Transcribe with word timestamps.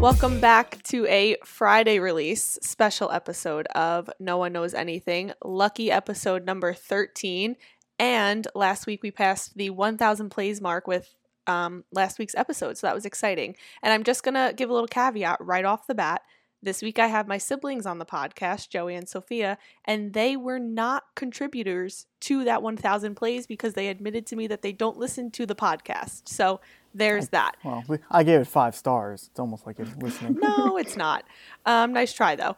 Welcome 0.00 0.38
back 0.38 0.82
to 0.82 1.06
a 1.06 1.36
Friday 1.46 1.98
release 1.98 2.58
special 2.60 3.10
episode 3.10 3.68
of 3.68 4.10
No 4.20 4.36
One 4.36 4.52
Knows 4.52 4.74
Anything, 4.74 5.32
lucky 5.42 5.90
episode 5.90 6.44
number 6.44 6.74
13. 6.74 7.56
And 7.98 8.46
last 8.54 8.86
week 8.86 9.02
we 9.02 9.10
passed 9.10 9.56
the 9.56 9.70
1,000 9.70 10.28
plays 10.28 10.60
mark 10.60 10.86
with 10.86 11.14
um, 11.46 11.84
last 11.90 12.18
week's 12.18 12.34
episode, 12.34 12.76
so 12.76 12.86
that 12.86 12.94
was 12.94 13.06
exciting. 13.06 13.56
And 13.82 13.94
I'm 13.94 14.04
just 14.04 14.22
going 14.22 14.34
to 14.34 14.52
give 14.54 14.68
a 14.68 14.74
little 14.74 14.88
caveat 14.88 15.38
right 15.40 15.64
off 15.64 15.86
the 15.86 15.94
bat. 15.94 16.20
This 16.62 16.82
week 16.82 16.98
I 16.98 17.06
have 17.06 17.26
my 17.26 17.38
siblings 17.38 17.86
on 17.86 17.98
the 17.98 18.04
podcast, 18.04 18.68
Joey 18.68 18.94
and 18.94 19.08
Sophia, 19.08 19.56
and 19.86 20.12
they 20.12 20.36
were 20.36 20.58
not 20.58 21.04
contributors 21.14 22.06
to 22.20 22.44
that 22.44 22.62
1000 22.62 23.14
plays 23.14 23.46
because 23.46 23.72
they 23.72 23.88
admitted 23.88 24.26
to 24.26 24.36
me 24.36 24.46
that 24.46 24.60
they 24.60 24.72
don't 24.72 24.98
listen 24.98 25.30
to 25.30 25.46
the 25.46 25.54
podcast. 25.54 26.28
So 26.28 26.60
there's 26.92 27.30
that. 27.30 27.56
Well, 27.64 27.82
I 28.10 28.24
gave 28.24 28.40
it 28.40 28.46
five 28.46 28.76
stars. 28.76 29.28
It's 29.30 29.40
almost 29.40 29.66
like 29.66 29.78
you're 29.78 29.88
listening. 29.98 30.38
no, 30.38 30.76
it's 30.78 30.98
not. 30.98 31.24
Um, 31.64 31.94
nice 31.94 32.12
try 32.12 32.36
though. 32.36 32.56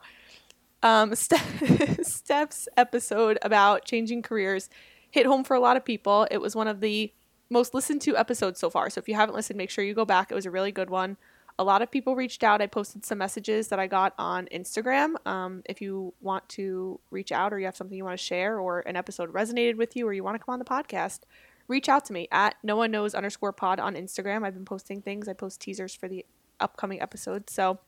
Um, 0.82 1.14
Steph's 1.14 2.68
episode 2.76 3.38
about 3.42 3.84
changing 3.84 4.22
careers 4.22 4.68
hit 5.12 5.26
home 5.26 5.44
for 5.44 5.54
a 5.54 5.60
lot 5.60 5.76
of 5.76 5.84
people. 5.84 6.26
It 6.28 6.38
was 6.38 6.56
one 6.56 6.66
of 6.66 6.80
the 6.80 7.12
most 7.50 7.72
listened 7.72 8.00
to 8.02 8.16
episodes 8.16 8.58
so 8.58 8.68
far. 8.68 8.90
So 8.90 8.98
if 8.98 9.08
you 9.08 9.14
haven't 9.14 9.36
listened, 9.36 9.58
make 9.58 9.70
sure 9.70 9.84
you 9.84 9.94
go 9.94 10.04
back. 10.04 10.32
It 10.32 10.34
was 10.34 10.46
a 10.46 10.50
really 10.50 10.72
good 10.72 10.90
one. 10.90 11.18
A 11.58 11.64
lot 11.64 11.82
of 11.82 11.90
people 11.90 12.16
reached 12.16 12.42
out. 12.42 12.60
I 12.62 12.66
posted 12.66 13.04
some 13.04 13.18
messages 13.18 13.68
that 13.68 13.78
I 13.78 13.86
got 13.86 14.14
on 14.18 14.46
Instagram. 14.46 15.14
Um, 15.26 15.62
if 15.66 15.80
you 15.80 16.14
want 16.20 16.48
to 16.50 16.98
reach 17.10 17.32
out 17.32 17.52
or 17.52 17.58
you 17.58 17.66
have 17.66 17.76
something 17.76 17.96
you 17.96 18.04
want 18.04 18.18
to 18.18 18.24
share 18.24 18.58
or 18.58 18.80
an 18.80 18.96
episode 18.96 19.32
resonated 19.32 19.76
with 19.76 19.94
you 19.94 20.06
or 20.06 20.12
you 20.12 20.24
want 20.24 20.34
to 20.34 20.44
come 20.44 20.52
on 20.52 20.58
the 20.58 20.64
podcast, 20.64 21.20
reach 21.68 21.88
out 21.88 22.04
to 22.06 22.12
me 22.12 22.28
at 22.32 22.56
no 22.62 22.76
one 22.76 22.90
knows 22.90 23.14
underscore 23.14 23.52
pod 23.52 23.78
on 23.78 23.94
Instagram. 23.94 24.44
I've 24.44 24.54
been 24.54 24.64
posting 24.64 25.02
things. 25.02 25.28
I 25.28 25.34
post 25.34 25.60
teasers 25.60 25.94
for 25.94 26.08
the 26.08 26.24
upcoming 26.60 27.00
episodes. 27.00 27.52
So 27.52 27.78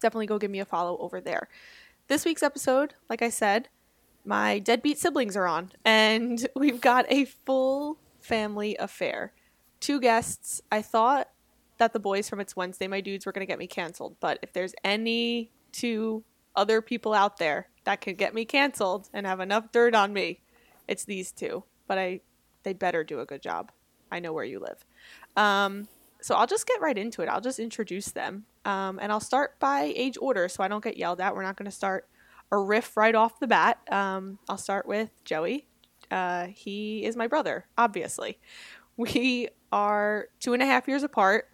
definitely 0.00 0.26
go 0.26 0.38
give 0.38 0.50
me 0.50 0.60
a 0.60 0.64
follow 0.64 0.98
over 0.98 1.20
there. 1.20 1.48
This 2.08 2.24
week's 2.24 2.42
episode, 2.42 2.94
like 3.08 3.22
I 3.22 3.30
said, 3.30 3.68
my 4.24 4.58
deadbeat 4.58 4.98
siblings 4.98 5.36
are 5.36 5.46
on, 5.46 5.72
and 5.84 6.46
we've 6.56 6.80
got 6.80 7.06
a 7.08 7.24
full 7.24 7.98
family 8.20 8.76
affair. 8.76 9.32
Two 9.80 10.00
guests. 10.00 10.60
I 10.70 10.82
thought 10.82 11.28
that 11.82 11.92
the 11.92 11.98
boys 11.98 12.28
from 12.28 12.38
It's 12.38 12.54
Wednesday, 12.54 12.86
my 12.86 13.00
dudes, 13.00 13.26
were 13.26 13.32
going 13.32 13.44
to 13.44 13.50
get 13.50 13.58
me 13.58 13.66
canceled, 13.66 14.16
but 14.20 14.38
if 14.40 14.52
there's 14.52 14.72
any 14.84 15.50
two 15.72 16.22
other 16.54 16.80
people 16.80 17.12
out 17.12 17.38
there 17.38 17.68
that 17.84 18.00
could 18.00 18.16
get 18.16 18.34
me 18.34 18.44
canceled 18.44 19.08
and 19.12 19.26
have 19.26 19.40
enough 19.40 19.72
dirt 19.72 19.92
on 19.92 20.12
me, 20.12 20.42
it's 20.86 21.04
these 21.04 21.32
two. 21.32 21.64
But 21.88 21.98
I, 21.98 22.20
they 22.62 22.72
better 22.72 23.02
do 23.02 23.18
a 23.18 23.26
good 23.26 23.42
job. 23.42 23.72
I 24.12 24.20
know 24.20 24.32
where 24.32 24.44
you 24.44 24.60
live. 24.60 24.84
Um, 25.36 25.88
so 26.20 26.36
I'll 26.36 26.46
just 26.46 26.68
get 26.68 26.80
right 26.80 26.96
into 26.96 27.20
it. 27.20 27.28
I'll 27.28 27.40
just 27.40 27.58
introduce 27.58 28.12
them, 28.12 28.44
um, 28.64 29.00
and 29.02 29.10
I'll 29.10 29.18
start 29.18 29.58
by 29.58 29.92
age 29.96 30.16
order, 30.20 30.48
so 30.48 30.62
I 30.62 30.68
don't 30.68 30.84
get 30.84 30.96
yelled 30.96 31.20
at. 31.20 31.34
We're 31.34 31.42
not 31.42 31.56
going 31.56 31.70
to 31.70 31.76
start 31.76 32.08
a 32.52 32.58
riff 32.58 32.96
right 32.96 33.14
off 33.16 33.40
the 33.40 33.48
bat. 33.48 33.78
Um, 33.90 34.38
I'll 34.48 34.56
start 34.56 34.86
with 34.86 35.10
Joey. 35.24 35.66
Uh, 36.12 36.46
he 36.46 37.04
is 37.04 37.16
my 37.16 37.26
brother, 37.26 37.66
obviously. 37.76 38.38
We 38.96 39.48
are 39.72 40.28
two 40.38 40.52
and 40.52 40.62
a 40.62 40.66
half 40.66 40.86
years 40.86 41.02
apart. 41.02 41.48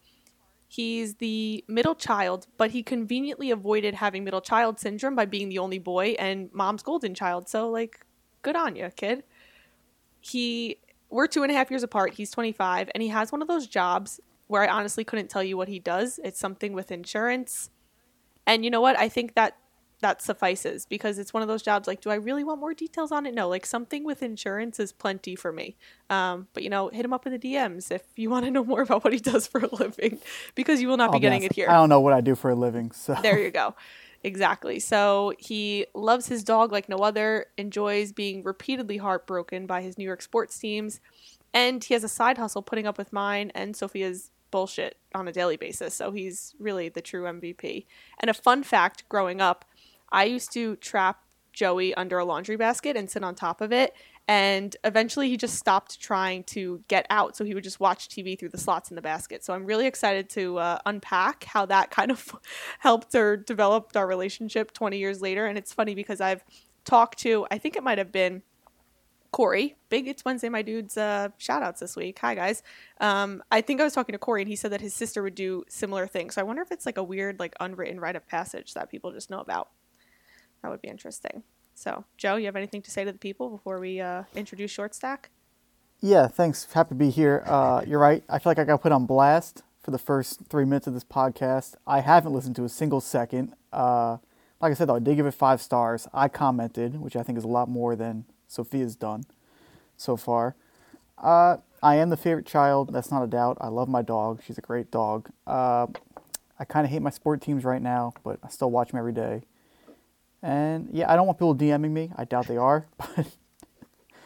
He's 0.71 1.15
the 1.15 1.65
middle 1.67 1.95
child, 1.95 2.47
but 2.59 2.73
he 2.73 2.83
conveniently 2.83 3.51
avoided 3.51 3.95
having 3.95 4.23
middle 4.23 4.43
child 4.43 4.79
syndrome 4.79 5.15
by 5.15 5.25
being 5.25 5.49
the 5.49 5.59
only 5.59 5.79
boy 5.79 6.15
and 6.19 6.51
mom's 6.53 6.83
golden 6.83 7.15
child. 7.15 7.49
So, 7.49 7.71
like, 7.71 8.05
good 8.43 8.55
on 8.55 8.77
you, 8.77 8.91
kid. 8.95 9.25
He, 10.21 10.77
we're 11.09 11.27
two 11.27 11.43
and 11.43 11.51
a 11.51 11.55
half 11.55 11.71
years 11.71 11.83
apart. 11.83 12.15
He's 12.15 12.31
25, 12.31 12.91
and 12.95 13.03
he 13.03 13.09
has 13.09 13.33
one 13.33 13.41
of 13.41 13.49
those 13.49 13.67
jobs 13.67 14.21
where 14.47 14.63
I 14.63 14.69
honestly 14.69 15.05
couldn't 15.05 15.29
tell 15.29 15.43
you 15.43 15.57
what 15.57 15.69
he 15.69 15.79
does. 15.79 16.21
It's 16.23 16.39
something 16.39 16.75
with 16.75 16.93
insurance. 16.93 17.71
And 18.47 18.63
you 18.63 18.71
know 18.71 18.83
what? 18.83 18.99
I 18.99 19.09
think 19.09 19.35
that 19.37 19.57
that 20.01 20.23
suffices 20.23 20.87
because 20.87 21.19
it's 21.19 21.35
one 21.35 21.43
of 21.43 21.49
those 21.49 21.63
jobs 21.63 21.89
like 21.89 22.01
do 22.01 22.11
i 22.11 22.15
really 22.15 22.45
want 22.45 22.61
more 22.61 22.75
details 22.75 23.11
on 23.11 23.27
it? 23.27 23.35
No 23.35 23.49
like 23.49 23.67
something 23.67 24.05
with 24.05 24.23
insurance 24.23 24.79
is 24.79 24.93
plenty 24.93 25.35
for 25.35 25.53
me. 25.53 25.77
Um, 26.11 26.49
but 26.55 26.63
you 26.63 26.71
know 26.71 26.89
hit 26.89 27.05
him 27.05 27.13
up 27.13 27.27
in 27.27 27.33
the 27.33 27.39
dms 27.39 27.91
if 27.91 28.03
you 28.17 28.31
want 28.35 28.45
to 28.45 28.51
know 28.51 28.65
more 28.65 28.83
about 28.83 29.05
what 29.05 29.13
he 29.13 29.19
does 29.19 29.47
for 29.47 29.61
a 29.61 29.75
living 29.75 30.19
because 30.55 30.81
you 30.81 30.89
will 30.89 30.97
not 30.97 31.11
I'll 31.11 31.15
be 31.15 31.21
getting 31.21 31.43
it 31.43 31.53
here. 31.53 31.69
I 31.69 31.75
don't 31.75 31.89
know 31.89 32.01
what 32.01 32.13
I 32.13 32.21
do 32.21 32.35
for 32.35 32.51
a 32.51 32.55
living, 32.55 32.91
so. 32.93 33.17
There 33.23 33.39
you 33.39 33.51
go. 33.51 33.75
Exactly. 34.25 34.81
So 34.81 35.33
he 35.39 35.87
loves 35.95 36.27
his 36.27 36.43
dog 36.43 36.73
like 36.73 36.89
no 36.89 36.97
other 36.99 37.47
enjoys 37.57 38.13
being 38.13 38.43
repeatedly 38.43 38.97
heartbroken 38.97 39.67
by 39.67 39.83
his 39.83 39.97
new 39.97 40.05
york 40.05 40.23
sports 40.23 40.59
teams 40.59 41.01
and 41.55 41.83
he 41.85 41.95
has 41.95 42.05
a 42.05 42.09
side 42.09 42.39
hustle 42.39 42.63
putting 42.63 42.87
up 42.87 42.99
with 42.99 43.13
mine 43.13 43.51
and 43.55 43.77
sophia's 43.77 44.31
bullshit 44.51 44.97
on 45.15 45.29
a 45.29 45.33
daily 45.33 45.57
basis 45.57 45.95
so 45.95 46.11
he's 46.11 46.55
really 46.59 46.89
the 46.89 47.03
true 47.03 47.25
mvp 47.25 47.85
and 48.21 48.31
a 48.31 48.35
fun 48.35 48.63
fact 48.63 49.07
growing 49.09 49.41
up 49.41 49.65
I 50.11 50.25
used 50.25 50.53
to 50.53 50.77
trap 50.77 51.23
Joey 51.53 51.93
under 51.95 52.19
a 52.19 52.25
laundry 52.25 52.57
basket 52.57 52.97
and 52.97 53.11
sit 53.11 53.25
on 53.25 53.35
top 53.35 53.61
of 53.61 53.73
it. 53.73 53.95
And 54.29 54.77
eventually 54.85 55.29
he 55.29 55.37
just 55.37 55.57
stopped 55.57 55.99
trying 56.01 56.45
to 56.45 56.85
get 56.87 57.07
out. 57.11 57.37
So 57.37 57.45
he 57.45 57.55
would 57.55 57.65
just 57.65 57.81
watch 57.81 58.09
TV 58.09 58.39
through 58.39 58.51
the 58.51 58.59
slots 58.59 58.91
in 58.91 58.95
the 58.95 59.03
basket. 59.03 59.43
So 59.43 59.55
I'm 59.55 59.65
really 59.65 59.87
excited 59.87 60.29
to 60.31 60.59
uh, 60.59 60.79
unpack 60.87 61.45
how 61.45 61.67
that 61.67 61.91
kind 61.99 62.11
of 62.11 62.37
helped 62.79 63.15
or 63.15 63.37
developed 63.37 63.97
our 63.97 64.07
relationship 64.07 64.73
20 64.73 64.99
years 64.99 65.21
later. 65.21 65.47
And 65.47 65.59
it's 65.59 65.73
funny 65.73 65.95
because 65.95 66.21
I've 66.21 66.45
talked 66.85 67.19
to, 67.21 67.47
I 67.51 67.59
think 67.59 67.75
it 67.75 67.83
might 67.83 67.99
have 67.99 68.13
been 68.13 68.43
Corey, 69.31 69.77
big 69.91 70.09
It's 70.09 70.25
Wednesday, 70.25 70.49
my 70.49 70.63
dudes, 70.63 70.97
uh, 70.97 71.29
shout 71.37 71.63
outs 71.63 71.81
this 71.81 71.97
week. 71.97 72.19
Hi, 72.21 72.35
guys. 72.35 72.63
Um, 73.01 73.43
I 73.51 73.61
think 73.61 73.81
I 73.81 73.85
was 73.85 73.93
talking 73.93 74.15
to 74.15 74.19
Corey 74.19 74.43
and 74.43 74.49
he 74.49 74.57
said 74.57 74.73
that 74.73 74.81
his 74.81 74.95
sister 74.95 75.23
would 75.23 75.35
do 75.35 75.65
similar 75.69 76.07
things. 76.07 76.37
So 76.37 76.41
I 76.41 76.45
wonder 76.45 76.63
if 76.63 76.73
it's 76.73 76.87
like 76.87 76.97
a 76.97 77.03
weird, 77.03 77.39
like 77.39 77.55
unwritten 77.61 78.01
rite 78.01 78.17
of 78.17 78.27
passage 78.27 78.75
that 78.75 78.91
people 78.91 79.13
just 79.13 79.29
know 79.29 79.41
about. 79.41 79.69
That 80.63 80.71
would 80.71 80.83
be 80.83 80.89
interesting. 80.89 81.43
So, 81.75 82.05
Joe, 82.17 82.37
you 82.37 82.47
have 82.47 82.57
anything 82.57 82.83
to 82.83 82.91
say 82.91 83.05
to 83.05 83.13
the 83.13 83.19
people 83.19 83.51
before 83.51 83.79
we 83.79 84.01
uh, 84.01 84.25
introduce 84.35 84.71
Short 84.71 84.95
Stack? 84.95 85.31
yeah. 86.01 86.29
Thanks. 86.29 86.73
Happy 86.73 86.91
to 86.91 86.95
be 86.95 87.11
here. 87.11 87.43
Uh, 87.47 87.83
you're 87.87 87.99
right. 87.99 88.23
I 88.29 88.39
feel 88.39 88.51
like 88.51 88.59
I 88.59 88.65
got 88.65 88.83
put 88.83 88.93
on 88.93 89.07
blast 89.07 89.63
for 89.83 89.91
the 89.91 89.99
first 89.99 90.43
three 90.49 90.65
minutes 90.65 90.87
of 90.87 90.95
this 90.95 91.05
podcast. 91.05 91.75
I 91.87 92.01
haven't 92.01 92.33
listened 92.33 92.57
to 92.57 92.65
a 92.65 92.69
single 92.69 93.01
second. 93.01 93.55
Uh, 93.73 94.19
like 94.61 94.71
I 94.71 94.75
said, 94.75 94.89
though, 94.89 94.97
I 94.97 95.01
did 95.01 95.17
give 95.17 95.27
it 95.27 95.33
five 95.33 95.61
stars. 95.63 96.07
I 96.13 96.29
commented, 96.29 97.01
which 97.01 97.17
I 97.17 97.23
think 97.23 97.39
is 97.39 97.45
a 97.45 97.49
lot 97.49 97.69
more 97.69 97.97
than 97.97 98.25
Sophia's 98.47 98.97
done 98.97 99.25
so 99.97 100.17
far. 100.17 100.55
Uh, 101.17 101.59
I 101.83 101.97
am 101.97 102.11
the 102.11 102.17
favorite 102.17 102.47
child. 102.47 102.93
That's 102.93 103.11
not 103.11 103.23
a 103.23 103.27
doubt. 103.27 103.59
I 103.61 103.69
love 103.69 103.89
my 103.89 104.03
dog. 104.03 104.41
She's 104.45 104.59
a 104.59 104.63
great 104.63 104.91
dog. 104.91 105.31
Uh, 105.47 105.87
I 106.59 106.65
kind 106.65 106.85
of 106.85 106.91
hate 106.91 107.03
my 107.03 107.11
sport 107.11 107.41
teams 107.41 107.65
right 107.65 107.83
now, 107.83 108.15
but 108.25 108.39
I 108.43 108.49
still 108.49 108.71
watch 108.71 108.91
them 108.91 108.99
every 108.99 109.13
day. 109.13 109.43
And 110.43 110.89
yeah, 110.93 111.11
I 111.11 111.17
don't 111.17 111.27
want 111.27 111.39
people 111.39 111.57
DMing 111.57 111.91
me. 111.91 112.13
I 112.17 112.25
doubt 112.25 112.47
they 112.47 112.57
are, 112.57 112.87
but 112.99 113.27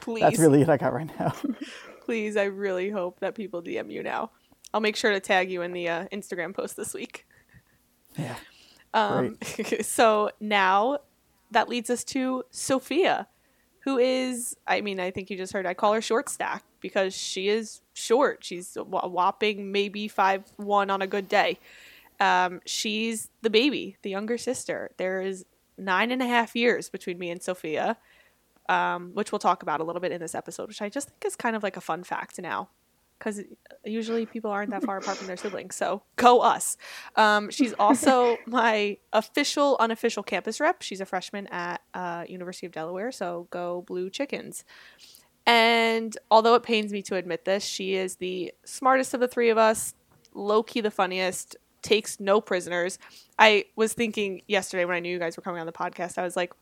Please. 0.01 0.21
that's 0.21 0.39
really 0.39 0.63
it 0.63 0.69
I 0.69 0.77
got 0.77 0.93
right 0.93 1.11
now. 1.19 1.35
Please, 2.05 2.37
I 2.37 2.45
really 2.45 2.91
hope 2.91 3.21
that 3.21 3.35
people 3.35 3.63
DM 3.63 3.91
you 3.91 4.03
now. 4.03 4.31
I'll 4.75 4.81
make 4.81 4.97
sure 4.97 5.13
to 5.13 5.21
tag 5.21 5.51
you 5.51 5.63
in 5.63 5.73
the 5.73 5.89
uh, 5.89 6.07
Instagram 6.13 6.55
post 6.55 6.77
this 6.77 6.95
week. 6.95 7.27
yeah. 8.17 8.37
Um, 8.95 9.39
so 9.81 10.33
now 10.39 10.99
that 11.51 11.67
leads 11.71 11.89
us 11.89 12.05
to 12.05 12.45
Sophia, 12.51 13.27
who 13.85 13.97
is, 13.97 14.55
I 14.67 14.83
mean, 14.83 15.01
I 15.01 15.11
think 15.11 15.31
you 15.31 15.37
just 15.39 15.55
heard 15.55 15.65
I 15.65 15.73
call 15.73 15.95
her 15.95 16.03
short 16.03 16.29
stack 16.29 16.63
because 16.81 17.15
she 17.15 17.49
is 17.49 17.81
short. 17.95 18.45
She's 18.45 18.77
a 18.77 18.85
whopping 18.85 19.73
maybe 19.73 20.09
five 20.09 20.45
one 20.57 20.91
on 20.91 21.01
a 21.01 21.07
good 21.07 21.27
day. 21.27 21.59
Um, 22.21 22.61
she's 22.67 23.31
the 23.41 23.49
baby, 23.49 23.97
the 24.03 24.11
younger 24.11 24.37
sister. 24.37 24.91
There 24.99 25.23
is 25.23 25.47
nine 25.79 26.11
and 26.11 26.23
a 26.23 26.27
half 26.27 26.55
years 26.55 26.89
between 26.89 27.19
me 27.19 27.31
and 27.31 27.43
Sophia, 27.43 27.97
um, 28.69 29.11
which 29.15 29.33
we'll 29.33 29.39
talk 29.39 29.63
about 29.63 29.81
a 29.81 29.85
little 29.85 30.01
bit 30.01 30.13
in 30.13 30.21
this 30.21 30.35
episode, 30.35 30.69
which 30.69 30.83
I 30.83 30.89
just 30.89 31.09
think 31.09 31.25
is 31.25 31.37
kind 31.37 31.57
of 31.57 31.63
like 31.63 31.77
a 31.77 31.81
fun 31.81 32.05
fact 32.05 32.41
now. 32.41 32.69
Because 33.19 33.41
usually 33.85 34.27
people 34.27 34.51
aren't 34.51 34.71
that 34.71 34.83
far 34.83 34.97
apart 34.97 35.17
from 35.17 35.29
their 35.29 35.37
siblings. 35.37 35.77
So 35.77 36.03
go 36.17 36.41
us. 36.41 36.77
Um, 37.15 37.51
she's 37.51 37.73
also 37.75 38.37
my 38.47 38.99
official, 39.13 39.77
unofficial 39.79 40.25
campus 40.25 40.59
rep. 40.59 40.83
She's 40.83 41.01
a 41.01 41.07
freshman 41.07 41.47
at 41.47 41.83
uh, 41.95 42.25
University 42.29 42.67
of 42.67 42.73
Delaware. 42.73 43.13
So 43.13 43.47
go 43.51 43.83
Blue 43.87 44.11
Chickens. 44.11 44.65
And 45.47 46.17
although 46.33 46.55
it 46.55 46.65
pains 46.65 46.93
me 46.93 47.03
to 47.03 47.17
admit 47.17 47.45
this, 47.45 47.65
she 47.65 47.95
is 47.95 48.17
the 48.17 48.53
smartest 48.65 49.15
of 49.15 49.21
the 49.21 49.29
three 49.29 49.51
of 49.51 49.59
us, 49.59 49.95
low 50.35 50.63
key 50.63 50.81
the 50.81 50.91
funniest, 50.91 51.57
takes 51.83 52.21
no 52.21 52.41
prisoners. 52.41 52.99
I 53.39 53.67
was 53.77 53.93
thinking 53.93 54.43
yesterday 54.47 54.85
when 54.85 54.97
I 54.97 55.01
knew 55.01 55.11
you 55.13 55.19
guys 55.19 55.37
were 55.37 55.43
coming 55.43 55.61
on 55.61 55.67
the 55.67 55.73
podcast, 55.73 56.19
I 56.19 56.23
was 56.23 56.37
like, 56.37 56.53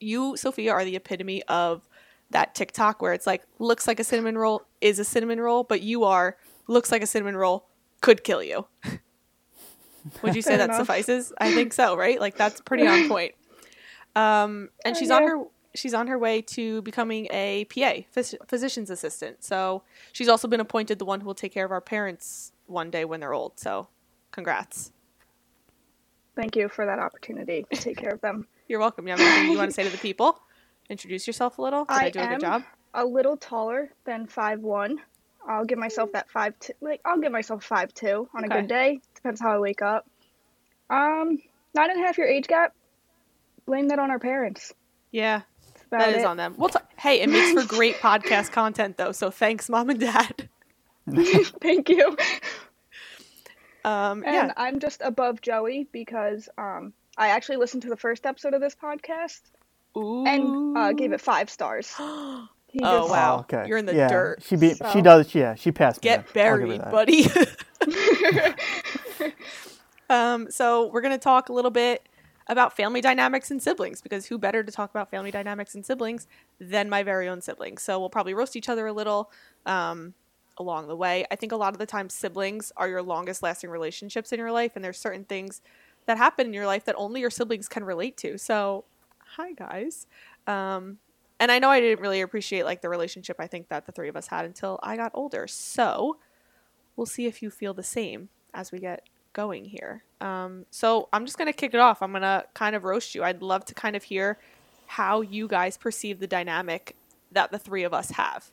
you, 0.00 0.36
Sophia, 0.36 0.72
are 0.72 0.84
the 0.84 0.96
epitome 0.96 1.42
of 1.44 1.88
that 2.30 2.54
TikTok 2.54 3.00
where 3.02 3.12
it's 3.12 3.26
like, 3.26 3.44
looks 3.58 3.86
like 3.86 4.00
a 4.00 4.04
cinnamon 4.04 4.36
roll, 4.36 4.62
is 4.80 4.98
a 4.98 5.04
cinnamon 5.04 5.40
roll, 5.40 5.64
but 5.64 5.82
you 5.82 6.04
are, 6.04 6.36
looks 6.66 6.90
like 6.90 7.02
a 7.02 7.06
cinnamon 7.06 7.36
roll, 7.36 7.66
could 8.00 8.24
kill 8.24 8.42
you. 8.42 8.66
Would 10.22 10.34
you 10.34 10.42
say 10.42 10.56
that 10.56 10.64
enough. 10.64 10.78
suffices? 10.78 11.32
I 11.38 11.52
think 11.52 11.72
so, 11.72 11.96
right? 11.96 12.20
Like 12.20 12.36
that's 12.36 12.60
pretty 12.60 12.86
on 12.86 13.08
point. 13.08 13.34
Um, 14.14 14.68
and 14.84 14.94
Uh, 14.94 14.98
she's 14.98 15.10
on 15.10 15.22
her 15.22 15.44
she's 15.74 15.94
on 15.94 16.06
her 16.06 16.18
way 16.18 16.42
to 16.42 16.82
becoming 16.82 17.28
a 17.30 17.64
PA, 17.64 18.02
phys- 18.14 18.36
physician's 18.46 18.90
assistant. 18.90 19.42
So 19.42 19.84
she's 20.12 20.28
also 20.28 20.46
been 20.48 20.60
appointed 20.60 20.98
the 20.98 21.06
one 21.06 21.20
who 21.22 21.26
will 21.26 21.34
take 21.34 21.54
care 21.54 21.64
of 21.64 21.72
our 21.72 21.80
parents 21.80 22.52
one 22.66 22.90
day 22.90 23.06
when 23.06 23.20
they're 23.20 23.32
old. 23.32 23.58
So 23.58 23.88
congrats. 24.32 24.90
Thank 26.34 26.56
you 26.56 26.68
for 26.68 26.86
that 26.86 26.98
opportunity 26.98 27.66
to 27.72 27.80
take 27.80 27.96
care 27.96 28.10
of 28.10 28.20
them. 28.20 28.46
You're 28.68 28.80
welcome. 28.80 29.06
You 29.06 29.12
have 29.12 29.20
anything 29.20 29.52
you 29.52 29.58
want 29.58 29.70
to 29.70 29.74
say 29.74 29.84
to 29.84 29.90
the 29.90 29.98
people? 29.98 30.40
Introduce 30.88 31.26
yourself 31.26 31.58
a 31.58 31.62
little. 31.62 31.84
Did 31.84 31.94
I, 31.94 32.04
I 32.04 32.10
do 32.10 32.18
a 32.18 32.22
am 32.22 32.30
good 32.32 32.40
job? 32.40 32.62
A 32.94 33.04
little 33.04 33.36
taller 33.36 33.90
than 34.04 34.26
five 34.26 34.60
one. 34.60 34.98
I'll 35.46 35.64
give 35.64 35.78
myself 35.78 36.12
that 36.12 36.30
five 36.30 36.58
two. 36.58 36.72
Like 36.80 37.00
I'll 37.04 37.18
give 37.20 37.32
myself 37.32 37.64
five 37.64 37.92
two 37.94 38.28
on 38.34 38.44
a 38.44 38.48
good 38.48 38.68
day. 38.68 39.00
Depends 39.14 39.40
how 39.40 39.52
I 39.54 39.58
wake 39.58 39.82
up. 39.82 40.06
Um, 40.90 41.38
nine 41.74 41.90
and 41.90 42.02
a 42.02 42.06
half 42.06 42.18
year 42.18 42.26
age 42.26 42.46
gap. 42.46 42.74
Blame 43.66 43.88
that 43.88 43.98
on 43.98 44.10
our 44.10 44.18
parents. 44.18 44.72
Yeah, 45.10 45.42
That's 45.90 46.04
that 46.04 46.16
is 46.16 46.22
it. 46.22 46.26
on 46.26 46.36
them. 46.36 46.54
We'll 46.56 46.68
t- 46.70 46.78
hey, 46.96 47.20
it 47.20 47.28
makes 47.28 47.60
for 47.60 47.68
great 47.68 47.96
podcast 48.00 48.52
content 48.52 48.96
though. 48.96 49.12
So 49.12 49.30
thanks, 49.30 49.68
mom 49.68 49.90
and 49.90 50.00
dad. 50.00 50.48
Thank 51.60 51.88
you. 51.88 52.16
Um, 53.84 54.22
And 54.24 54.34
yeah. 54.48 54.52
I'm 54.56 54.78
just 54.80 55.00
above 55.02 55.40
Joey 55.40 55.88
because 55.92 56.48
um 56.58 56.92
I 57.18 57.28
actually 57.28 57.56
listened 57.58 57.82
to 57.82 57.88
the 57.88 57.96
first 57.96 58.24
episode 58.26 58.54
of 58.54 58.60
this 58.60 58.74
podcast 58.74 59.40
Ooh. 59.96 60.24
and 60.26 60.76
uh, 60.78 60.92
gave 60.92 61.12
it 61.12 61.20
five 61.20 61.50
stars. 61.50 61.92
He 62.72 62.80
Oh, 62.82 63.00
just- 63.00 63.10
wow. 63.10 63.38
Okay. 63.40 63.66
You're 63.68 63.76
in 63.76 63.84
the 63.84 63.94
yeah, 63.94 64.08
dirt, 64.08 64.42
She 64.42 64.56
beat. 64.56 64.78
so- 64.78 64.88
She 64.94 65.02
does. 65.02 65.34
Yeah, 65.34 65.54
she 65.56 65.72
passed 65.72 66.02
me. 66.02 66.08
Get 66.08 66.26
there. 66.32 66.54
I'll 66.54 66.66
give 66.66 66.80
her 66.80 66.90
buried, 66.90 66.90
buddy. 66.90 67.26
um, 70.10 70.50
so 70.50 70.86
we're 70.88 71.02
gonna 71.02 71.18
talk 71.18 71.50
a 71.50 71.52
little 71.52 71.70
bit 71.70 72.08
about 72.48 72.74
family 72.74 73.00
dynamics 73.02 73.50
and 73.50 73.62
siblings 73.62 74.00
because 74.00 74.26
who 74.26 74.38
better 74.38 74.62
to 74.64 74.72
talk 74.72 74.90
about 74.90 75.10
family 75.10 75.30
dynamics 75.30 75.74
and 75.74 75.84
siblings 75.84 76.26
than 76.58 76.88
my 76.88 77.02
very 77.02 77.28
own 77.28 77.40
siblings? 77.42 77.82
So 77.82 78.00
we'll 78.00 78.08
probably 78.10 78.32
roast 78.34 78.56
each 78.56 78.68
other 78.70 78.86
a 78.86 78.92
little 78.94 79.30
um, 79.66 80.14
along 80.62 80.88
the 80.88 80.96
way. 80.96 81.26
I 81.30 81.36
think 81.36 81.52
a 81.52 81.56
lot 81.56 81.74
of 81.74 81.78
the 81.78 81.86
time 81.86 82.08
siblings 82.08 82.72
are 82.76 82.88
your 82.88 83.02
longest 83.02 83.42
lasting 83.42 83.70
relationships 83.70 84.32
in 84.32 84.38
your 84.38 84.52
life, 84.52 84.72
and 84.74 84.84
there's 84.84 84.98
certain 84.98 85.24
things 85.24 85.60
that 86.06 86.16
happen 86.16 86.46
in 86.46 86.54
your 86.54 86.66
life 86.66 86.84
that 86.86 86.94
only 86.96 87.20
your 87.20 87.30
siblings 87.30 87.68
can 87.68 87.84
relate 87.84 88.16
to. 88.18 88.38
So, 88.38 88.84
hi 89.18 89.52
guys. 89.52 90.06
Um, 90.46 90.98
and 91.38 91.50
I 91.50 91.58
know 91.58 91.70
I 91.70 91.80
didn't 91.80 92.00
really 92.00 92.20
appreciate 92.20 92.64
like 92.64 92.80
the 92.80 92.88
relationship 92.88 93.36
I 93.38 93.46
think 93.46 93.68
that 93.68 93.86
the 93.86 93.92
three 93.92 94.08
of 94.08 94.16
us 94.16 94.28
had 94.28 94.44
until 94.44 94.78
I 94.82 94.96
got 94.96 95.12
older. 95.14 95.46
So, 95.46 96.16
we'll 96.96 97.06
see 97.06 97.26
if 97.26 97.42
you 97.42 97.50
feel 97.50 97.74
the 97.74 97.82
same 97.82 98.28
as 98.54 98.72
we 98.72 98.78
get 98.78 99.06
going 99.32 99.64
here. 99.64 100.04
Um, 100.20 100.66
so 100.70 101.08
I'm 101.12 101.24
just 101.24 101.38
gonna 101.38 101.52
kick 101.52 101.74
it 101.74 101.80
off. 101.80 102.02
I'm 102.02 102.12
gonna 102.12 102.44
kind 102.54 102.76
of 102.76 102.84
roast 102.84 103.14
you. 103.14 103.24
I'd 103.24 103.42
love 103.42 103.64
to 103.66 103.74
kind 103.74 103.96
of 103.96 104.04
hear 104.04 104.38
how 104.86 105.22
you 105.22 105.48
guys 105.48 105.76
perceive 105.76 106.20
the 106.20 106.26
dynamic 106.26 106.94
that 107.30 107.50
the 107.50 107.58
three 107.58 107.82
of 107.82 107.94
us 107.94 108.10
have. 108.10 108.50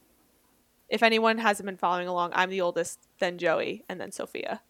If 0.90 1.04
anyone 1.04 1.38
hasn't 1.38 1.66
been 1.66 1.78
following 1.78 2.08
along, 2.08 2.32
I'm 2.34 2.50
the 2.50 2.62
oldest, 2.62 3.00
then 3.20 3.38
Joey, 3.38 3.86
and 3.88 4.02
then 4.02 4.12
Sophia. 4.12 4.62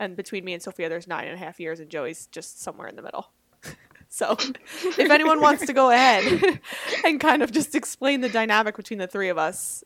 And 0.00 0.16
between 0.16 0.44
me 0.44 0.52
and 0.52 0.62
Sophia, 0.62 0.88
there's 0.88 1.06
nine 1.06 1.26
and 1.26 1.34
a 1.34 1.38
half 1.38 1.60
years, 1.60 1.80
and 1.80 1.88
Joey's 1.88 2.26
just 2.26 2.60
somewhere 2.60 2.88
in 2.88 2.96
the 2.96 3.02
middle. 3.02 3.30
so, 4.08 4.36
if 4.38 5.10
anyone 5.10 5.40
wants 5.40 5.66
to 5.66 5.72
go 5.72 5.90
ahead 5.90 6.60
and 7.04 7.20
kind 7.20 7.42
of 7.42 7.52
just 7.52 7.74
explain 7.74 8.20
the 8.20 8.28
dynamic 8.28 8.76
between 8.76 8.98
the 8.98 9.06
three 9.06 9.28
of 9.28 9.38
us, 9.38 9.84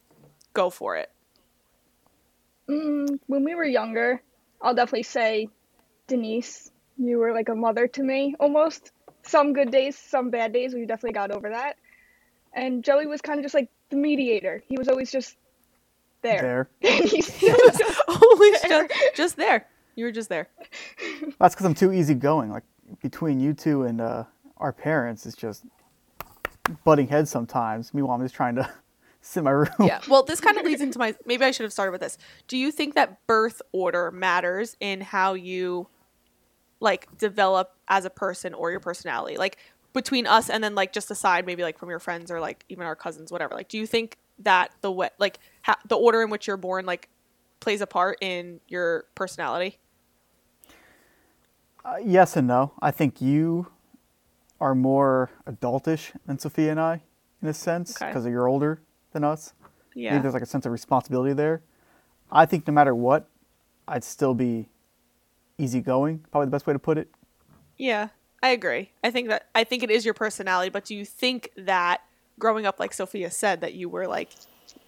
go 0.55 0.71
for 0.71 0.97
it. 0.97 1.11
Mm, 2.69 3.19
when 3.27 3.45
we 3.45 3.55
were 3.55 3.65
younger, 3.65 4.23
I'll 4.61 4.75
definitely 4.75 5.03
say, 5.03 5.49
Denise, 6.07 6.71
you 6.97 7.19
were 7.19 7.33
like 7.33 7.49
a 7.49 7.55
mother 7.55 7.87
to 7.89 8.03
me 8.03 8.35
almost. 8.39 8.93
Some 9.25 9.53
good 9.53 9.71
days, 9.71 9.97
some 9.97 10.31
bad 10.31 10.53
days. 10.53 10.75
We 10.75 10.87
definitely 10.87 11.13
got 11.13 11.31
over 11.31 11.51
that. 11.51 11.77
And 12.53 12.83
Joey 12.83 13.07
was 13.07 13.21
kind 13.21 13.39
of 13.39 13.45
just 13.45 13.55
like 13.55 13.71
the 13.91 13.97
mediator. 13.97 14.63
He 14.69 14.77
was 14.77 14.89
always 14.89 15.11
just 15.11 15.37
there. 16.23 16.69
There. 16.81 16.93
He's 17.03 17.33
still 17.35 17.57
just 17.57 18.03
Always 18.09 18.63
there. 18.63 18.89
just, 18.89 19.17
just 19.17 19.37
there. 19.37 19.67
You 19.97 20.07
were 20.07 20.13
just 20.13 20.29
there. 20.29 20.49
That's 21.39 21.55
because 21.55 21.67
I'm 21.67 21.75
too 21.75 21.93
easygoing. 21.93 22.51
Like 22.51 22.65
between 23.03 23.41
you 23.41 23.53
two 23.53 23.83
and 23.85 24.01
uh, 24.01 24.25
our 24.57 24.73
parents, 24.73 25.27
it's 25.27 25.37
just 25.37 25.65
butting 26.85 27.09
heads 27.09 27.31
sometimes. 27.31 27.93
Meanwhile, 27.93 28.17
I'm 28.17 28.23
just 28.23 28.35
trying 28.35 28.55
to 28.57 28.71
sit 29.21 29.41
in 29.41 29.45
my 29.45 29.51
room. 29.51 29.69
Yeah. 29.81 30.01
Well, 30.09 30.23
this 30.23 30.41
kind 30.41 30.57
of 30.57 30.65
leads 30.65 30.81
into 30.81 30.99
my. 30.99 31.15
Maybe 31.27 31.45
I 31.45 31.51
should 31.51 31.65
have 31.65 31.73
started 31.73 31.93
with 31.93 32.01
this. 32.01 32.17
Do 32.49 32.57
you 32.57 32.73
think 32.73 32.95
that 32.95 33.27
birth 33.27 33.61
order 33.73 34.11
matters 34.11 34.77
in 34.81 35.01
how 35.03 35.35
you, 35.35 35.89
like, 36.81 37.19
develop 37.19 37.73
as 37.89 38.05
a 38.05 38.11
person 38.11 38.55
or 38.55 38.71
your 38.71 38.81
personality? 38.81 39.37
Like 39.37 39.59
between 39.93 40.27
us 40.27 40.49
and 40.49 40.63
then 40.65 40.75
like 40.75 40.93
just 40.93 41.11
aside, 41.11 41.47
maybe 41.47 41.63
like 41.63 41.79
from 41.79 41.91
your 41.91 41.99
friends 41.99 42.31
or 42.31 42.41
like 42.41 42.65
even 42.69 42.87
our 42.87 42.97
cousins, 42.97 43.31
whatever. 43.31 43.55
Like, 43.55 43.69
do 43.69 43.79
you 43.79 43.87
think 43.87 44.17
that 44.39 44.73
the 44.81 44.91
way, 44.91 45.11
like, 45.19 45.39
ha- 45.63 45.79
the 45.87 45.97
order 45.97 46.23
in 46.23 46.31
which 46.31 46.47
you're 46.47 46.57
born, 46.57 46.87
like, 46.87 47.09
plays 47.61 47.81
a 47.81 47.87
part 47.87 48.19
in 48.21 48.61
your 48.69 49.05
personality? 49.15 49.79
Uh, 51.85 51.97
yes 52.05 52.37
and 52.37 52.47
no. 52.47 52.73
I 52.81 52.91
think 52.91 53.21
you 53.21 53.67
are 54.61 54.75
more 54.75 55.31
adultish 55.47 56.13
than 56.27 56.39
Sophia 56.39 56.71
and 56.71 56.81
I, 56.81 57.03
in 57.43 57.49
a 57.49 57.55
sense, 57.55 57.97
Okay. 57.97 58.09
because 58.11 58.25
you're 58.27 58.47
older 58.47 58.81
than 59.13 59.25
us. 59.25 59.53
Maybe 59.95 60.05
Yeah. 60.05 60.19
there's 60.21 60.35
like 60.35 60.43
a 60.43 60.47
sense 60.47 60.65
of 60.65 60.73
responsibility 60.73 61.33
there. 61.33 61.63
I 62.31 62.47
think 62.47 62.67
no 62.67 62.73
matter 62.73 62.95
what, 62.95 63.29
I'd 63.89 64.05
still 64.05 64.35
be 64.35 64.69
easygoing. 65.59 66.25
Probably 66.31 66.47
the 66.47 66.51
best 66.53 66.67
way 66.67 66.73
to 66.73 66.79
put 66.79 66.97
it. 66.99 67.09
Yeah, 67.77 68.09
I 68.43 68.51
agree. 68.51 68.93
I 69.03 69.11
think 69.11 69.29
that 69.29 69.49
I 69.55 69.65
think 69.65 69.83
it 69.83 69.91
is 69.91 70.05
your 70.05 70.15
personality, 70.15 70.71
but 70.71 70.85
do 70.85 70.95
you 70.95 71.05
think 71.05 71.51
that 71.57 72.03
growing 72.39 72.65
up 72.65 72.79
like 72.81 72.93
Sophia 72.95 73.31
said 73.31 73.61
that 73.61 73.75
you 73.75 73.89
were 73.89 74.07
like 74.07 74.31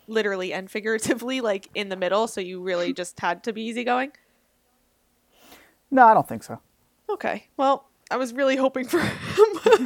literally 0.06 0.53
and 0.53 0.71
figuratively 0.71 1.41
like 1.41 1.69
in 1.75 1.89
the 1.89 1.97
middle, 1.97 2.27
so 2.27 2.41
you 2.41 2.61
really 2.62 2.93
just 3.03 3.19
had 3.21 3.43
to 3.45 3.53
be 3.53 3.62
easygoing? 3.62 4.12
No, 5.91 6.06
I 6.06 6.15
don't 6.15 6.29
think 6.29 6.43
so. 6.43 6.61
Okay. 7.09 7.47
Well, 7.56 7.87
I 8.11 8.17
was 8.17 8.33
really 8.33 8.56
hoping 8.56 8.87
for 8.87 8.99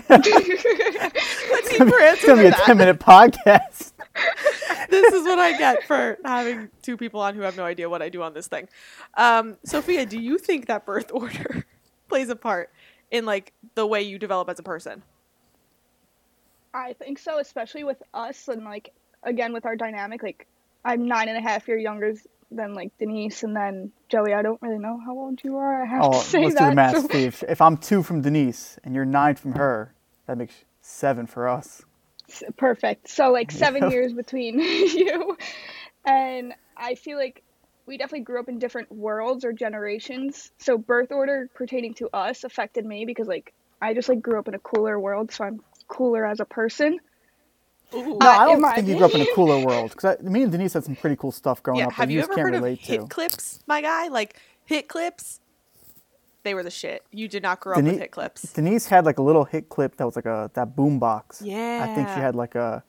Let's 0.09 0.29
see 0.29 1.79
for 1.79 1.99
It's 2.01 2.25
gonna 2.25 2.43
be 2.43 2.47
a 2.47 2.51
that. 2.51 2.63
ten 2.65 2.79
minute 2.79 2.99
podcast. 2.99 3.93
this 4.91 5.13
is 5.13 5.25
what 5.25 5.39
I 5.39 5.57
get 5.57 5.85
for 5.85 6.19
having 6.25 6.69
two 6.83 6.97
people 6.97 7.21
on 7.21 7.35
who 7.35 7.43
have 7.43 7.57
no 7.57 7.65
idea 7.65 7.89
what 7.89 8.03
I 8.03 8.09
do 8.09 8.23
on 8.23 8.35
this 8.35 8.49
thing. 8.49 8.69
Um, 9.17 9.57
Sophia, 9.65 10.07
do 10.07 10.19
you 10.19 10.39
think 10.39 10.67
that 10.67 10.85
birth 10.85 11.11
order 11.13 11.65
plays 12.09 12.29
a 12.29 12.37
part 12.37 12.71
in 13.11 13.25
like 13.25 13.53
the 13.75 13.87
way 13.87 14.03
you 14.03 14.19
develop 14.19 14.49
as 14.49 14.59
a 14.59 14.63
person? 14.63 15.03
I 16.75 16.93
think 16.95 17.19
so, 17.19 17.39
especially 17.39 17.85
with 17.85 18.03
us 18.15 18.49
and 18.49 18.65
like 18.65 18.93
again 19.23 19.53
with 19.53 19.67
our 19.67 19.77
dynamic. 19.77 20.23
Like 20.23 20.47
I'm 20.85 21.07
nine 21.07 21.29
and 21.29 21.37
a 21.37 21.41
half 21.41 21.69
year 21.69 21.77
younger 21.79 22.15
than 22.51 22.75
like 22.75 22.97
Denise, 22.99 23.43
and 23.43 23.55
then 23.55 23.93
Joey. 24.09 24.33
I 24.35 24.43
don't 24.43 24.61
really 24.63 24.79
know 24.79 24.99
how 25.05 25.13
old 25.13 25.43
you 25.45 25.57
are. 25.57 25.83
I 25.83 25.87
have 25.87 26.03
Oh, 26.03 26.11
to 26.11 26.17
let's 26.17 26.27
say 26.29 26.43
do 26.49 26.55
that. 26.55 26.69
the 26.71 26.75
math, 26.75 26.97
so- 27.03 27.09
Steve. 27.09 27.45
If 27.49 27.61
I'm 27.61 27.77
two 27.77 28.03
from 28.03 28.23
Denise 28.23 28.79
and 28.85 28.95
you're 28.95 29.05
nine 29.05 29.35
from 29.37 29.53
her, 29.53 29.95
that 30.27 30.39
makes 30.39 30.55
seven 30.81 31.27
for 31.27 31.47
us. 31.49 31.83
Perfect. 32.57 33.09
So 33.09 33.31
like 33.33 33.51
seven 33.65 33.91
years 33.91 34.13
between 34.13 34.59
you, 34.61 35.37
and 36.05 36.55
I 36.77 36.95
feel 36.95 37.19
like 37.19 37.43
we 37.87 37.97
definitely 37.97 38.25
grew 38.25 38.39
up 38.41 38.49
in 38.49 38.59
different 38.59 38.93
worlds 38.93 39.45
or 39.45 39.53
generations. 39.53 40.51
So 40.59 40.77
birth 40.77 41.11
order 41.11 41.49
pertaining 41.55 41.95
to 41.95 42.09
us 42.15 42.45
affected 42.45 42.85
me 42.85 43.05
because 43.07 43.27
like 43.27 43.53
I 43.81 43.95
just 43.95 44.09
like 44.09 44.21
grew 44.21 44.39
up 44.39 44.49
in 44.49 44.55
a 44.55 44.59
cooler 44.59 44.99
world, 45.01 45.33
so 45.33 45.45
I'm 45.45 45.61
cooler 45.89 46.27
as 46.27 46.41
a 46.41 46.45
person. 46.45 46.99
Ooh. 47.95 48.19
No, 48.19 48.19
uh, 48.21 48.29
I 48.29 48.45
don't 48.45 48.57
am 48.57 48.65
I? 48.65 48.75
think 48.75 48.89
you 48.89 48.97
grew 48.97 49.07
up 49.07 49.15
in 49.15 49.21
a 49.23 49.27
cooler 49.35 49.65
world. 49.65 49.91
Because 49.93 50.21
me 50.23 50.43
and 50.43 50.53
Denise 50.53 50.75
had 50.75 50.85
some 50.85 50.97
pretty 50.97 51.17
cool 51.17 51.33
stuff 51.33 51.63
growing 51.63 51.81
Yeah, 51.81 51.87
up 51.87 51.93
have 51.95 52.09
that 52.09 52.13
you 52.13 52.19
you 52.19 52.25
ever 52.25 52.35
can't 52.35 52.47
heard 52.47 52.55
of 52.55 52.63
relate 52.63 52.79
hit 52.81 53.01
to. 53.01 53.07
clips, 53.07 53.61
my 53.67 53.81
guy? 53.81 54.09
Like 54.09 54.37
hit 54.65 54.89
clips? 54.89 55.41
They 56.45 56.55
were 56.55 56.63
the 56.63 56.71
shit. 56.71 57.05
You 57.11 57.29
did 57.29 57.43
not 57.43 57.61
grow 57.61 57.73
up 57.75 57.77
with 57.79 57.87
Denise- 57.87 58.01
hit 58.01 58.11
clips. 58.11 58.53
Denise 58.53 58.87
had 58.87 59.05
like 59.05 59.19
a 59.19 59.23
little 59.23 59.45
hit 59.45 59.69
clip 59.69 59.97
that 59.97 60.05
was 60.07 60.17
like 60.17 60.27
a 60.27 60.51
that 60.55 60.77
boom 60.77 60.99
box. 60.99 61.43
I 61.43 61.93
think 61.95 62.09
she 62.09 62.15
had 62.21 62.35
like 62.37 62.55
a 62.55 62.83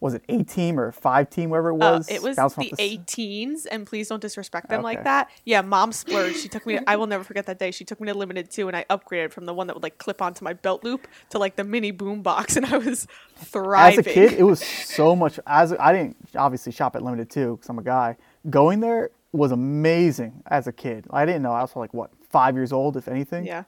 was 0.00 0.14
it 0.14 0.22
eight 0.28 0.46
team 0.48 0.78
or 0.78 0.92
five 0.92 1.28
team, 1.28 1.50
wherever 1.50 1.70
it 1.70 1.74
Uh, 1.74 1.98
was. 1.98 2.08
it 2.08 2.22
was 2.22 2.36
bouncing 2.36 2.64
the 2.64 2.72
off 2.72 2.78
s- 2.80 2.86
18s, 2.88 3.66
and 3.70 3.84
please 3.86 4.08
don't 4.08 4.22
disrespect 4.22 4.68
them 4.68 4.82
like 4.82 5.02
that. 5.04 5.28
Yeah, 5.44 5.60
mom 5.62 5.90
splurged. 5.92 6.36
She 6.36 6.48
took 6.48 6.64
me. 6.66 6.78
I 6.86 6.94
will 6.96 7.08
never 7.08 7.24
forget 7.24 7.46
that 7.46 7.58
day. 7.58 7.70
She 7.72 7.84
took 7.84 8.00
me 8.00 8.06
to 8.06 8.14
Limited 8.16 8.50
Too, 8.50 8.68
and 8.68 8.76
I 8.76 8.84
upgraded 8.90 9.32
from 9.32 9.46
the 9.46 9.54
one 9.54 9.66
that 9.66 9.74
would 9.74 9.82
like 9.82 9.98
clip 9.98 10.22
onto 10.22 10.44
my 10.44 10.52
belt 10.52 10.84
loop 10.84 11.08
to 11.30 11.38
like 11.38 11.56
the 11.56 11.64
mini 11.64 11.90
boom 11.90 12.22
box, 12.22 12.56
and 12.58 12.64
I 12.66 12.78
was 12.78 13.06
thriving. 13.36 13.98
As 14.00 14.06
a 14.06 14.08
kid, 14.10 14.32
it 14.34 14.44
was 14.44 14.60
so 14.64 15.16
much. 15.16 15.40
As 15.46 15.72
I 15.72 15.92
didn't 15.92 16.16
obviously 16.36 16.70
shop 16.72 16.94
at 16.94 17.02
Limited 17.02 17.28
Too 17.30 17.56
because 17.56 17.68
I'm 17.68 17.78
a 17.78 17.82
guy. 17.82 18.16
Going 18.48 18.80
there 18.80 19.10
was 19.32 19.50
amazing 19.52 20.42
as 20.46 20.66
a 20.68 20.72
kid. 20.72 21.06
I 21.10 21.26
didn't 21.26 21.42
know. 21.42 21.52
I 21.52 21.60
was 21.62 21.74
like 21.74 21.92
what 21.92 22.10
five 22.30 22.54
years 22.54 22.72
old, 22.72 22.96
if 22.96 23.08
anything. 23.08 23.44
yeah, 23.44 23.64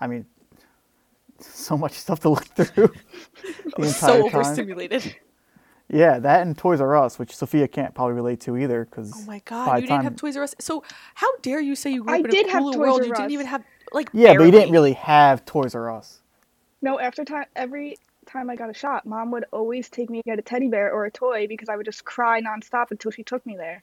I 0.00 0.06
mean, 0.06 0.26
so 1.40 1.76
much 1.76 1.92
stuff 1.92 2.20
to 2.20 2.28
look 2.30 2.44
through. 2.44 2.88
the 3.76 3.82
entire 3.82 3.90
so 3.92 4.28
time. 4.30 4.44
Overstimulated. 5.94 6.14
Yeah, 6.14 6.18
that 6.20 6.46
and 6.46 6.56
Toys 6.56 6.80
R 6.80 6.96
Us, 6.96 7.18
which 7.18 7.34
Sophia 7.34 7.68
can't 7.68 7.94
probably 7.94 8.14
relate 8.14 8.40
to 8.40 8.56
either, 8.56 8.84
because 8.84 9.12
Oh 9.16 9.24
my 9.26 9.40
god, 9.44 9.80
you 9.80 9.86
didn't 9.86 10.04
have 10.04 10.16
Toys 10.16 10.36
R 10.36 10.42
Us. 10.42 10.54
So 10.60 10.82
how 11.14 11.28
dare 11.38 11.60
you 11.60 11.74
say 11.74 11.90
you 11.90 12.02
grew 12.04 12.14
I 12.14 12.18
up 12.18 12.24
in 12.24 12.30
did 12.30 12.46
a 12.46 12.50
have 12.50 12.60
cooler 12.62 12.72
Toys 12.72 12.80
world? 12.80 13.00
R 13.00 13.06
You 13.06 13.14
didn't 13.14 13.30
even 13.32 13.46
have 13.46 13.64
like 13.92 14.10
Yeah, 14.12 14.34
but 14.34 14.44
you 14.44 14.50
didn't 14.50 14.72
really 14.72 14.94
have 14.94 15.44
Toys 15.44 15.74
R 15.74 15.90
Us. 15.90 16.20
No, 16.82 16.98
after 17.00 17.24
time 17.24 17.46
every 17.56 17.96
time 18.26 18.50
I 18.50 18.56
got 18.56 18.70
a 18.70 18.74
shot, 18.74 19.06
mom 19.06 19.30
would 19.30 19.44
always 19.52 19.88
take 19.88 20.10
me 20.10 20.18
to 20.22 20.24
get 20.24 20.38
a 20.38 20.42
teddy 20.42 20.68
bear 20.68 20.92
or 20.92 21.04
a 21.06 21.10
toy 21.10 21.46
because 21.46 21.68
I 21.68 21.76
would 21.76 21.86
just 21.86 22.04
cry 22.04 22.40
nonstop 22.40 22.90
until 22.90 23.10
she 23.10 23.22
took 23.22 23.44
me 23.46 23.56
there. 23.56 23.82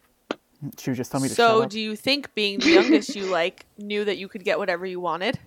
She 0.78 0.92
would 0.92 0.98
just 0.98 1.12
tell 1.12 1.20
me 1.20 1.28
to 1.28 1.34
So, 1.34 1.58
shut 1.58 1.66
up. 1.66 1.70
do 1.72 1.80
you 1.80 1.96
think 1.96 2.34
being 2.36 2.60
the 2.60 2.70
youngest, 2.72 3.16
you 3.16 3.26
like 3.26 3.66
knew 3.78 4.06
that 4.06 4.18
you 4.18 4.28
could 4.28 4.44
get 4.44 4.60
whatever 4.60 4.86
you 4.86 5.00
wanted? 5.00 5.40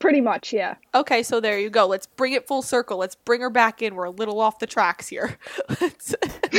Pretty 0.00 0.20
much, 0.22 0.52
yeah. 0.52 0.74
Okay, 0.94 1.22
so 1.22 1.40
there 1.40 1.58
you 1.60 1.70
go. 1.70 1.86
Let's 1.86 2.06
bring 2.06 2.32
it 2.32 2.46
full 2.48 2.62
circle. 2.62 2.98
Let's 2.98 3.14
bring 3.14 3.42
her 3.42 3.50
back 3.50 3.82
in. 3.82 3.94
We're 3.94 4.04
a 4.04 4.10
little 4.10 4.40
off 4.40 4.58
the 4.58 4.66
tracks 4.66 5.06
here. 5.08 5.38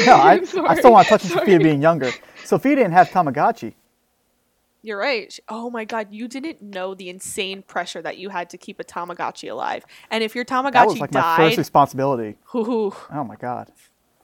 No, 0.05 0.13
I, 0.15 0.33
I 0.67 0.75
still 0.77 0.91
want 0.93 1.07
to 1.07 1.09
touch 1.09 1.25
on 1.25 1.31
Sophia 1.39 1.59
being 1.59 1.81
younger. 1.81 2.11
Sophia 2.45 2.75
didn't 2.77 2.93
have 2.93 3.09
Tamagotchi. 3.09 3.73
You're 4.83 4.97
right. 4.97 5.37
Oh 5.49 5.69
my 5.69 5.83
god, 5.85 6.07
you 6.11 6.27
didn't 6.27 6.61
know 6.61 6.95
the 6.95 7.09
insane 7.09 7.61
pressure 7.61 8.01
that 8.01 8.17
you 8.17 8.29
had 8.29 8.49
to 8.51 8.57
keep 8.57 8.79
a 8.79 8.83
Tamagotchi 8.83 9.51
alive. 9.51 9.85
And 10.09 10.23
if 10.23 10.33
your 10.33 10.45
Tamagotchi 10.45 10.71
That 10.71 10.87
was 10.87 10.99
like 10.99 11.13
my 11.13 11.35
first 11.37 11.51
died, 11.51 11.57
responsibility. 11.57 12.37
ooh, 12.55 12.93
Oh 13.13 13.23
my 13.23 13.35
god. 13.35 13.71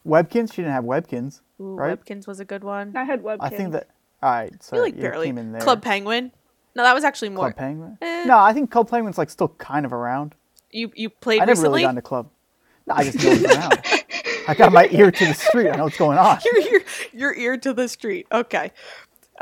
Webkinz? 0.07 0.53
She 0.53 0.61
didn't 0.61 0.71
have 0.73 0.85
Webkinz, 0.85 1.41
ooh, 1.59 1.75
right? 1.75 1.99
Webkinz 2.03 2.25
was 2.27 2.39
a 2.39 2.45
good 2.45 2.63
one. 2.63 2.95
I 2.95 3.03
had 3.03 3.21
Webkinz. 3.23 3.37
I 3.41 3.49
think 3.49 3.73
that. 3.73 3.89
All 4.23 4.31
right, 4.31 4.63
so 4.63 4.77
You 4.77 4.81
like 4.83 4.95
you 4.95 5.01
barely. 5.01 5.25
came 5.27 5.37
in 5.37 5.51
there. 5.51 5.61
Club 5.61 5.81
Penguin. 5.83 6.31
No, 6.77 6.83
that 6.83 6.93
was 6.93 7.03
actually 7.03 7.29
more. 7.29 7.51
Club 7.51 7.55
Penguin. 7.55 7.97
Eh. 8.01 8.25
No, 8.25 8.37
I 8.37 8.53
think 8.53 8.69
Club 8.69 8.87
Penguin's 8.87 9.17
like 9.17 9.31
still 9.31 9.47
kind 9.49 9.83
of 9.83 9.91
around. 9.91 10.35
You 10.71 10.91
you 10.95 11.09
played 11.09 11.41
I 11.41 11.45
never 11.45 11.51
recently. 11.51 11.69
really 11.69 11.81
got 11.81 11.89
into 11.89 12.01
club. 12.03 12.29
No, 12.85 12.93
I 12.93 13.09
just 13.09 13.25
around. 13.25 13.81
I 14.47 14.53
got 14.53 14.71
my 14.71 14.87
ear 14.91 15.09
to 15.09 15.25
the 15.25 15.33
street. 15.33 15.69
I 15.69 15.75
know 15.75 15.85
what's 15.85 15.97
going 15.97 16.19
on. 16.19 16.37
your, 16.45 16.61
your, 16.61 16.81
your 17.13 17.35
ear 17.35 17.57
to 17.57 17.73
the 17.73 17.87
street. 17.87 18.27
Okay. 18.31 18.71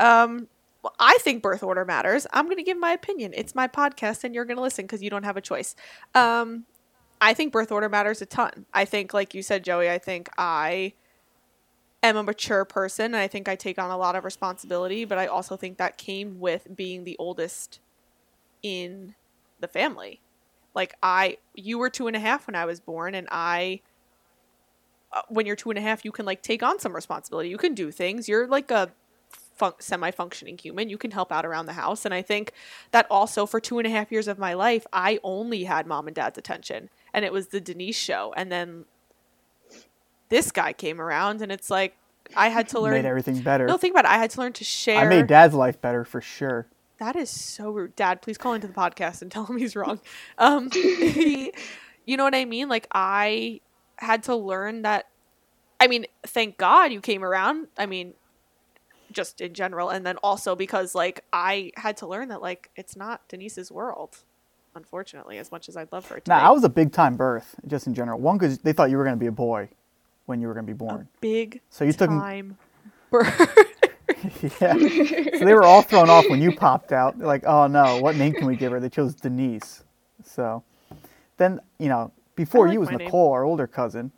Um, 0.00 0.48
well, 0.82 0.94
I 0.98 1.18
think 1.20 1.42
birth 1.42 1.62
order 1.62 1.84
matters. 1.84 2.26
I'm 2.32 2.46
going 2.46 2.56
to 2.56 2.62
give 2.62 2.78
my 2.78 2.92
opinion. 2.92 3.32
It's 3.36 3.54
my 3.54 3.68
podcast, 3.68 4.24
and 4.24 4.34
you're 4.34 4.46
going 4.46 4.56
to 4.56 4.62
listen 4.62 4.84
because 4.84 5.02
you 5.02 5.10
don't 5.10 5.24
have 5.24 5.36
a 5.36 5.40
choice. 5.40 5.76
Um, 6.14 6.64
I 7.20 7.34
think 7.34 7.52
birth 7.52 7.70
order 7.70 7.88
matters 7.88 8.22
a 8.22 8.26
ton. 8.26 8.66
I 8.72 8.84
think, 8.84 9.12
like 9.14 9.34
you 9.34 9.42
said, 9.42 9.62
Joey, 9.62 9.90
I 9.90 9.98
think 9.98 10.28
I 10.38 10.94
am 12.06 12.16
a 12.16 12.22
mature 12.22 12.64
person, 12.64 13.06
and 13.06 13.16
I 13.16 13.28
think 13.28 13.48
I 13.48 13.56
take 13.56 13.78
on 13.78 13.90
a 13.90 13.96
lot 13.96 14.16
of 14.16 14.24
responsibility, 14.24 15.04
but 15.04 15.18
I 15.18 15.26
also 15.26 15.56
think 15.56 15.78
that 15.78 15.98
came 15.98 16.40
with 16.40 16.74
being 16.74 17.04
the 17.04 17.16
oldest 17.18 17.80
in 18.62 19.14
the 19.60 19.68
family. 19.68 20.20
Like, 20.74 20.96
I, 21.02 21.38
you 21.54 21.78
were 21.78 21.90
two 21.90 22.06
and 22.06 22.16
a 22.16 22.20
half 22.20 22.46
when 22.46 22.54
I 22.54 22.64
was 22.64 22.80
born, 22.80 23.14
and 23.14 23.28
I 23.30 23.80
uh, 25.12 25.22
when 25.28 25.46
you're 25.46 25.56
two 25.56 25.70
and 25.70 25.78
a 25.78 25.82
half, 25.82 26.04
you 26.04 26.12
can 26.12 26.26
like 26.26 26.42
take 26.42 26.62
on 26.62 26.78
some 26.78 26.94
responsibility. 26.94 27.48
You 27.48 27.58
can 27.58 27.74
do 27.74 27.90
things. 27.90 28.28
You're 28.28 28.46
like 28.46 28.70
a 28.70 28.90
fun- 29.30 29.72
semi-functioning 29.78 30.58
human. 30.58 30.90
You 30.90 30.98
can 30.98 31.10
help 31.10 31.32
out 31.32 31.46
around 31.46 31.66
the 31.66 31.72
house. 31.72 32.04
And 32.04 32.12
I 32.12 32.22
think 32.22 32.52
that 32.90 33.06
also 33.10 33.46
for 33.46 33.60
two 33.60 33.78
and 33.78 33.86
a 33.86 33.90
half 33.90 34.12
years 34.12 34.28
of 34.28 34.38
my 34.38 34.52
life, 34.52 34.86
I 34.92 35.18
only 35.22 35.64
had 35.64 35.86
mom 35.86 36.06
and 36.06 36.14
dad's 36.14 36.38
attention, 36.38 36.90
and 37.14 37.24
it 37.24 37.32
was 37.32 37.48
the 37.48 37.60
Denise 37.60 37.96
show. 37.96 38.34
And 38.36 38.50
then 38.52 38.84
this 40.28 40.50
guy 40.50 40.72
came 40.72 41.00
around, 41.00 41.42
and 41.42 41.52
it's 41.52 41.70
like 41.70 41.96
I 42.34 42.48
had 42.48 42.68
to 42.70 42.80
learn. 42.80 42.94
Made 42.94 43.04
everything 43.04 43.40
better. 43.40 43.66
no, 43.66 43.76
think 43.76 43.92
about 43.94 44.04
it. 44.04 44.10
I 44.10 44.18
had 44.18 44.30
to 44.30 44.40
learn 44.40 44.52
to 44.54 44.64
share. 44.64 44.98
I 44.98 45.08
made 45.08 45.26
Dad's 45.26 45.54
life 45.54 45.80
better 45.80 46.04
for 46.04 46.20
sure. 46.20 46.66
That 46.98 47.14
is 47.14 47.28
so 47.28 47.70
rude. 47.70 47.94
Dad, 47.94 48.22
please 48.22 48.38
call 48.38 48.54
into 48.54 48.66
the 48.66 48.72
podcast 48.72 49.22
and 49.22 49.30
tell 49.30 49.44
him 49.44 49.58
he's 49.58 49.76
wrong. 49.76 50.00
Um, 50.38 50.70
he, 50.72 51.52
you 52.04 52.16
know 52.16 52.24
what 52.24 52.34
I 52.34 52.44
mean? 52.44 52.68
Like, 52.68 52.86
I 52.92 53.60
had 53.96 54.22
to 54.24 54.34
learn 54.34 54.82
that. 54.82 55.06
I 55.78 55.88
mean, 55.88 56.06
thank 56.26 56.56
God 56.56 56.92
you 56.92 57.00
came 57.02 57.22
around. 57.22 57.68
I 57.76 57.84
mean, 57.84 58.14
just 59.12 59.42
in 59.42 59.52
general. 59.52 59.90
And 59.90 60.06
then 60.06 60.16
also 60.18 60.56
because, 60.56 60.94
like, 60.94 61.22
I 61.34 61.72
had 61.76 61.98
to 61.98 62.06
learn 62.06 62.28
that, 62.28 62.40
like, 62.40 62.70
it's 62.76 62.96
not 62.96 63.28
Denise's 63.28 63.70
world, 63.70 64.16
unfortunately, 64.74 65.36
as 65.36 65.52
much 65.52 65.68
as 65.68 65.76
I'd 65.76 65.92
love 65.92 66.06
for 66.06 66.16
it 66.16 66.24
to 66.24 66.30
Now, 66.30 66.38
be. 66.38 66.44
I 66.46 66.50
was 66.50 66.64
a 66.64 66.70
big 66.70 66.92
time 66.92 67.16
birth, 67.16 67.56
just 67.66 67.86
in 67.86 67.92
general. 67.92 68.18
One, 68.18 68.38
because 68.38 68.58
they 68.58 68.72
thought 68.72 68.88
you 68.88 68.96
were 68.96 69.04
going 69.04 69.16
to 69.16 69.20
be 69.20 69.26
a 69.26 69.32
boy 69.32 69.68
when 70.26 70.40
you 70.40 70.46
were 70.48 70.54
going 70.54 70.66
to 70.66 70.72
be 70.72 70.76
born. 70.76 71.08
Big 71.20 71.60
So 71.70 71.84
you 71.84 71.92
took- 71.92 72.10
time. 72.10 72.56
bird. 73.10 73.32
yeah. 74.60 74.74
So 75.38 75.44
they 75.44 75.54
were 75.54 75.64
all 75.64 75.82
thrown 75.82 76.10
off 76.10 76.28
when 76.28 76.40
you 76.40 76.54
popped 76.54 76.92
out. 76.92 77.18
They're 77.18 77.26
like, 77.26 77.44
oh 77.46 77.66
no, 77.66 77.98
what 78.00 78.16
name 78.16 78.32
can 78.34 78.46
we 78.46 78.56
give 78.56 78.72
her? 78.72 78.80
They 78.80 78.88
chose 78.88 79.14
Denise. 79.14 79.84
So 80.24 80.62
then, 81.36 81.60
you 81.78 81.88
know, 81.88 82.12
before 82.34 82.68
I 82.68 82.72
you 82.72 82.80
was 82.80 82.90
my 82.90 82.96
name. 82.96 83.06
Nicole, 83.06 83.32
our 83.32 83.44
older 83.44 83.66
cousin. 83.66 84.12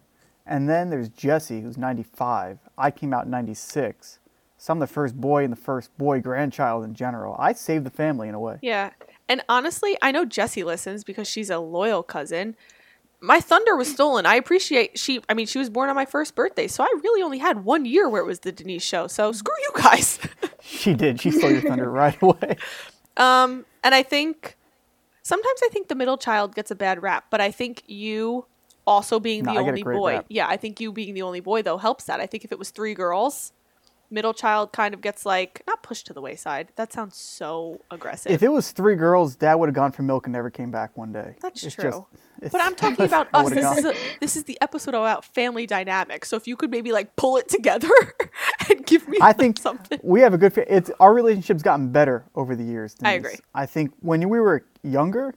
And 0.47 0.69
then 0.69 0.89
there's 0.89 1.11
Jesse, 1.11 1.61
who's 1.61 1.77
95. 1.77 2.59
I 2.79 2.91
came 2.91 3.13
out 3.13 3.27
in 3.27 3.31
96. 3.31 4.19
So 4.57 4.73
I'm 4.73 4.79
the 4.79 4.87
first 4.87 5.15
boy 5.21 5.45
and 5.45 5.53
the 5.53 5.57
first 5.57 5.97
boy 5.99 6.21
grandchild 6.21 6.85
in 6.85 6.95
general. 6.95 7.37
I 7.39 7.53
saved 7.53 7.85
the 7.85 7.91
family 7.91 8.29
in 8.29 8.35
a 8.35 8.41
way. 8.41 8.59
Yeah. 8.63 8.91
And 9.29 9.43
honestly, 9.49 9.97
I 10.01 10.11
know 10.11 10.25
Jesse 10.25 10.65
listens 10.65 11.05
because 11.05 11.29
she's 11.29 11.51
a 11.51 11.59
loyal 11.59 12.03
cousin. 12.03 12.57
My 13.21 13.41
thunder 13.41 13.75
was 13.77 13.91
stolen. 13.91 14.27
I 14.27 14.37
appreciate 14.37 14.99
she 14.99 15.21
I 15.29 15.35
mean, 15.35 15.47
she 15.47 15.59
was 15.59 15.69
born 15.71 15.89
on 15.91 15.97
my 15.97 16.05
first 16.05 16.35
birthday, 16.35 16.69
so 16.69 16.85
I 16.85 16.89
really 17.03 17.23
only 17.23 17.39
had 17.39 17.65
one 17.65 17.85
year 17.85 18.09
where 18.09 18.23
it 18.23 18.27
was 18.27 18.41
the 18.41 18.53
Denise 18.53 18.83
show. 18.83 19.07
So 19.09 19.33
screw 19.33 19.55
you 19.61 19.83
guys. 19.83 20.19
She 20.61 20.93
did. 20.93 21.19
She 21.21 21.31
stole 21.31 21.51
your 21.51 21.63
thunder 21.63 21.91
right 21.91 22.17
away. 22.23 22.57
um, 23.17 23.65
and 23.83 23.95
I 23.95 24.03
think 24.03 24.57
sometimes 25.23 25.61
I 25.65 25.69
think 25.69 25.89
the 25.89 25.95
middle 25.95 26.19
child 26.19 26.55
gets 26.55 26.71
a 26.71 26.75
bad 26.75 27.03
rap, 27.03 27.25
but 27.31 27.41
I 27.41 27.51
think 27.51 27.83
you 27.87 28.45
also 28.87 29.19
being 29.19 29.45
No, 29.45 29.55
the 29.55 29.61
only 29.61 29.83
boy. 29.83 30.13
rap. 30.17 30.27
Yeah, 30.29 30.47
I 30.47 30.59
think 30.59 30.79
you 30.79 30.93
being 30.93 31.15
the 31.15 31.23
only 31.23 31.41
boy 31.41 31.63
though 31.63 31.79
helps 31.79 32.05
that. 32.05 32.21
I 32.21 32.27
think 32.27 32.45
if 32.45 32.53
it 32.53 32.59
was 32.59 32.69
three 32.71 32.93
girls, 32.95 33.53
middle 34.11 34.33
child 34.33 34.73
kind 34.73 34.95
of 34.95 35.01
gets 35.01 35.27
like 35.27 35.63
not 35.67 35.83
pushed 35.83 36.07
to 36.07 36.13
the 36.13 36.21
wayside. 36.21 36.69
That 36.77 36.93
sounds 36.93 37.17
so 37.17 37.81
aggressive. 37.91 38.33
If 38.33 38.43
it 38.43 38.49
was 38.49 38.71
three 38.73 38.95
girls, 38.97 39.37
Dad 39.37 39.55
would 39.57 39.69
have 39.69 39.75
gone 39.75 39.93
for 39.93 40.03
milk 40.03 40.27
and 40.27 40.33
never 40.33 40.51
came 40.51 40.71
back 40.71 40.97
one 40.97 41.13
day. 41.13 41.37
That's 41.43 41.63
It's 41.63 41.75
true. 41.75 42.07
just- 42.41 42.53
But 42.53 42.61
I'm 42.63 42.75
talking 42.83 43.05
about 43.05 43.29
us. 43.35 43.51
This 43.51 43.79
is, 43.79 43.85
a, 43.85 43.95
this 44.21 44.37
is 44.37 44.45
the 44.45 44.57
episode 44.61 44.95
about 44.95 45.25
family 45.25 45.67
dynamics. 45.67 46.29
So 46.29 46.37
if 46.37 46.47
you 46.47 46.57
could 46.57 46.71
maybe 46.71 46.93
like 46.93 47.17
pull 47.17 47.37
it 47.37 47.49
together 47.49 47.91
and 48.71 48.87
give 48.87 49.07
me 49.09 49.19
I 49.21 49.33
think 49.33 49.59
something. 49.59 49.99
we 50.03 50.21
have 50.23 50.33
a 50.35 50.39
good. 50.39 50.57
It's 50.69 50.91
our 51.01 51.13
relationship's 51.13 51.63
gotten 51.63 51.91
better 51.91 52.25
over 52.35 52.55
the 52.57 52.65
years. 52.65 52.97
I 53.03 53.13
agree. 53.15 53.37
I 53.55 53.67
think 53.67 53.93
when 54.01 54.27
we 54.29 54.41
were 54.41 54.65
younger, 54.83 55.35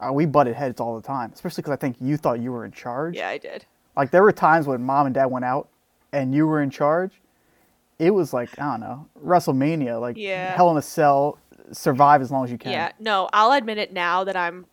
uh, 0.00 0.12
we 0.12 0.26
butted 0.26 0.54
heads 0.56 0.80
all 0.80 0.96
the 0.96 1.06
time. 1.06 1.30
Especially 1.34 1.62
because 1.62 1.72
I 1.74 1.76
think 1.76 1.96
you 2.00 2.16
thought 2.16 2.40
you 2.40 2.50
were 2.50 2.64
in 2.64 2.72
charge. 2.72 3.14
Yeah, 3.16 3.28
I 3.28 3.38
did. 3.38 3.64
Like 3.96 4.10
there 4.10 4.22
were 4.22 4.32
times 4.32 4.66
when 4.66 4.82
mom 4.82 5.06
and 5.06 5.14
dad 5.14 5.26
went 5.26 5.44
out, 5.44 5.68
and 6.12 6.34
you 6.34 6.46
were 6.46 6.62
in 6.62 6.70
charge. 6.70 7.12
It 8.02 8.10
was 8.10 8.32
like 8.32 8.58
I 8.58 8.64
don't 8.72 8.80
know 8.80 9.06
WrestleMania, 9.24 10.00
like 10.00 10.16
Yeah. 10.16 10.54
Hell 10.56 10.70
in 10.70 10.76
a 10.76 10.82
Cell. 10.82 11.38
Survive 11.70 12.20
as 12.20 12.30
long 12.30 12.44
as 12.44 12.50
you 12.50 12.58
can. 12.58 12.72
Yeah, 12.72 12.92
no, 12.98 13.28
I'll 13.32 13.52
admit 13.52 13.78
it 13.78 13.92
now 13.92 14.24
that 14.24 14.36
I'm 14.36 14.66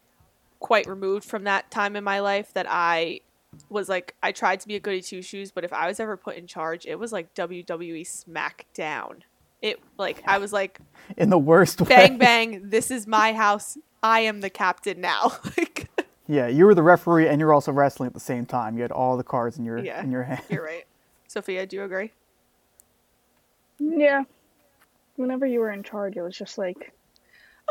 quite 0.59 0.85
removed 0.87 1.23
from 1.23 1.43
that 1.45 1.71
time 1.71 1.95
in 1.95 2.03
my 2.03 2.19
life 2.19 2.51
that 2.53 2.65
I 2.69 3.21
was 3.69 3.87
like 3.87 4.15
I 4.21 4.31
tried 4.31 4.59
to 4.61 4.67
be 4.67 4.75
a 4.75 4.79
goody 4.79 5.01
two 5.01 5.21
shoes, 5.21 5.51
but 5.51 5.63
if 5.63 5.71
I 5.71 5.87
was 5.87 5.99
ever 5.99 6.17
put 6.17 6.35
in 6.35 6.47
charge, 6.47 6.85
it 6.85 6.95
was 6.99 7.11
like 7.13 7.33
WWE 7.35 8.01
SmackDown. 8.01 9.21
It 9.61 9.79
like 9.97 10.21
I 10.25 10.37
was 10.39 10.51
like 10.51 10.79
In 11.17 11.29
the 11.29 11.37
worst 11.39 11.81
way. 11.81 11.87
bang 11.87 12.17
bang, 12.17 12.69
this 12.69 12.91
is 12.91 13.07
my 13.07 13.33
house. 13.33 13.77
I 14.01 14.21
am 14.21 14.41
the 14.41 14.49
captain 14.49 14.99
now. 15.01 15.33
like 15.57 15.87
Yeah, 16.27 16.47
you 16.47 16.65
were 16.65 16.75
the 16.75 16.83
referee 16.83 17.27
and 17.27 17.39
you're 17.39 17.53
also 17.53 17.71
wrestling 17.71 18.07
at 18.07 18.13
the 18.13 18.19
same 18.19 18.45
time. 18.45 18.75
You 18.75 18.81
had 18.81 18.91
all 18.91 19.15
the 19.17 19.23
cards 19.23 19.57
in 19.57 19.65
your 19.65 19.77
Yeah. 19.77 20.01
in 20.03 20.11
your 20.11 20.23
hand. 20.23 20.41
you're 20.49 20.63
right. 20.65 20.85
Sophia, 21.27 21.65
do 21.67 21.75
you 21.77 21.83
agree? 21.83 22.11
Yeah. 23.79 24.23
Whenever 25.15 25.45
you 25.45 25.59
were 25.59 25.71
in 25.71 25.83
charge, 25.83 26.15
it 26.17 26.21
was 26.21 26.37
just 26.37 26.57
like 26.57 26.93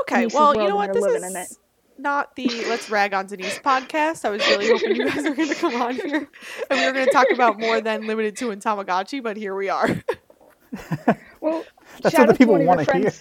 Okay, 0.03 0.17
Denise's 0.17 0.35
well, 0.35 0.57
you 0.57 0.69
know 0.69 0.77
what? 0.77 0.93
This 0.93 1.03
living 1.03 1.25
in 1.25 1.37
is 1.37 1.59
not 1.99 2.37
the 2.37 2.47
Let's 2.69 2.88
Rag 2.91 3.15
on 3.15 3.27
Denise 3.27 3.59
podcast. 3.59 4.25
I 4.25 4.31
was 4.31 4.47
really 4.49 4.69
hoping 4.69 4.97
you 4.97 5.09
guys 5.09 5.25
were 5.25 5.35
going 5.35 5.49
to 5.49 5.55
come 5.55 5.81
on 5.81 5.95
here 5.95 6.29
and 6.71 6.81
we 6.81 6.87
were 6.87 6.93
going 6.93 7.07
to 7.07 7.12
talk 7.12 7.27
about 7.33 7.59
more 7.59 7.81
than 7.81 8.07
Limited 8.07 8.37
Too 8.37 8.50
and 8.50 8.62
Tamagotchi, 8.62 9.23
but 9.23 9.37
here 9.37 9.55
we 9.55 9.69
are. 9.69 9.88
well. 11.41 11.65
That's 12.03 12.15
shout 12.15 12.29
what 12.29 12.29
the 12.29 12.33
out 12.33 12.33
to 12.33 12.35
people 12.35 12.55
one 12.55 12.67
want 12.67 12.87
to 12.87 12.97
hear. 12.97 13.12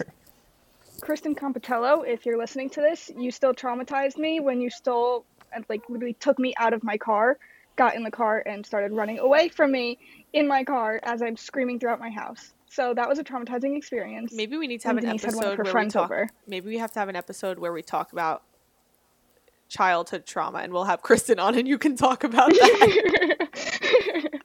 Kristen 1.00 1.34
Compatello, 1.34 2.06
if 2.06 2.26
you're 2.26 2.38
listening 2.38 2.70
to 2.70 2.80
this, 2.80 3.10
you 3.16 3.30
still 3.30 3.54
traumatized 3.54 4.18
me 4.18 4.40
when 4.40 4.60
you 4.60 4.70
stole 4.70 5.24
and 5.52 5.64
like 5.68 5.88
literally 5.88 6.14
took 6.14 6.38
me 6.38 6.54
out 6.58 6.72
of 6.72 6.84
my 6.84 6.96
car, 6.96 7.38
got 7.76 7.94
in 7.94 8.02
the 8.02 8.10
car 8.10 8.42
and 8.46 8.64
started 8.64 8.92
running 8.92 9.18
away 9.18 9.48
from 9.48 9.72
me 9.72 9.98
in 10.32 10.46
my 10.46 10.64
car 10.64 11.00
as 11.02 11.22
I'm 11.22 11.36
screaming 11.36 11.80
throughout 11.80 11.98
my 11.98 12.10
house. 12.10 12.52
So 12.70 12.92
that 12.94 13.08
was 13.08 13.18
a 13.18 13.24
traumatizing 13.24 13.76
experience. 13.76 14.32
Maybe 14.34 14.56
we 14.56 14.66
need 14.66 14.80
to 14.82 14.88
have 14.88 14.96
when 14.96 15.04
an 15.04 15.10
Denise 15.16 15.24
had 15.24 15.34
one 15.34 15.44
of 15.46 15.52
episode 15.52 15.66
her 15.68 15.72
where 15.74 15.84
we 15.84 15.90
talk. 15.90 16.04
over. 16.10 16.28
Maybe 16.46 16.68
we 16.68 16.78
have 16.78 16.92
to 16.92 16.98
have 17.00 17.08
an 17.08 17.16
episode 17.16 17.58
where 17.58 17.72
we 17.72 17.82
talk 17.82 18.12
about 18.12 18.42
childhood 19.68 20.26
trauma, 20.26 20.58
and 20.58 20.72
we'll 20.72 20.84
have 20.84 21.02
Kristen 21.02 21.38
on, 21.38 21.54
and 21.54 21.66
you 21.68 21.78
can 21.78 21.96
talk 21.96 22.24
about 22.24 22.50
that. 22.50 23.48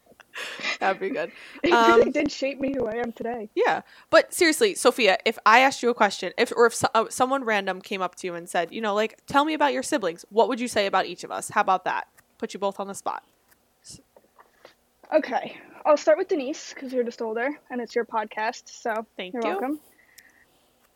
That'd 0.79 0.99
be 0.99 1.09
good. 1.11 1.31
it 1.63 1.71
really 1.71 2.01
Um, 2.03 2.11
did 2.11 2.29
shape 2.31 2.59
me 2.59 2.73
who 2.75 2.87
I 2.87 2.95
am 2.95 3.11
today. 3.13 3.49
Yeah, 3.55 3.81
but 4.09 4.33
seriously, 4.33 4.75
Sophia, 4.75 5.17
if 5.25 5.37
I 5.45 5.59
asked 5.59 5.81
you 5.83 5.89
a 5.89 5.93
question, 5.93 6.33
if 6.37 6.51
or 6.55 6.65
if 6.65 6.75
so, 6.75 6.87
uh, 6.93 7.05
someone 7.09 7.45
random 7.45 7.81
came 7.81 8.01
up 8.01 8.15
to 8.15 8.27
you 8.27 8.33
and 8.33 8.49
said, 8.49 8.73
you 8.73 8.81
know, 8.81 8.93
like, 8.93 9.19
tell 9.25 9.45
me 9.45 9.53
about 9.53 9.71
your 9.73 9.83
siblings, 9.83 10.25
what 10.29 10.49
would 10.49 10.59
you 10.59 10.67
say 10.67 10.85
about 10.85 11.05
each 11.05 11.23
of 11.23 11.31
us? 11.31 11.49
How 11.49 11.61
about 11.61 11.85
that? 11.85 12.07
Put 12.37 12.53
you 12.53 12.59
both 12.59 12.79
on 12.79 12.87
the 12.87 12.95
spot. 12.95 13.23
Okay, 15.13 15.55
I'll 15.85 15.97
start 15.97 16.17
with 16.17 16.27
Denise 16.29 16.73
because 16.73 16.93
you're 16.93 17.03
just 17.03 17.21
older 17.21 17.49
and 17.69 17.81
it's 17.81 17.95
your 17.95 18.05
podcast, 18.05 18.63
so 18.65 19.05
Thank 19.17 19.33
you're 19.33 19.43
you. 19.43 19.49
welcome. 19.49 19.79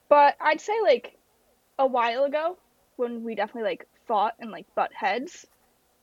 But 0.10 0.36
I'd 0.40 0.62
say 0.62 0.74
like 0.82 1.18
a 1.78 1.86
while 1.86 2.24
ago 2.24 2.58
when 2.96 3.24
we 3.24 3.36
definitely 3.36 3.70
like 3.70 3.88
fought 4.08 4.34
and 4.40 4.52
like 4.52 4.66
butt 4.76 4.92
heads, 4.94 5.46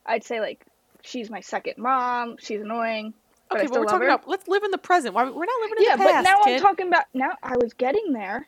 I'd 0.04 0.24
say 0.24 0.40
like 0.40 0.64
she's 1.02 1.30
my 1.30 1.40
second 1.40 1.74
mom. 1.78 2.36
She's 2.38 2.60
annoying. 2.60 3.14
But 3.48 3.58
Okay, 3.60 3.68
but 3.68 3.80
we're 3.80 3.86
talking 3.86 4.02
her. 4.02 4.14
about 4.14 4.28
let's 4.28 4.48
live 4.48 4.64
in 4.64 4.70
the 4.70 4.78
present. 4.78 5.14
Why 5.14 5.24
we're 5.24 5.30
not 5.44 5.60
living 5.62 5.76
in 5.78 5.84
yeah, 5.84 5.96
the 5.96 6.02
past, 6.02 6.12
Yeah, 6.12 6.22
but 6.22 6.22
now 6.22 6.44
kid. 6.44 6.54
I'm 6.56 6.60
talking 6.62 6.88
about 6.88 7.04
now. 7.14 7.32
I 7.42 7.56
was 7.60 7.72
getting 7.74 8.12
there. 8.12 8.46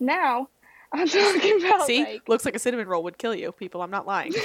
Now 0.00 0.48
I'm 0.92 1.08
talking 1.08 1.64
about 1.64 1.86
See, 1.86 2.04
like. 2.04 2.28
looks 2.28 2.44
like 2.44 2.56
a 2.56 2.58
cinnamon 2.58 2.88
roll 2.88 3.04
would 3.04 3.18
kill 3.18 3.34
you, 3.34 3.52
people. 3.52 3.82
I'm 3.82 3.90
not 3.90 4.06
lying. 4.06 4.32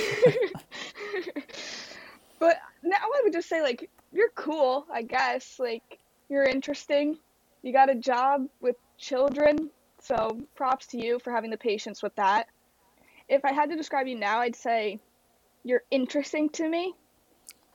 But 2.39 2.57
now 2.83 2.95
I 2.95 3.21
would 3.23 3.33
just 3.33 3.49
say 3.49 3.61
like 3.61 3.89
you're 4.11 4.29
cool, 4.35 4.85
I 4.91 5.01
guess. 5.03 5.59
Like 5.59 5.99
you're 6.29 6.43
interesting. 6.43 7.17
You 7.61 7.73
got 7.73 7.89
a 7.89 7.95
job 7.95 8.47
with 8.61 8.75
children, 8.97 9.69
so 10.01 10.39
props 10.55 10.87
to 10.87 10.97
you 10.97 11.19
for 11.19 11.31
having 11.31 11.51
the 11.51 11.57
patience 11.57 12.01
with 12.01 12.15
that. 12.15 12.47
If 13.27 13.45
I 13.45 13.51
had 13.51 13.69
to 13.69 13.75
describe 13.75 14.07
you 14.07 14.17
now, 14.17 14.39
I'd 14.39 14.55
say 14.55 14.99
you're 15.63 15.83
interesting 15.91 16.49
to 16.51 16.67
me. 16.67 16.93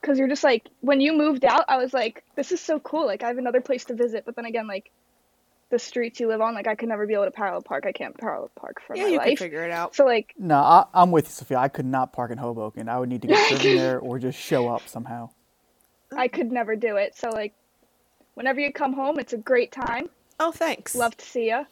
Cause 0.01 0.19
you're 0.19 0.27
just 0.27 0.43
like 0.43 0.69
when 0.81 1.01
you 1.01 1.13
moved 1.13 1.45
out, 1.45 1.65
I 1.67 1.77
was 1.77 1.91
like, 1.91 2.23
this 2.35 2.51
is 2.51 2.61
so 2.61 2.79
cool. 2.79 3.07
Like 3.07 3.23
I 3.23 3.27
have 3.27 3.39
another 3.39 3.61
place 3.61 3.85
to 3.85 3.95
visit. 3.95 4.23
But 4.23 4.35
then 4.35 4.45
again, 4.45 4.67
like 4.67 4.91
the 5.71 5.79
streets 5.79 6.19
you 6.19 6.27
live 6.27 6.41
on, 6.41 6.53
like 6.53 6.67
I 6.67 6.75
could 6.75 6.89
never 6.89 7.07
be 7.07 7.15
able 7.15 7.25
to 7.25 7.31
parallel 7.31 7.63
park. 7.63 7.85
I 7.87 7.91
can't 7.91 8.15
parallel 8.15 8.51
park 8.55 8.81
for 8.85 8.95
yeah, 8.95 9.03
my 9.03 9.09
you 9.09 9.19
can 9.19 9.29
life. 9.29 9.39
figure 9.39 9.63
it 9.65 9.71
out. 9.71 9.95
So 9.95 10.05
like 10.05 10.35
No, 10.37 10.57
I, 10.57 10.85
I'm 10.93 11.09
with 11.09 11.25
you, 11.25 11.31
Sophia. 11.31 11.57
I 11.57 11.69
could 11.69 11.87
not 11.87 12.13
park 12.13 12.29
in 12.29 12.37
Hoboken. 12.37 12.87
I 12.87 12.99
would 12.99 13.09
need 13.09 13.23
to 13.23 13.27
get 13.27 13.39
driven 13.49 13.77
there 13.77 13.99
or 13.99 14.19
just 14.19 14.37
show 14.37 14.67
up 14.67 14.87
somehow. 14.87 15.31
I 16.15 16.27
could 16.27 16.51
never 16.51 16.75
do 16.75 16.95
it. 16.97 17.15
So 17.17 17.29
like 17.29 17.53
whenever 18.35 18.59
you 18.59 18.71
come 18.71 18.93
home, 18.93 19.19
it's 19.19 19.33
a 19.33 19.37
great 19.37 19.71
time. 19.71 20.09
Oh, 20.39 20.51
thanks. 20.51 20.95
Love 20.95 21.15
to 21.17 21.25
see 21.25 21.47
you. 21.49 21.65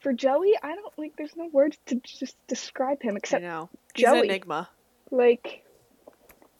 For 0.00 0.12
Joey, 0.12 0.54
I 0.62 0.74
don't 0.74 0.98
like. 0.98 1.14
There's 1.16 1.36
no 1.36 1.46
words 1.52 1.76
to 1.86 1.96
just 1.96 2.36
describe 2.46 3.02
him 3.02 3.14
I 3.14 3.18
except 3.18 3.42
know. 3.42 3.68
He's 3.94 4.06
an 4.06 4.14
Joey. 4.14 4.28
enigma. 4.28 4.68
like 5.10 5.64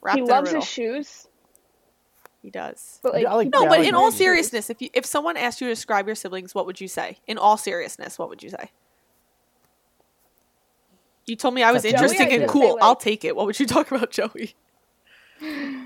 Wrapped 0.02 0.18
he 0.18 0.22
loves 0.24 0.50
his 0.50 0.64
shoes, 0.66 1.26
He 2.42 2.50
does. 2.50 3.00
but 3.02 3.12
like, 3.14 3.26
like- 3.26 3.48
No, 3.52 3.62
Yeah, 3.64 3.68
but 3.68 3.80
in 3.84 3.92
my 3.92 3.98
all 3.98 4.10
shoes. 4.10 4.18
seriousness, 4.18 4.70
if 4.70 4.80
you 4.82 4.88
if 4.94 5.04
someone 5.06 5.36
asked 5.36 5.60
you 5.60 5.68
to 5.68 5.72
describe 5.72 6.06
your 6.06 6.14
siblings, 6.16 6.54
what 6.54 6.66
would 6.66 6.80
you 6.80 6.88
say? 6.88 7.18
In 7.26 7.38
all 7.38 7.56
seriousness, 7.56 8.18
what 8.18 8.28
would 8.28 8.42
you 8.42 8.50
say? 8.50 8.70
You 11.26 11.36
told 11.36 11.54
me 11.54 11.62
I 11.62 11.70
was 11.72 11.82
Joey, 11.82 11.92
interesting 11.92 12.26
I'd 12.28 12.40
and 12.42 12.48
cool. 12.50 12.72
say, 12.74 12.78
I'll 12.82 12.96
take 12.96 13.24
it. 13.24 13.36
What 13.36 13.46
would 13.46 13.60
you 13.60 13.66
talk 13.66 13.90
about, 13.90 14.10
Joey? 14.18 14.54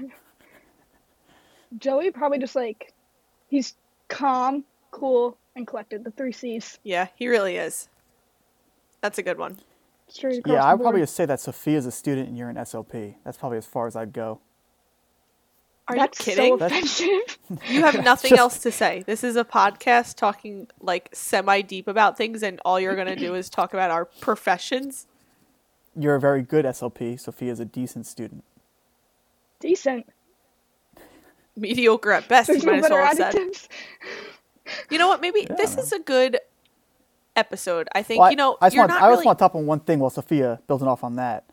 Joey 1.78 2.10
probably 2.10 2.38
just 2.38 2.54
like 2.56 2.92
he's 3.48 3.74
calm, 4.08 4.64
cool, 4.90 5.36
and 5.56 5.66
collected. 5.66 6.04
The 6.04 6.10
three 6.10 6.32
C's. 6.32 6.78
Yeah, 6.82 7.08
he 7.16 7.28
really 7.28 7.56
is. 7.56 7.88
That's 9.00 9.18
a 9.18 9.22
good 9.22 9.38
one. 9.38 9.58
Straight 10.08 10.38
across 10.38 10.52
Yeah, 10.54 10.64
I 10.64 10.74
would 10.74 10.82
probably 10.82 11.00
just 11.00 11.16
say 11.16 11.26
that 11.26 11.40
Sophia's 11.40 11.86
a 11.86 11.90
student 11.92 12.28
and 12.28 12.38
you're 12.38 12.48
an 12.48 12.56
SLP. 12.56 13.14
That's 13.24 13.36
probably 13.36 13.58
as 13.58 13.66
far 13.66 13.86
as 13.86 13.96
I'd 13.96 14.12
go. 14.12 14.40
Are 15.88 15.96
That's 15.96 16.26
you 16.26 16.34
kidding? 16.34 16.58
so 16.58 16.64
offensive. 16.64 17.38
You 17.68 17.82
have 17.82 18.02
nothing 18.02 18.30
Just- 18.30 18.40
else 18.40 18.58
to 18.60 18.72
say. 18.72 19.02
This 19.06 19.22
is 19.22 19.36
a 19.36 19.44
podcast 19.44 20.16
talking 20.16 20.68
like 20.80 21.10
semi 21.12 21.60
deep 21.60 21.86
about 21.88 22.16
things, 22.16 22.42
and 22.42 22.58
all 22.64 22.80
you're 22.80 22.96
gonna 22.96 23.16
do 23.16 23.34
is 23.34 23.50
talk 23.50 23.74
about 23.74 23.90
our 23.90 24.06
professions. 24.06 25.06
You're 25.94 26.14
a 26.14 26.20
very 26.20 26.40
good 26.42 26.64
SLP. 26.64 27.20
Sophia's 27.20 27.60
a 27.60 27.64
decent 27.66 28.06
student. 28.06 28.44
Decent. 29.60 30.06
Mediocre 31.56 32.12
at 32.12 32.28
best, 32.28 32.48
There's 32.48 32.62
you 32.64 32.70
might 32.70 32.80
no 32.80 32.84
as 32.84 32.90
well 32.90 33.06
have 33.06 33.16
said. 33.16 33.68
You 34.90 34.98
know 34.98 35.08
what? 35.08 35.20
Maybe 35.20 35.46
this 35.56 35.76
is 35.76 35.92
a 35.92 35.98
good 35.98 36.38
episode. 37.36 37.88
I 37.94 38.02
think 38.02 38.20
Well, 38.20 38.30
you 38.30 38.36
know 38.36 38.56
I 38.60 38.66
just 38.66 38.76
you're 38.76 38.82
want, 38.82 38.90
not 38.92 39.02
I 39.02 39.08
really. 39.08 39.24
want 39.26 39.38
to 39.38 39.42
top 39.42 39.54
on 39.54 39.66
one 39.66 39.80
thing 39.80 39.98
while 39.98 40.10
Sophia 40.10 40.60
building 40.66 40.88
off 40.88 41.04
on 41.04 41.16
that. 41.16 41.44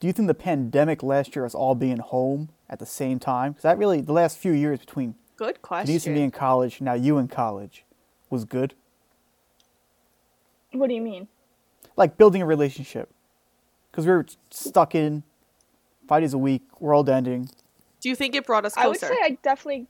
Do 0.00 0.06
you 0.06 0.12
think 0.12 0.28
the 0.28 0.34
pandemic 0.34 1.02
last 1.02 1.34
year, 1.34 1.44
us 1.44 1.54
all 1.54 1.74
being 1.74 1.98
home 1.98 2.50
at 2.70 2.78
the 2.78 2.86
same 2.86 3.18
time, 3.18 3.52
because 3.52 3.62
that 3.62 3.78
really 3.78 4.00
the 4.00 4.12
last 4.12 4.38
few 4.38 4.52
years 4.52 4.78
between 4.80 5.14
Good 5.36 5.58
Denise 5.62 6.06
and 6.06 6.14
me 6.14 6.22
in 6.22 6.30
college, 6.30 6.80
now 6.80 6.94
you 6.94 7.18
in 7.18 7.28
college, 7.28 7.84
was 8.30 8.44
good? 8.44 8.74
What 10.72 10.88
do 10.88 10.94
you 10.94 11.00
mean? 11.00 11.28
Like 11.96 12.16
building 12.16 12.42
a 12.42 12.46
relationship, 12.46 13.10
because 13.90 14.04
we 14.04 14.12
were 14.12 14.26
stuck 14.50 14.94
in 14.94 15.22
five 16.06 16.22
days 16.22 16.34
a 16.34 16.38
week, 16.38 16.62
world 16.80 17.08
ending. 17.08 17.48
Do 18.00 18.08
you 18.08 18.16
think 18.16 18.34
it 18.34 18.46
brought 18.46 18.64
us 18.64 18.76
I 18.76 18.86
would 18.86 18.98
say 18.98 19.16
I 19.22 19.38
definitely, 19.42 19.86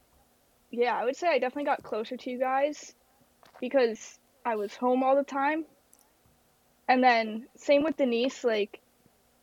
yeah, 0.71 0.95
I 0.95 1.05
would 1.05 1.15
say 1.15 1.27
I 1.27 1.39
definitely 1.39 1.65
got 1.65 1.83
closer 1.83 2.17
to 2.17 2.29
you 2.29 2.39
guys 2.39 2.93
because 3.59 4.17
I 4.45 4.55
was 4.55 4.75
home 4.75 5.03
all 5.03 5.15
the 5.15 5.23
time. 5.23 5.65
And 6.87 7.03
then 7.03 7.47
same 7.55 7.83
with 7.83 7.97
Denise, 7.97 8.43
like, 8.43 8.79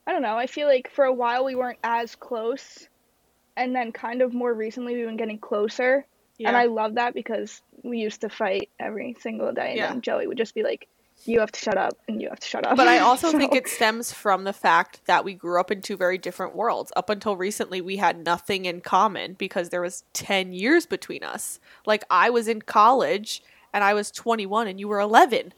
I 0.05 0.11
don't 0.11 0.21
know, 0.21 0.37
I 0.37 0.47
feel 0.47 0.67
like 0.67 0.91
for 0.91 1.05
a 1.05 1.13
while 1.13 1.45
we 1.45 1.55
weren't 1.55 1.79
as 1.83 2.15
close. 2.15 2.87
And 3.55 3.75
then 3.75 3.91
kind 3.91 4.21
of 4.21 4.33
more 4.33 4.53
recently 4.53 4.95
we've 4.95 5.05
been 5.07 5.17
getting 5.17 5.39
closer. 5.39 6.05
yeah. 6.37 6.49
And 6.49 6.57
I 6.57 6.65
love 6.65 6.95
that 6.95 7.13
because 7.13 7.61
we 7.83 7.99
used 7.99 8.21
to 8.21 8.29
fight 8.29 8.69
every 8.79 9.15
single 9.21 9.51
day. 9.51 9.69
And 9.69 9.77
Yeah. 9.77 9.95
Joey 9.99 10.27
would 10.27 10.37
just 10.37 10.53
be 10.53 10.63
like, 10.63 10.87
you 11.25 11.39
have 11.39 11.51
to 11.51 11.59
shut 11.59 11.77
up 11.77 11.97
and 12.07 12.21
you 12.21 12.29
have 12.29 12.39
to 12.39 12.47
shut 12.47 12.65
up. 12.65 12.77
But 12.77 12.87
I 12.87 12.99
also 12.99 13.31
think 13.37 13.53
it 13.53 13.67
stems 13.67 14.13
from 14.13 14.43
the 14.43 14.53
fact 14.53 15.01
that 15.05 15.23
we 15.25 15.33
grew 15.33 15.59
up 15.59 15.71
in 15.71 15.81
two 15.81 15.97
very 15.97 16.17
different 16.17 16.55
worlds. 16.55 16.91
Up 16.95 17.09
until 17.09 17.35
recently, 17.35 17.81
we 17.81 17.97
had 17.97 18.23
nothing 18.25 18.65
in 18.65 18.81
common 18.81 19.33
because 19.33 19.69
there 19.69 19.81
was 19.81 20.03
10 20.13 20.53
years 20.53 20.85
between 20.85 21.23
us. 21.23 21.59
Like, 21.85 22.03
I 22.09 22.29
was 22.29 22.47
in 22.47 22.61
college 22.61 23.43
and 23.73 23.83
I 23.83 23.93
was 23.93 24.11
21 24.11 24.67
and 24.67 24.79
you 24.79 24.87
were 24.87 24.99
11. 24.99 25.53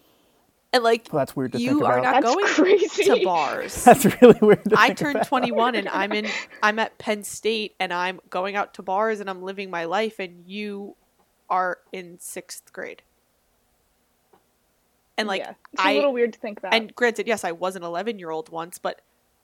And, 0.71 0.83
like, 0.83 1.09
Well, 1.11 1.19
that's 1.19 1.35
weird 1.35 1.53
to 1.53 1.59
you 1.59 1.79
think 1.79 1.83
are 1.85 2.01
not 2.01 2.21
That's 2.21 2.35
going 2.35 2.45
crazy. 2.47 3.03
to 3.05 3.21
bars. 3.25 3.83
That's 3.83 4.05
really 4.21 4.37
weird. 4.41 4.63
To 4.69 4.79
I 4.79 4.87
think 4.87 4.99
turned 4.99 5.15
about. 5.17 5.27
21 5.27 5.75
and 5.75 5.89
I'm 5.89 6.11
in 6.11 6.27
I'm 6.61 6.77
at 6.79 6.97
Penn 6.99 7.23
State 7.23 7.75
and 7.79 7.91
I'm 7.91 8.19
going 8.29 8.55
out 8.55 8.75
to 8.75 8.83
bars 8.83 9.19
and 9.19 9.29
I'm 9.29 9.41
living 9.41 9.69
my 9.71 9.85
life 9.85 10.19
and 10.19 10.43
you 10.45 10.95
are 11.49 11.79
in 11.91 12.17
6th 12.17 12.71
grade. 12.71 13.01
And 15.19 15.27
like 15.27 15.41
yeah, 15.41 15.53
it's 15.73 15.83
a 15.83 15.87
I 15.87 15.93
little 15.95 16.13
weird 16.13 16.33
to 16.33 16.39
think 16.39 16.59
about. 16.59 16.73
and 16.73 16.95
granted, 16.95 17.27
yes, 17.27 17.43
I 17.43 17.51
was 17.51 17.75
an 17.75 17.83
11 17.83 18.19
year 18.19 18.29
old 18.29 18.49
once, 18.49 18.79
but 18.79 19.01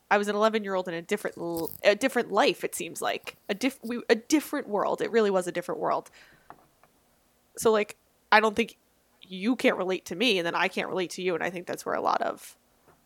I 0.10 0.18
was 0.18 0.30
an 0.30 0.36
11 0.36 0.64
year 0.64 0.74
old 0.74 0.88
in 0.88 0.94
a 0.94 1.02
different 1.02 1.36
a 1.84 1.96
different 1.96 2.32
life. 2.32 2.64
It 2.64 2.74
seems 2.74 3.02
like 3.02 3.36
a 3.50 3.54
diff 3.54 3.78
we, 3.84 4.02
a 4.10 4.16
different 4.16 4.70
world. 4.70 5.02
It 5.02 5.12
really 5.12 5.30
was 5.30 5.48
a 5.48 5.52
different 5.52 5.82
world. 5.82 6.10
So 7.58 7.72
like, 7.72 7.98
I 8.32 8.40
don't 8.40 8.56
think 8.56 8.78
you 9.22 9.58
can't 9.58 9.78
relate 9.78 10.06
to 10.06 10.16
me, 10.16 10.38
and 10.38 10.46
then 10.46 10.56
I 10.56 10.70
can't 10.70 10.88
relate 10.88 11.10
to 11.12 11.22
you, 11.22 11.36
and 11.36 11.44
I 11.44 11.50
think 11.50 11.68
that's 11.68 11.86
where 11.86 11.96
a 11.96 12.02
lot 12.02 12.22
of 12.22 12.56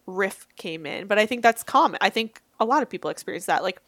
riff 0.05 0.47
came 0.55 0.85
in. 0.85 1.07
But 1.07 1.17
I 1.17 1.25
think 1.25 1.41
that's 1.41 1.63
common. 1.63 1.97
I 2.01 2.09
think 2.09 2.41
a 2.59 2.65
lot 2.65 2.83
of 2.83 2.89
people 2.89 3.09
experience 3.09 3.45
that. 3.47 3.63
Like, 3.63 3.81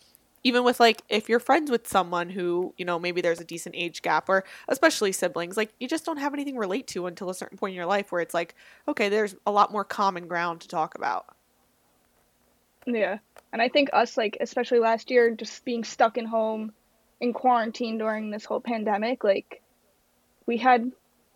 even 0.44 0.64
with 0.64 0.80
like 0.80 1.02
if 1.10 1.30
you're 1.30 1.40
friends 1.40 1.70
with 1.70 1.88
someone 1.88 2.30
who 2.30 2.74
you 2.78 2.86
know 2.86 2.98
maybe 3.00 3.22
there's 3.22 3.40
a 3.40 3.46
decent 3.46 3.76
age 3.76 4.02
gap 4.02 4.30
or 4.30 4.44
especially 4.68 5.12
siblings 5.12 5.58
like 5.58 5.74
you 5.80 5.88
just 5.88 6.06
don't 6.06 6.18
have 6.18 6.34
anything 6.34 6.56
to 6.56 6.60
relate 6.60 6.88
to 6.88 7.06
until 7.06 7.30
a 7.30 7.34
certain 7.34 7.58
point 7.58 7.72
in 7.72 7.76
your 7.76 7.86
life 7.86 8.12
where 8.12 8.22
it's 8.22 8.34
like 8.34 8.56
okay 8.88 9.10
there's 9.10 9.36
a 9.46 9.52
lot 9.52 9.72
more 9.72 9.84
common 9.84 10.28
ground 10.28 10.62
to 10.62 10.68
talk 10.68 10.96
about 10.96 11.26
Yeah. 12.86 13.20
And 13.54 13.62
I 13.62 13.70
think 13.70 13.90
us, 13.94 14.18
like, 14.18 14.38
especially 14.40 14.80
last 14.80 15.12
year, 15.12 15.36
just 15.36 15.64
being 15.66 15.84
stuck 15.84 16.18
in 16.18 16.26
home 16.26 16.72
in 17.20 17.34
quarantine 17.34 17.98
during 17.98 18.32
this 18.32 18.46
whole 18.46 18.62
pandemic, 18.62 19.24
like, 19.24 19.62
we 20.46 20.58
had 20.58 20.92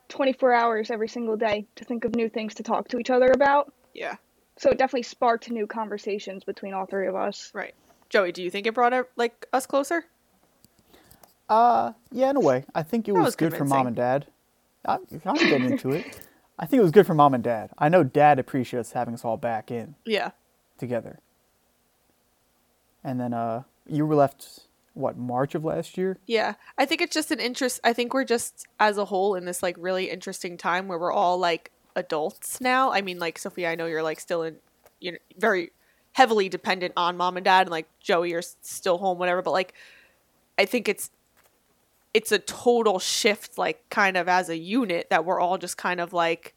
24 0.10 0.54
hours 0.54 0.92
every 0.92 1.08
single 1.08 1.38
day 1.38 1.66
to 1.76 1.86
think 1.86 2.06
of 2.06 2.16
new 2.16 2.30
things 2.30 2.56
to 2.56 2.64
talk 2.64 2.88
to 2.90 3.00
each 3.00 3.10
other 3.10 3.32
about. 3.32 3.72
yeah 3.94 4.16
So 4.58 4.70
it 4.70 4.78
definitely 4.78 5.04
sparked 5.04 5.50
new 5.50 5.68
conversations 5.68 6.44
between 6.44 6.74
all 6.74 6.86
three 6.86 7.08
of 7.08 7.16
us. 7.16 7.52
right 7.54 7.74
joey 8.16 8.32
do 8.32 8.42
you 8.42 8.50
think 8.50 8.66
it 8.66 8.74
brought 8.74 8.94
like 9.16 9.46
us 9.52 9.66
closer 9.66 10.06
Uh, 11.48 11.94
yeah, 12.12 12.32
in 12.32 12.38
a 12.38 12.40
way. 12.40 12.66
I 12.74 12.82
think 12.82 13.08
it 13.08 13.12
was, 13.12 13.26
was 13.26 13.36
good 13.36 13.56
for 13.56 13.66
mom 13.66 13.86
and 13.86 13.96
dad. 13.96 14.26
I, 14.84 14.98
I'm 15.26 15.36
getting 15.36 15.70
into 15.72 15.92
it. 15.92 16.04
I 16.58 16.66
think 16.66 16.80
it 16.80 16.84
was 16.84 16.92
good 16.92 17.06
for 17.06 17.14
mom 17.14 17.34
and 17.36 17.44
dad. 17.44 17.70
I 17.78 17.88
know 17.90 18.04
dad 18.04 18.40
appreciates 18.40 18.94
having 18.94 19.14
us 19.14 19.24
all 19.24 19.38
back 19.38 19.70
in 19.70 19.96
yeah 20.06 20.32
together. 20.78 21.20
And 23.04 23.20
then, 23.20 23.34
uh, 23.34 23.64
you 23.88 24.06
were 24.08 24.16
left, 24.16 24.62
what, 24.96 25.16
March 25.18 25.54
of 25.54 25.64
last 25.64 25.98
year? 25.98 26.18
Yeah, 26.26 26.56
I 26.78 26.86
think 26.86 27.02
it's 27.02 27.14
just 27.14 27.30
an 27.30 27.40
interest. 27.40 27.80
I 27.84 27.94
think 27.94 28.14
we're 28.14 28.26
just 28.26 28.66
as 28.80 28.98
a 28.98 29.06
whole 29.06 29.36
in 29.36 29.46
this 29.46 29.62
like 29.62 29.76
really 29.78 30.10
interesting 30.10 30.58
time 30.58 30.88
where 30.88 30.98
we're 30.98 31.14
all 31.14 31.38
like 31.38 31.70
adults 31.96 32.60
now. 32.60 32.92
I 32.92 33.02
mean, 33.02 33.20
like 33.20 33.38
Sophia, 33.38 33.70
I 33.70 33.76
know 33.76 33.86
you're 33.86 34.02
like 34.02 34.20
still 34.20 34.42
in, 34.42 34.56
you 35.00 35.12
know, 35.12 35.18
very 35.38 35.72
heavily 36.16 36.48
dependent 36.48 36.94
on 36.96 37.18
mom 37.18 37.36
and 37.36 37.44
dad, 37.44 37.64
and 37.64 37.72
like 37.72 37.88
Joey, 38.00 38.30
you're 38.30 38.42
still 38.42 38.98
home, 38.98 39.18
whatever. 39.18 39.42
But 39.42 39.52
like, 39.52 39.74
I 40.58 40.64
think 40.66 40.88
it's 40.88 41.12
it's 42.14 42.32
a 42.32 42.40
total 42.40 43.00
shift, 43.00 43.58
like 43.58 43.84
kind 43.90 44.16
of 44.16 44.30
as 44.30 44.48
a 44.48 44.58
unit 44.58 45.10
that 45.10 45.26
we're 45.26 45.42
all 45.42 45.58
just 45.58 45.78
kind 45.78 46.00
of 46.00 46.14
like 46.14 46.56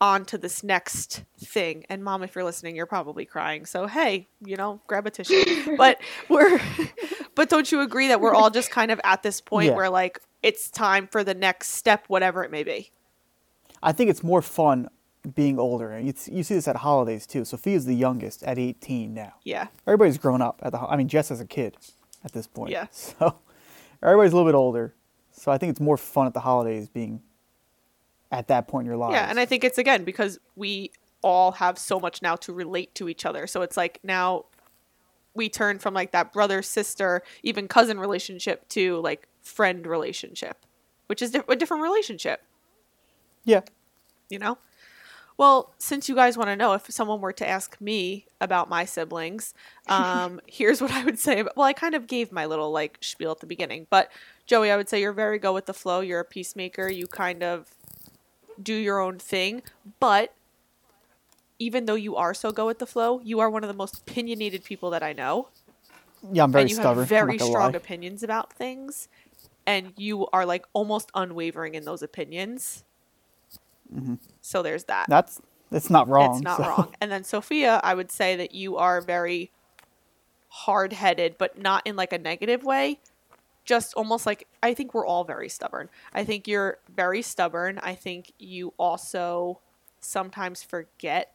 on 0.00 0.24
to 0.24 0.38
this 0.38 0.64
next 0.64 1.22
thing. 1.38 1.84
And 1.90 2.02
mom, 2.02 2.22
if 2.22 2.34
you're 2.34 2.44
listening, 2.44 2.76
you're 2.76 2.86
probably 2.86 3.26
crying. 3.26 3.66
So 3.66 3.86
hey, 3.86 4.26
you 4.42 4.56
know, 4.56 4.80
grab 4.86 5.06
a 5.06 5.10
tissue. 5.10 5.76
but 5.76 6.00
we're 6.30 6.58
but 7.34 7.50
don't 7.50 7.70
you 7.70 7.82
agree 7.82 8.08
that 8.08 8.22
we're 8.22 8.34
all 8.34 8.48
just 8.48 8.70
kind 8.70 8.90
of 8.90 9.00
at 9.04 9.22
this 9.22 9.42
point 9.42 9.66
Yeah. 9.66 9.74
where 9.76 9.90
like 9.90 10.18
it's 10.42 10.70
time 10.70 11.08
for 11.08 11.22
the 11.22 11.34
next 11.34 11.68
step, 11.72 12.04
whatever 12.08 12.42
it 12.42 12.50
may 12.50 12.62
be. 12.64 12.90
I 13.82 13.92
think 13.92 14.08
it's 14.08 14.22
more 14.22 14.40
fun 14.40 14.88
being 15.34 15.58
older, 15.58 15.90
and 15.90 16.06
you, 16.06 16.14
you 16.30 16.42
see 16.42 16.54
this 16.54 16.68
at 16.68 16.76
holidays 16.76 17.26
too. 17.26 17.44
Sophia's 17.44 17.86
the 17.86 17.94
youngest 17.94 18.42
at 18.42 18.58
18 18.58 19.14
now. 19.14 19.34
Yeah. 19.42 19.68
Everybody's 19.86 20.18
grown 20.18 20.42
up 20.42 20.60
at 20.62 20.72
the. 20.72 20.78
I 20.78 20.96
mean, 20.96 21.08
Jess 21.08 21.30
as 21.30 21.40
a 21.40 21.46
kid 21.46 21.76
at 22.24 22.32
this 22.32 22.46
point. 22.46 22.70
Yeah. 22.70 22.86
So 22.92 23.38
everybody's 24.02 24.32
a 24.32 24.36
little 24.36 24.50
bit 24.50 24.56
older. 24.56 24.94
So 25.32 25.50
I 25.50 25.58
think 25.58 25.70
it's 25.70 25.80
more 25.80 25.96
fun 25.96 26.26
at 26.26 26.34
the 26.34 26.40
holidays 26.40 26.88
being 26.88 27.22
at 28.30 28.48
that 28.48 28.68
point 28.68 28.84
in 28.84 28.86
your 28.86 28.96
lives. 28.96 29.14
Yeah, 29.14 29.30
and 29.30 29.40
I 29.40 29.46
think 29.46 29.64
it's 29.64 29.78
again 29.78 30.04
because 30.04 30.38
we 30.56 30.90
all 31.22 31.52
have 31.52 31.78
so 31.78 31.98
much 31.98 32.20
now 32.20 32.36
to 32.36 32.52
relate 32.52 32.94
to 32.96 33.08
each 33.08 33.24
other. 33.24 33.46
So 33.46 33.62
it's 33.62 33.76
like 33.76 33.98
now 34.02 34.44
we 35.34 35.48
turn 35.48 35.78
from 35.78 35.94
like 35.94 36.12
that 36.12 36.32
brother 36.32 36.62
sister, 36.62 37.22
even 37.42 37.66
cousin 37.66 37.98
relationship 37.98 38.68
to 38.70 39.00
like 39.00 39.28
friend 39.42 39.86
relationship, 39.86 40.64
which 41.06 41.22
is 41.22 41.34
a 41.34 41.56
different 41.56 41.82
relationship, 41.82 42.42
yeah. 43.44 43.60
you 44.28 44.38
know? 44.38 44.58
Well, 45.36 45.72
since 45.78 46.08
you 46.08 46.14
guys 46.14 46.36
want 46.36 46.48
to 46.48 46.56
know 46.56 46.72
if 46.74 46.86
someone 46.90 47.20
were 47.20 47.32
to 47.32 47.46
ask 47.48 47.80
me 47.80 48.26
about 48.40 48.68
my 48.68 48.84
siblings, 48.84 49.54
um, 49.88 50.40
here's 50.46 50.80
what 50.80 50.92
I 50.92 51.04
would 51.04 51.18
say. 51.18 51.40
About, 51.40 51.56
well, 51.56 51.66
I 51.66 51.72
kind 51.72 51.94
of 51.94 52.06
gave 52.06 52.32
my 52.32 52.46
little 52.46 52.70
like 52.70 52.98
spiel 53.00 53.32
at 53.32 53.40
the 53.40 53.46
beginning, 53.46 53.86
but 53.90 54.10
Joey, 54.46 54.70
I 54.70 54.76
would 54.76 54.88
say 54.88 55.00
you're 55.00 55.12
very 55.12 55.38
go 55.38 55.52
with 55.52 55.66
the 55.66 55.74
flow. 55.74 56.00
You're 56.00 56.20
a 56.20 56.24
peacemaker. 56.24 56.88
You 56.88 57.06
kind 57.06 57.42
of 57.42 57.70
do 58.62 58.74
your 58.74 59.00
own 59.00 59.18
thing, 59.18 59.62
but 60.00 60.34
even 61.58 61.86
though 61.86 61.94
you 61.94 62.16
are 62.16 62.34
so 62.34 62.52
go 62.52 62.66
with 62.66 62.78
the 62.78 62.86
flow, 62.86 63.20
you 63.20 63.40
are 63.40 63.50
one 63.50 63.62
of 63.64 63.68
the 63.68 63.74
most 63.74 64.00
opinionated 64.00 64.64
people 64.64 64.90
that 64.90 65.02
I 65.02 65.12
know, 65.12 65.48
Yeah, 66.32 66.44
I'm 66.44 66.52
very 66.52 66.62
and 66.62 66.70
you 66.70 66.76
stubborn. 66.76 67.06
have 67.06 67.08
very 67.08 67.38
strong 67.38 67.72
lie. 67.72 67.76
opinions 67.76 68.22
about 68.22 68.52
things, 68.52 69.08
and 69.66 69.92
you 69.96 70.26
are 70.32 70.44
like 70.46 70.66
almost 70.72 71.10
unwavering 71.14 71.74
in 71.74 71.84
those 71.84 72.02
opinions. 72.02 72.84
So 74.40 74.62
there's 74.62 74.84
that. 74.84 75.06
That's 75.08 75.40
that's 75.70 75.90
not 75.90 76.08
wrong. 76.08 76.34
It's 76.36 76.42
not 76.42 76.58
so- 76.58 76.68
wrong. 76.68 76.94
And 77.00 77.10
then 77.10 77.24
Sophia, 77.24 77.80
I 77.82 77.94
would 77.94 78.10
say 78.10 78.36
that 78.36 78.54
you 78.54 78.76
are 78.76 79.00
very 79.00 79.50
hard 80.48 80.92
headed, 80.92 81.36
but 81.38 81.58
not 81.60 81.82
in 81.86 81.96
like 81.96 82.12
a 82.12 82.18
negative 82.18 82.62
way. 82.64 83.00
Just 83.64 83.94
almost 83.94 84.26
like 84.26 84.46
I 84.62 84.74
think 84.74 84.94
we're 84.94 85.06
all 85.06 85.24
very 85.24 85.48
stubborn. 85.48 85.88
I 86.12 86.24
think 86.24 86.46
you're 86.46 86.78
very 86.94 87.22
stubborn. 87.22 87.78
I 87.82 87.94
think 87.94 88.32
you 88.38 88.74
also 88.78 89.60
sometimes 90.00 90.62
forget 90.62 91.32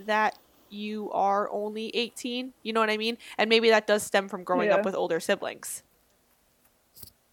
that 0.00 0.38
you 0.70 1.10
are 1.12 1.50
only 1.50 1.94
18. 1.94 2.54
You 2.62 2.72
know 2.72 2.80
what 2.80 2.88
I 2.90 2.96
mean? 2.96 3.18
And 3.36 3.50
maybe 3.50 3.68
that 3.70 3.86
does 3.86 4.02
stem 4.02 4.28
from 4.28 4.42
growing 4.44 4.68
Yeah. 4.70 4.76
up 4.76 4.84
with 4.84 4.94
older 4.94 5.20
siblings. 5.20 5.82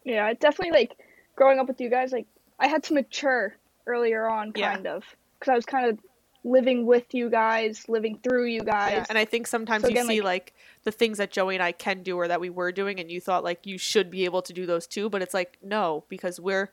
Yeah, 0.03 0.33
definitely 0.33 0.71
like 0.77 0.97
growing 1.35 1.59
up 1.59 1.67
with 1.67 1.79
you 1.81 1.89
guys. 1.89 2.11
Like 2.11 2.25
I 2.59 2.67
had 2.67 2.83
to 2.83 2.93
mature 2.93 3.55
earlier 3.87 4.27
on, 4.29 4.51
Yeah. 4.55 4.73
kind 4.73 4.85
of, 4.87 5.03
because 5.39 5.51
I 5.51 5.55
was 5.55 5.65
kind 5.65 5.89
of 5.89 5.99
living 6.43 6.85
with 6.85 7.13
you 7.13 7.29
guys, 7.29 7.89
living 7.89 8.19
through 8.23 8.45
you 8.45 8.61
guys. 8.61 8.91
Yeah, 8.93 9.05
and 9.09 9.17
I 9.17 9.25
think 9.25 9.47
sometimes 9.47 9.81
So 9.83 9.89
you 9.89 9.93
again, 9.95 10.07
see 10.07 10.21
like- 10.21 10.25
like 10.25 10.53
the 10.83 10.91
things 10.91 11.17
that 11.17 11.31
Joey 11.31 11.55
and 11.55 11.63
I 11.63 11.71
can 11.73 12.03
do 12.03 12.15
or 12.17 12.27
that 12.27 12.39
we 12.39 12.49
were 12.49 12.71
doing, 12.71 12.99
and 12.99 13.11
you 13.11 13.19
thought 13.19 13.43
like 13.43 13.65
you 13.65 13.77
should 13.77 14.09
be 14.09 14.23
able 14.25 14.41
to 14.43 14.53
do 14.53 14.65
those 14.65 14.87
too, 14.87 15.09
but 15.09 15.21
it's 15.21 15.33
like 15.33 15.57
no, 15.61 16.03
because 16.09 16.39
we're 16.39 16.69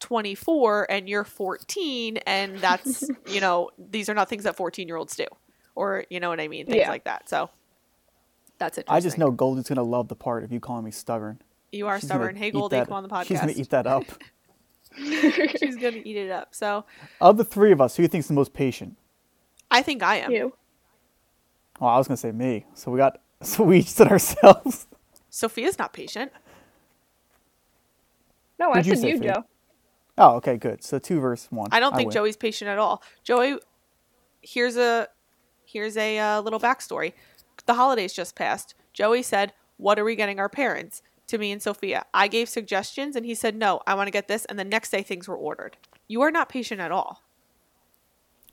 24 0.00 0.90
and 0.90 1.08
you're 1.08 1.24
14, 1.24 2.18
and 2.18 2.58
that's 2.58 3.04
you 3.26 3.40
know 3.40 3.70
these 3.78 4.08
are 4.08 4.14
not 4.14 4.28
things 4.28 4.44
that 4.44 4.54
14 4.56 4.86
year 4.86 4.96
olds 4.96 5.16
do, 5.16 5.26
or 5.74 6.04
you 6.10 6.20
know 6.20 6.28
what 6.28 6.40
I 6.40 6.48
mean, 6.48 6.66
things 6.66 6.76
Yeah. 6.78 6.90
like 6.90 7.04
that. 7.04 7.28
So 7.28 7.50
that's 8.58 8.78
interesting. 8.78 8.96
I 8.96 9.00
just 9.00 9.18
know 9.18 9.30
Goldie's 9.30 9.68
gonna 9.68 9.82
love 9.82 10.08
the 10.08 10.14
part 10.16 10.44
of 10.44 10.52
you 10.52 10.60
calling 10.60 10.84
me 10.84 10.90
stubborn. 10.90 11.40
you 11.72 11.88
are 11.88 11.98
She's 11.98 12.08
stubborn. 12.08 12.36
Hey 12.36 12.48
eat 12.48 12.52
Goldie, 12.52 12.76
that- 12.76 12.86
come 12.88 12.96
on 12.98 13.02
the 13.02 13.08
podcast. 13.08 13.26
She's 13.26 13.40
gonna 13.40 13.52
eat 13.56 13.70
that 13.70 13.86
up. 13.86 14.04
She's 15.58 15.76
gonna 15.76 16.02
eat 16.04 16.16
it 16.16 16.30
up. 16.30 16.54
So 16.54 16.84
of 17.20 17.36
the 17.36 17.44
three 17.44 17.72
of 17.72 17.80
us, 17.80 17.96
who 17.96 18.02
do 18.02 18.04
you 18.04 18.08
think's 18.08 18.28
the 18.28 18.34
most 18.34 18.52
patient? 18.52 18.96
I 19.70 19.82
think 19.82 20.02
I 20.02 20.16
am. 20.16 20.30
you. 20.30 20.54
Oh, 21.80 21.86
I 21.86 21.98
was 21.98 22.06
gonna 22.06 22.16
say 22.16 22.32
me. 22.32 22.66
So 22.74 22.90
we 22.90 22.98
got 22.98 23.20
so 23.42 23.64
we 23.64 23.78
each 23.78 23.88
said 23.90 24.08
ourselves. 24.08 24.86
Sophia's 25.30 25.78
not 25.78 25.92
patient. 25.92 26.32
No, 28.58 28.70
I 28.70 28.76
Who'd 28.76 28.86
you 28.86 28.94
said 28.94 29.02
say, 29.02 29.10
you, 29.10 29.20
Joe. 29.20 29.44
Oh, 30.16 30.36
okay, 30.36 30.56
good. 30.56 30.84
So 30.84 30.98
two 30.98 31.18
versus 31.18 31.50
one. 31.50 31.68
I 31.72 31.80
don't 31.80 31.94
think 31.96 32.08
win. 32.08 32.14
Joey's 32.14 32.36
patient 32.36 32.68
at 32.68 32.78
all. 32.78 33.02
Joey, 33.24 33.58
here's 34.42 34.76
a 34.76 35.08
here's 35.64 35.96
a 35.96 36.18
uh, 36.18 36.40
little 36.40 36.60
backstory. 36.60 37.14
The 37.66 37.74
holidays 37.74 38.12
just 38.12 38.36
passed. 38.36 38.74
Joey 38.92 39.22
said, 39.22 39.52
"What 39.76 39.98
are 39.98 40.04
we 40.04 40.14
getting 40.14 40.38
our 40.38 40.48
parents?" 40.48 41.02
To 41.28 41.38
me 41.38 41.52
and 41.52 41.62
Sophia. 41.62 42.04
I 42.12 42.28
gave 42.28 42.48
suggestions, 42.48 43.16
and 43.16 43.24
he 43.24 43.34
said, 43.34 43.56
"No, 43.56 43.80
I 43.86 43.94
want 43.94 44.08
to 44.08 44.10
get 44.10 44.28
this." 44.28 44.44
And 44.44 44.58
the 44.58 44.64
next 44.64 44.90
day, 44.90 45.02
things 45.02 45.26
were 45.26 45.36
ordered. 45.36 45.76
You 46.06 46.20
are 46.22 46.30
not 46.30 46.48
patient 46.50 46.80
at 46.82 46.92
all. 46.92 47.22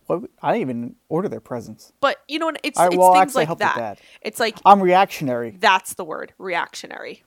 What, 0.07 0.23
I 0.41 0.53
didn't 0.53 0.61
even 0.61 0.95
order 1.09 1.27
their 1.29 1.39
presents. 1.41 1.91
But 1.99 2.17
you 2.27 2.39
know, 2.39 2.51
it's, 2.63 2.79
right, 2.79 2.87
it's 2.87 2.97
well, 2.97 3.13
things 3.13 3.35
like 3.35 3.47
that. 3.57 3.75
that. 3.75 3.99
It's 4.21 4.39
like 4.39 4.57
I'm 4.65 4.81
reactionary. 4.81 5.57
that's 5.59 5.93
the 5.95 6.03
word, 6.05 6.33
reactionary. 6.37 7.23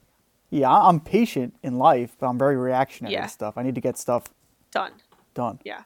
Yeah, 0.51 0.71
I- 0.71 0.89
I'm 0.89 1.01
patient 1.01 1.55
in 1.63 1.79
life, 1.79 2.17
but 2.19 2.27
I'm 2.29 2.39
very 2.39 2.57
reactionary 2.57 3.13
Yeah. 3.15 3.27
stuff. 3.27 3.55
I 3.57 3.63
need 3.63 3.75
to 3.75 3.81
get 3.81 3.99
stuff 3.99 4.25
Done. 4.71 4.93
done. 5.35 5.61
Yeah. 5.65 5.83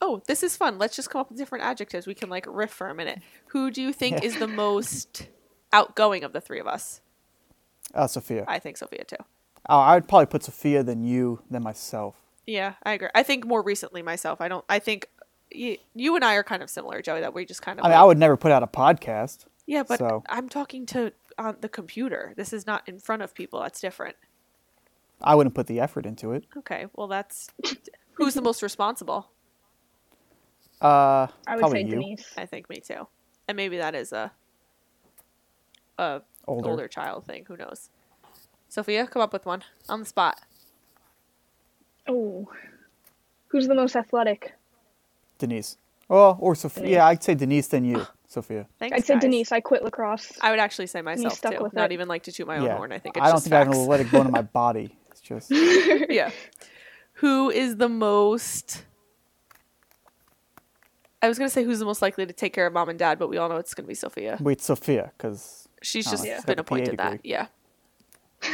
Oh, 0.00 0.22
this 0.26 0.42
is 0.42 0.56
fun. 0.56 0.78
Let's 0.78 0.96
just 0.96 1.10
come 1.10 1.20
up 1.20 1.28
with 1.28 1.38
different 1.38 1.64
adjectives. 1.64 2.06
We 2.06 2.14
can 2.14 2.30
like 2.30 2.46
riff 2.48 2.70
for 2.70 2.88
a 2.88 2.94
minute. 2.94 3.20
Who 3.48 3.70
do 3.70 3.82
you 3.82 3.92
think 3.92 4.18
Yeah. 4.18 4.24
is 4.28 4.38
the 4.38 4.48
most 4.48 5.28
outgoing 5.72 6.24
of 6.24 6.32
the 6.32 6.40
three 6.40 6.58
of 6.60 6.66
us? 6.66 7.00
Uh, 7.94 8.06
Sophia. 8.06 8.44
I 8.48 8.58
think 8.58 8.76
Sophia 8.76 9.04
too. 9.04 9.16
Oh, 9.68 9.78
I 9.78 9.94
would 9.94 10.08
probably 10.08 10.26
put 10.26 10.42
Sophia 10.44 10.82
than 10.82 11.04
you, 11.04 11.42
than 11.50 11.62
myself. 11.62 12.16
Yeah, 12.46 12.74
I 12.82 12.92
agree. 12.94 13.08
I 13.14 13.22
think 13.22 13.46
more 13.46 13.62
recently 13.62 14.02
myself. 14.02 14.40
I 14.40 14.48
don't. 14.48 14.64
I 14.68 14.78
think 14.78 15.08
you, 15.50 15.76
you 15.94 16.16
and 16.16 16.24
I 16.24 16.34
are 16.34 16.42
kind 16.42 16.62
of 16.62 16.70
similar, 16.70 17.02
Joey. 17.02 17.20
That 17.20 17.34
we 17.34 17.44
just 17.44 17.62
kind 17.62 17.78
of. 17.78 17.84
I 17.84 17.88
mean, 17.88 17.94
like- 17.94 18.00
I 18.02 18.04
would 18.04 18.18
never 18.18 18.36
put 18.36 18.52
out 18.52 18.62
a 18.62 18.66
podcast. 18.66 19.44
yeah, 19.66 19.82
but 19.82 19.98
so- 19.98 20.24
I'm 20.28 20.48
talking 20.48 20.86
to 20.86 21.12
on 21.38 21.56
the 21.60 21.68
computer. 21.68 22.32
This 22.36 22.52
is 22.52 22.66
not 22.66 22.88
in 22.88 22.98
front 22.98 23.22
of 23.22 23.34
people. 23.34 23.60
That's 23.60 23.80
different. 23.80 24.16
I 25.22 25.34
wouldn't 25.34 25.54
put 25.54 25.66
the 25.66 25.80
effort 25.80 26.06
into 26.06 26.32
it. 26.32 26.44
Okay, 26.56 26.86
well 26.96 27.06
that's 27.06 27.48
who's 28.14 28.34
the 28.34 28.42
most 28.42 28.62
responsible. 28.62 29.30
Uh, 30.80 31.26
I 31.46 31.56
would 31.56 31.58
probably 31.60 31.82
say 31.82 31.88
you. 31.88 31.94
Denise. 31.96 32.26
I 32.38 32.46
think 32.46 32.70
me 32.70 32.80
too, 32.80 33.06
and 33.46 33.54
maybe 33.56 33.76
that 33.76 33.94
is 33.94 34.12
a 34.12 34.32
a 35.98 36.22
Older. 36.50 36.70
older 36.70 36.88
child 36.88 37.24
thing. 37.26 37.44
Who 37.46 37.56
knows? 37.56 37.90
Sophia, 38.68 39.06
come 39.06 39.22
up 39.22 39.32
with 39.32 39.46
one 39.46 39.62
on 39.88 40.00
the 40.00 40.06
spot. 40.06 40.40
Oh, 42.08 42.48
who's 43.48 43.68
the 43.68 43.74
most 43.74 43.94
athletic? 43.94 44.54
Denise. 45.38 45.76
Oh, 46.08 46.36
or 46.40 46.54
Sophia. 46.56 46.82
Denise. 46.82 46.94
Yeah, 46.96 47.06
I'd 47.06 47.22
say 47.22 47.34
Denise 47.34 47.68
than 47.68 47.84
you, 47.84 48.04
Sophia. 48.26 48.66
Thanks. 48.80 48.96
I'd 48.96 49.04
say 49.04 49.14
guys. 49.14 49.22
Denise. 49.22 49.52
I 49.52 49.60
quit 49.60 49.84
lacrosse. 49.84 50.32
I 50.40 50.50
would 50.50 50.58
actually 50.58 50.88
say 50.88 51.02
myself 51.02 51.34
stuck 51.34 51.56
too. 51.56 51.62
with 51.62 51.72
Not 51.72 51.92
it. 51.92 51.94
even 51.94 52.08
like 52.08 52.24
to 52.24 52.32
toot 52.32 52.46
my 52.48 52.56
own 52.58 52.64
yeah. 52.64 52.76
horn. 52.76 52.90
I 52.92 52.98
think 52.98 53.16
it's 53.16 53.22
I 53.24 53.28
don't 53.28 53.36
just 53.36 53.44
think 53.44 53.54
I 53.54 53.58
have 53.58 53.68
an 53.68 53.72
facts. 53.74 53.82
athletic 53.82 54.10
bone 54.10 54.26
in 54.26 54.32
my 54.32 54.42
body. 54.60 54.96
It's 55.12 55.20
just 55.20 55.50
yeah. 56.10 56.30
Who 57.14 57.50
is 57.50 57.76
the 57.76 57.88
most? 57.88 58.84
I 61.22 61.28
was 61.28 61.38
gonna 61.38 61.50
say 61.50 61.62
who's 61.62 61.78
the 61.78 61.84
most 61.84 62.02
likely 62.02 62.26
to 62.26 62.32
take 62.32 62.52
care 62.54 62.66
of 62.66 62.72
mom 62.72 62.88
and 62.88 62.98
dad, 62.98 63.18
but 63.18 63.28
we 63.28 63.36
all 63.36 63.48
know 63.48 63.56
it's 63.56 63.74
gonna 63.74 63.86
be 63.86 63.94
Sophia. 63.94 64.36
wait, 64.40 64.60
Sophia, 64.60 65.12
because 65.16 65.68
She's 65.82 66.06
Oh, 66.08 66.10
just 66.12 66.24
she's 66.24 66.44
been 66.44 66.58
appointed 66.58 66.98
that. 66.98 67.20
Yeah. 67.24 67.46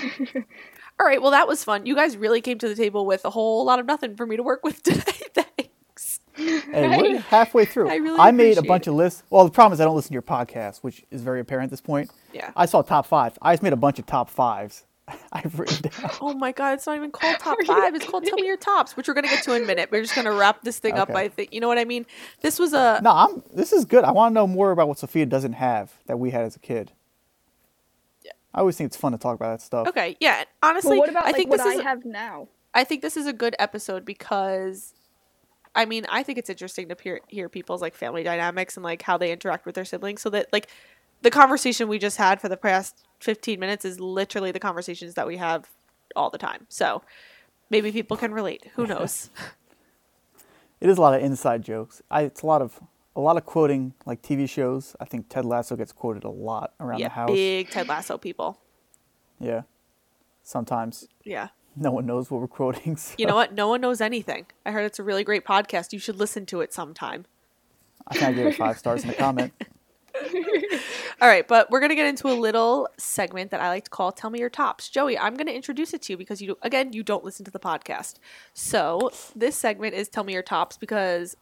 all 1.01 1.07
right. 1.07 1.21
Well, 1.21 1.31
that 1.33 1.49
was 1.49 1.63
fun. 1.65 1.87
You 1.87 1.95
guys 1.95 2.17
really 2.17 2.41
came 2.41 2.59
to 2.59 2.69
the 2.69 2.75
table 2.75 3.07
with 3.07 3.25
a 3.25 3.31
whole 3.31 3.65
lot 3.65 3.79
of 3.79 3.87
nothing 3.87 4.17
for 4.17 4.27
me 4.27 4.37
to 4.37 4.43
work 4.43 4.65
with 4.65 4.83
today. 4.83 5.03
Thanks. 5.35 6.21
And 6.39 7.01
we're 7.01 7.19
halfway 7.31 7.65
through. 7.65 7.89
I 7.91 7.97
really 7.97 8.33
made 8.33 8.59
a 8.59 8.63
bunch 8.63 8.87
it. 8.87 8.91
of 8.91 8.97
lists. 8.97 9.23
Well, 9.31 9.45
the 9.45 9.51
problem 9.51 9.73
is 9.73 9.81
I 9.81 9.85
don't 9.85 9.97
listen 9.97 10.09
to 10.11 10.15
your 10.15 10.23
podcast, 10.23 10.79
which 10.79 11.05
is 11.11 11.23
very 11.23 11.41
apparent 11.41 11.65
at 11.67 11.71
this 11.71 11.81
point. 11.81 12.11
Yeah. 12.33 12.51
I 12.57 12.67
saw 12.67 12.83
top 12.83 13.07
five. 13.07 13.39
I 13.41 13.53
just 13.55 13.63
made 13.63 13.73
a 13.73 13.77
bunch 13.77 13.99
of 13.99 14.07
top 14.07 14.29
fives. 14.31 14.85
I've 15.33 15.57
written 15.59 15.89
down. 15.89 16.11
Oh 16.21 16.35
my 16.35 16.51
god, 16.51 16.75
it's 16.75 16.87
not 16.87 16.97
even 16.97 17.13
called 17.13 17.39
top 17.39 17.57
five. 17.65 17.95
It's 17.95 18.05
called 18.07 18.25
tell 18.25 18.35
me 18.35 18.45
your 18.47 18.57
tops, 18.57 18.97
which 18.97 19.07
we're 19.07 19.15
gonna 19.15 19.29
get 19.29 19.45
to 19.45 19.55
in 19.55 19.63
a 19.63 19.65
minute. 19.67 19.89
We're 19.93 20.03
just 20.03 20.17
gonna 20.17 20.33
wrap 20.33 20.63
this 20.63 20.81
thing 20.81 20.95
up. 20.95 21.11
Okay. 21.11 21.21
I 21.21 21.29
think 21.29 21.55
you 21.55 21.61
know 21.61 21.69
what 21.69 21.79
I 21.79 21.85
mean. 21.85 22.07
This 22.41 22.59
was 22.59 22.73
a 22.73 22.99
No, 23.05 23.13
I'm. 23.13 23.41
This 23.55 23.73
is 23.73 23.85
good. 23.85 24.03
I 24.03 24.11
want 24.11 24.33
to 24.33 24.35
know 24.35 24.49
more 24.49 24.73
about 24.73 24.89
what 24.89 24.99
Sophia 24.99 25.25
doesn't 25.25 25.53
have 25.53 25.95
that 26.07 26.19
we 26.19 26.33
had 26.33 26.43
as 26.43 26.57
a 26.57 26.59
kid. 26.59 26.91
Yeah. 28.57 28.61
I 28.61 28.61
always 28.61 28.77
think 28.77 28.89
it's 28.89 28.97
fun 28.97 29.13
to 29.13 29.19
talk 29.19 29.35
about 29.37 29.59
that 29.59 29.65
stuff. 29.65 29.89
okay. 29.89 30.17
Yeah. 30.21 30.45
Honestly, 30.63 30.91
well, 30.91 31.01
what 31.01 31.11
about 31.11 31.25
I 31.25 31.27
like 31.29 31.37
think 31.37 31.51
what 31.51 31.59
this 31.59 31.67
I 31.67 31.75
is. 31.75 31.83
have 31.83 32.05
now? 32.05 32.49
I 32.75 32.85
think 32.85 33.03
this 33.03 33.17
is 33.17 33.27
a 33.27 33.33
good 33.33 33.55
episode 33.59 34.05
because 34.05 34.95
I 35.75 35.85
mean, 35.85 36.07
I 36.09 36.23
think 36.23 36.39
it's 36.39 36.49
interesting 36.49 36.89
to 36.89 36.97
hear, 37.03 37.21
hear 37.29 37.49
people's 37.51 37.83
like 37.83 37.95
family 37.95 38.23
dynamics 38.23 38.77
and 38.77 38.85
like 38.85 39.03
how 39.03 39.19
they 39.19 39.31
interact 39.31 39.67
with 39.67 39.75
their 39.75 39.85
siblings 39.85 40.23
so 40.23 40.31
that 40.31 40.51
like 40.53 40.69
the 41.23 41.31
conversation 41.31 41.89
we 41.89 41.99
just 41.99 42.17
had 42.17 42.41
for 42.41 42.49
the 42.49 42.57
past 42.57 43.07
15 43.21 43.61
minutes 43.61 43.85
is 43.85 44.01
literally 44.01 44.53
the 44.53 44.59
conversations 44.61 45.15
that 45.15 45.27
we 45.27 45.37
have 45.37 45.69
all 46.15 46.31
the 46.31 46.39
time. 46.39 46.67
So 46.69 47.03
maybe 47.69 47.93
people 47.93 48.17
can 48.17 48.33
relate. 48.33 48.67
Who 48.77 48.87
knows? 48.87 49.31
It 50.79 50.91
is 50.91 50.99
a 50.99 51.01
lot 51.01 51.15
of 51.15 51.23
inside 51.23 51.63
jokes. 51.63 52.03
I, 52.11 52.23
it's 52.23 52.43
a 52.43 52.47
lot 52.47 52.61
of 52.61 52.79
a 53.17 53.21
lot 53.21 53.37
of 53.37 53.45
quoting 53.45 53.95
like 54.05 54.23
TV 54.23 54.49
shows. 54.49 54.95
I 55.01 55.07
think 55.07 55.29
Ted 55.29 55.45
Lasso 55.45 55.75
gets 55.75 55.91
quoted 55.91 56.23
a 56.23 56.31
lot 56.31 56.75
around 56.79 57.01
yeah, 57.01 57.09
the 57.09 57.15
house. 57.15 57.31
big 57.31 57.71
Ted 57.71 57.89
Lasso 57.89 58.19
people. 58.19 58.61
Yeah. 59.41 59.63
Sometimes. 60.45 61.09
Yeah. 61.25 61.49
no 61.75 61.91
one 61.91 62.07
knows 62.07 62.31
what 62.31 62.41
we're 62.41 62.47
quoting. 62.47 62.97
So 62.97 63.15
You 63.19 63.27
know 63.27 63.35
what? 63.35 63.53
No 63.53 63.69
one 63.69 63.81
knows 63.81 64.01
anything. 64.01 64.47
I 64.65 64.71
heard 64.71 64.85
it's 64.85 64.99
a 64.99 65.03
really 65.03 65.25
great 65.25 65.45
podcast. 65.45 65.93
You 65.93 65.99
should 65.99 66.17
listen 66.17 66.47
to 66.47 66.61
it 66.61 66.73
sometime. 66.73 67.25
I 68.07 68.15
think 68.15 68.25
I 68.27 68.33
gave 68.33 68.47
it 68.47 68.55
five 68.55 68.79
stars 68.83 69.03
in 69.03 69.09
the 69.09 69.15
comment. 69.15 69.53
All 71.21 71.29
right, 71.29 71.47
but 71.47 71.71
we're 71.71 71.81
gonna 71.81 71.95
get 71.95 72.07
into 72.07 72.29
a 72.29 72.33
little 72.33 72.89
segment 72.97 73.51
that 73.51 73.61
I 73.61 73.69
like 73.69 73.85
to 73.85 73.91
call 73.91 74.13
"Tell 74.13 74.31
Me 74.31 74.39
Your 74.39 74.49
Tops." 74.49 74.89
Joey, 74.89 75.19
I'm 75.19 75.35
gonna 75.35 75.51
introduce 75.51 75.93
it 75.93 76.03
to 76.03 76.13
you 76.13 76.17
because 76.17 76.41
you, 76.41 76.57
again, 76.63 76.93
you 76.95 77.03
don't 77.03 77.25
listen 77.25 77.45
to 77.45 77.51
the 77.51 77.59
podcast. 77.59 78.15
So 78.55 79.11
this 79.35 79.57
segment 79.57 79.95
is 79.95 80.09
"Tell 80.09 80.25
Me 80.25 80.33
Your 80.33 80.43
Tops" 80.43 80.79
because 80.79 81.37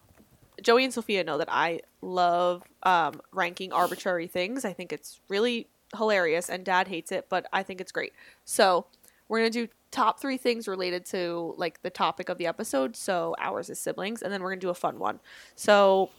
Joey 0.61 0.83
and 0.83 0.93
Sophia 0.93 1.23
know 1.23 1.37
that 1.37 1.49
I 1.51 1.81
love 2.01 2.63
um, 2.83 3.21
ranking 3.31 3.71
arbitrary 3.71 4.27
things. 4.27 4.65
I 4.65 4.73
think 4.73 4.93
it's 4.93 5.19
really 5.29 5.67
hilarious, 5.95 6.49
and 6.49 6.65
Dad 6.65 6.87
hates 6.87 7.11
it, 7.11 7.27
but 7.29 7.47
I 7.53 7.63
think 7.63 7.81
it's 7.81 7.91
great. 7.91 8.13
So 8.43 8.85
we're 9.27 9.39
gonna 9.39 9.49
do 9.49 9.67
top 9.91 10.19
three 10.19 10.37
things 10.37 10.67
related 10.67 11.05
to 11.07 11.53
like 11.57 11.81
the 11.81 11.89
topic 11.89 12.29
of 12.29 12.37
the 12.37 12.47
episode. 12.47 12.95
So 12.95 13.35
ours 13.39 13.69
is 13.69 13.79
siblings, 13.79 14.21
and 14.21 14.31
then 14.31 14.41
we're 14.41 14.51
gonna 14.51 14.61
do 14.61 14.69
a 14.69 14.75
fun 14.75 14.99
one. 14.99 15.19
So 15.55 16.09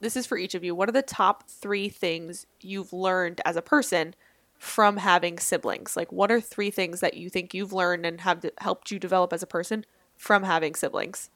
this 0.00 0.16
is 0.16 0.26
for 0.26 0.36
each 0.36 0.54
of 0.54 0.64
you. 0.64 0.74
What 0.74 0.88
are 0.88 0.92
the 0.92 1.02
top 1.02 1.48
three 1.48 1.88
things 1.88 2.46
you've 2.60 2.92
learned 2.92 3.40
as 3.44 3.56
a 3.56 3.62
person 3.62 4.14
from 4.58 4.98
having 4.98 5.38
siblings? 5.38 5.96
Like, 5.96 6.12
what 6.12 6.30
are 6.30 6.40
three 6.40 6.70
things 6.70 7.00
that 7.00 7.14
you 7.14 7.30
think 7.30 7.54
you've 7.54 7.72
learned 7.72 8.04
and 8.04 8.20
have 8.22 8.44
helped 8.58 8.90
you 8.90 8.98
develop 8.98 9.32
as 9.32 9.42
a 9.42 9.46
person 9.46 9.84
from 10.16 10.42
having 10.42 10.74
siblings? 10.74 11.30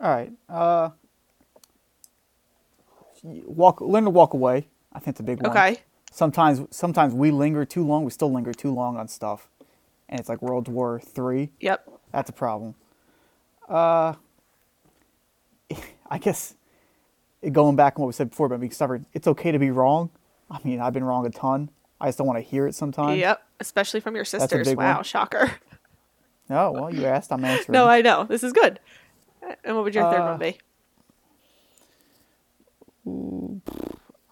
All 0.00 0.10
right. 0.10 0.32
Uh, 0.48 0.90
walk. 3.22 3.80
Learn 3.80 4.04
to 4.04 4.10
walk 4.10 4.34
away. 4.34 4.68
I 4.92 5.00
think 5.00 5.14
it's 5.14 5.20
a 5.20 5.24
big 5.24 5.42
one. 5.42 5.50
Okay. 5.50 5.78
Sometimes, 6.10 6.62
sometimes 6.70 7.14
we 7.14 7.30
linger 7.30 7.64
too 7.64 7.84
long. 7.84 8.04
We 8.04 8.10
still 8.10 8.32
linger 8.32 8.52
too 8.52 8.72
long 8.72 8.96
on 8.96 9.08
stuff, 9.08 9.48
and 10.08 10.18
it's 10.18 10.28
like 10.28 10.40
World 10.40 10.68
War 10.68 11.00
Three. 11.00 11.50
Yep. 11.60 11.88
That's 12.12 12.30
a 12.30 12.32
problem. 12.32 12.74
Uh, 13.68 14.14
I 16.10 16.18
guess 16.18 16.54
going 17.52 17.76
back 17.76 17.96
on 17.96 18.02
what 18.02 18.06
we 18.08 18.12
said 18.12 18.30
before 18.30 18.46
about 18.46 18.60
being 18.60 18.72
stubborn, 18.72 19.06
it's 19.12 19.26
okay 19.26 19.52
to 19.52 19.58
be 19.58 19.70
wrong. 19.70 20.10
I 20.50 20.58
mean, 20.64 20.80
I've 20.80 20.94
been 20.94 21.04
wrong 21.04 21.26
a 21.26 21.30
ton. 21.30 21.70
I 22.00 22.08
just 22.08 22.18
don't 22.18 22.26
want 22.26 22.38
to 22.38 22.48
hear 22.48 22.66
it 22.66 22.74
sometimes. 22.74 23.18
Yep. 23.18 23.42
Especially 23.60 24.00
from 24.00 24.14
your 24.14 24.22
a 24.22 24.26
sisters. 24.26 24.74
Wow, 24.74 24.96
one. 24.96 25.04
shocker. 25.04 25.52
No, 26.48 26.72
well, 26.72 26.94
you 26.94 27.04
asked. 27.04 27.32
I'm 27.32 27.44
answering. 27.44 27.74
No, 27.74 27.86
I 27.86 28.00
know. 28.00 28.24
This 28.24 28.42
is 28.42 28.52
good. 28.52 28.80
And 29.64 29.74
what 29.76 29.84
would 29.84 29.94
your 29.94 30.10
third 30.10 30.20
Uh, 30.20 30.36
one 30.36 30.38
be? 30.38 30.58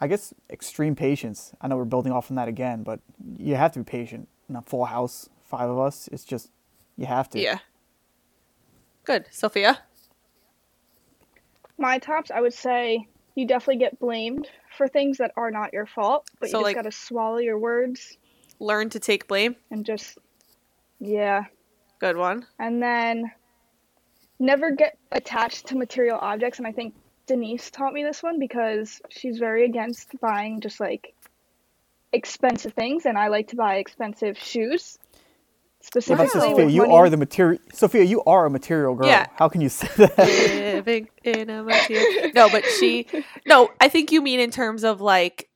I 0.01 0.07
guess 0.09 0.35
extreme 0.51 0.95
patience. 0.95 1.53
I 1.61 1.69
know 1.69 1.77
we're 1.77 1.85
building 1.85 2.13
off 2.13 2.27
from 2.27 2.37
that 2.37 2.49
again, 2.49 2.83
but 2.83 3.01
you 3.39 3.55
have 3.55 3.73
to 3.73 3.79
be 3.81 3.85
patient. 3.85 4.29
In 4.49 4.57
a 4.57 4.63
full 4.63 4.85
house, 4.85 5.29
five 5.45 5.69
of 5.69 5.79
us, 5.79 6.09
it's 6.13 6.25
just 6.25 6.51
you 6.97 7.07
have 7.07 7.29
to. 7.31 7.41
Yeah. 7.41 7.59
Good. 9.05 9.27
Sophia? 9.31 9.79
My 11.79 11.99
tops, 11.99 12.31
I 12.31 12.41
would 12.41 12.55
say 12.55 13.09
you 13.35 13.47
definitely 13.47 13.79
get 13.79 13.99
blamed 13.99 14.49
for 14.77 14.87
things 14.89 15.19
that 15.19 15.33
are 15.37 15.51
not 15.51 15.73
your 15.73 15.87
fault, 15.87 16.29
but 16.41 16.49
So, 16.51 16.59
you 16.59 16.63
just 16.63 16.65
like- 16.65 16.77
gotta 16.77 16.93
swallow 16.93 17.39
your 17.39 17.59
words 17.59 18.19
Learn 18.61 18.89
to 18.91 19.01
take 19.01 19.27
blame. 19.29 19.57
and 19.71 19.85
just, 19.85 20.19
yeah. 21.01 21.45
Good 21.99 22.17
one. 22.17 22.47
And 22.59 22.83
then 22.83 23.33
never 24.39 24.71
get 24.71 24.99
attached 25.13 25.69
to 25.69 25.77
material 25.77 26.19
objects. 26.21 26.59
And 26.59 26.67
I 26.67 26.73
think 26.73 26.95
Denise 27.27 27.71
taught 27.71 27.93
me 27.93 28.05
this 28.05 28.23
one 28.23 28.39
because 28.39 29.01
she's 29.09 29.39
very 29.39 29.65
against 29.65 30.19
buying 30.21 30.61
just 30.61 30.81
like 30.81 31.15
expensive 32.13 32.73
things, 32.75 33.07
and 33.07 33.19
I 33.19 33.29
like 33.29 33.49
to 33.49 33.57
buy 33.57 33.77
expensive 33.77 34.39
shoes. 34.39 34.99
Yeah, 34.99 35.17
Specifically, 35.87 36.41
Sophia, 36.41 36.65
with 36.65 36.75
you 36.75 36.83
money. 36.83 36.95
are 36.95 37.11
the 37.11 37.17
material. 37.17 37.61
Sophia, 37.73 38.03
you 38.03 38.23
are 38.25 38.47
a 38.47 38.51
material 38.51 38.97
girl. 38.97 39.07
Yeah. 39.07 39.27
How 39.37 39.49
can 39.49 39.61
you 39.61 39.69
say 39.69 39.89
that? 39.97 40.19
living 40.75 41.09
in 41.23 41.49
a 41.49 41.63
material. 41.63 42.33
No, 42.35 42.49
but 42.51 42.65
she. 42.65 43.07
No, 43.47 43.71
I 43.81 43.89
think 43.89 44.11
you 44.11 44.21
mean 44.21 44.41
in 44.41 44.51
terms 44.51 44.83
of 44.83 45.01
like, 45.01 45.49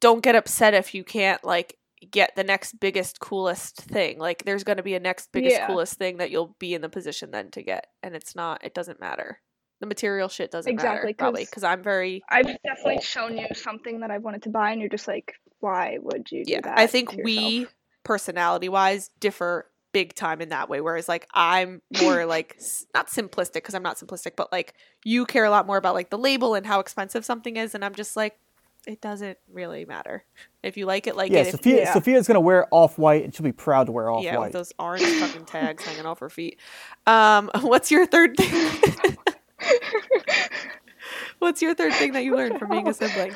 don't 0.00 0.22
get 0.22 0.34
upset 0.34 0.74
if 0.74 0.94
you 0.94 1.04
can't 1.04 1.42
like 1.42 1.77
get 2.10 2.34
the 2.36 2.44
next 2.44 2.80
biggest, 2.80 3.20
coolest 3.20 3.76
thing. 3.76 4.18
Like, 4.18 4.44
there's 4.44 4.64
going 4.64 4.76
to 4.78 4.82
be 4.82 4.94
a 4.94 5.00
next 5.00 5.30
biggest, 5.32 5.56
Yeah. 5.56 5.66
coolest 5.66 5.94
thing 5.94 6.18
that 6.18 6.30
you'll 6.30 6.54
be 6.58 6.74
in 6.74 6.80
the 6.82 6.88
position 6.88 7.30
then 7.30 7.50
to 7.52 7.62
get, 7.62 7.86
and 8.02 8.14
it's 8.14 8.34
not. 8.34 8.64
It 8.64 8.74
doesn't 8.74 9.00
matter. 9.00 9.40
The 9.80 9.86
material 9.86 10.28
shit 10.28 10.50
doesn't 10.50 10.74
matter 10.74 10.88
Exactly, 10.88 11.14
probably 11.14 11.42
'cause- 11.42 11.50
because 11.50 11.64
I'm 11.64 11.82
very. 11.82 12.22
I've 12.28 12.46
definitely 12.62 13.00
shown 13.02 13.38
you 13.38 13.46
something 13.54 14.00
that 14.00 14.10
I 14.10 14.18
wanted 14.18 14.42
to 14.42 14.50
buy, 14.50 14.72
and 14.72 14.80
you're 14.80 14.90
just 14.90 15.06
like, 15.08 15.34
why 15.60 15.98
would 16.00 16.30
you 16.32 16.44
do 16.44 16.52
Yeah, 16.52 16.60
that? 16.62 16.78
I 16.78 16.86
think 16.86 17.12
we 17.12 17.66
personality 18.04 18.68
wise 18.68 19.10
differ 19.20 19.70
big 19.92 20.14
time 20.14 20.40
in 20.40 20.50
that 20.50 20.68
way. 20.68 20.80
Whereas 20.80 21.08
like 21.08 21.26
I'm 21.34 21.82
more 22.00 22.24
like 22.26 22.56
not 22.94 23.08
simplistic 23.08 23.54
because 23.54 23.74
I'm 23.74 23.82
not 23.82 23.96
simplistic, 23.96 24.32
but 24.36 24.50
like 24.52 24.74
you 25.04 25.26
care 25.26 25.44
a 25.44 25.50
lot 25.50 25.66
more 25.66 25.76
about 25.76 25.94
like 25.94 26.10
the 26.10 26.18
label 26.18 26.54
and 26.54 26.66
how 26.66 26.80
expensive 26.80 27.24
something 27.24 27.56
is, 27.56 27.74
and 27.74 27.84
I'm 27.84 27.94
just 27.94 28.16
like, 28.16 28.38
it 28.86 29.00
doesn't 29.00 29.36
really 29.52 29.84
matter 29.84 30.24
if 30.62 30.76
you 30.76 30.86
like 30.86 31.06
it, 31.06 31.16
like 31.16 31.30
yeah, 31.30 31.40
it. 31.40 31.46
If, 31.48 31.52
Sophia. 31.52 31.76
yeah. 31.82 31.92
Sophia's 31.92 32.26
gonna 32.26 32.40
wear 32.40 32.66
off 32.70 32.98
white, 32.98 33.24
and 33.24 33.34
she'll 33.34 33.44
be 33.44 33.52
proud 33.52 33.86
to 33.86 33.92
wear 33.92 34.10
off 34.10 34.16
white. 34.18 34.24
yeah, 34.24 34.38
with 34.38 34.52
those 34.52 34.72
orange 34.78 35.04
fucking 35.04 35.44
tags 35.44 35.84
hanging 35.84 36.06
off 36.06 36.20
her 36.20 36.30
feet. 36.30 36.58
Um, 37.06 37.50
what's 37.60 37.90
your 37.90 38.06
third 38.06 38.36
thing? 38.36 39.16
what's 41.38 41.60
your 41.62 41.74
third 41.74 41.92
thing 41.94 42.12
that 42.12 42.24
you 42.24 42.34
learned 42.36 42.58
from 42.58 42.70
being 42.70 42.88
a 42.88 42.94
sibling? 42.94 43.34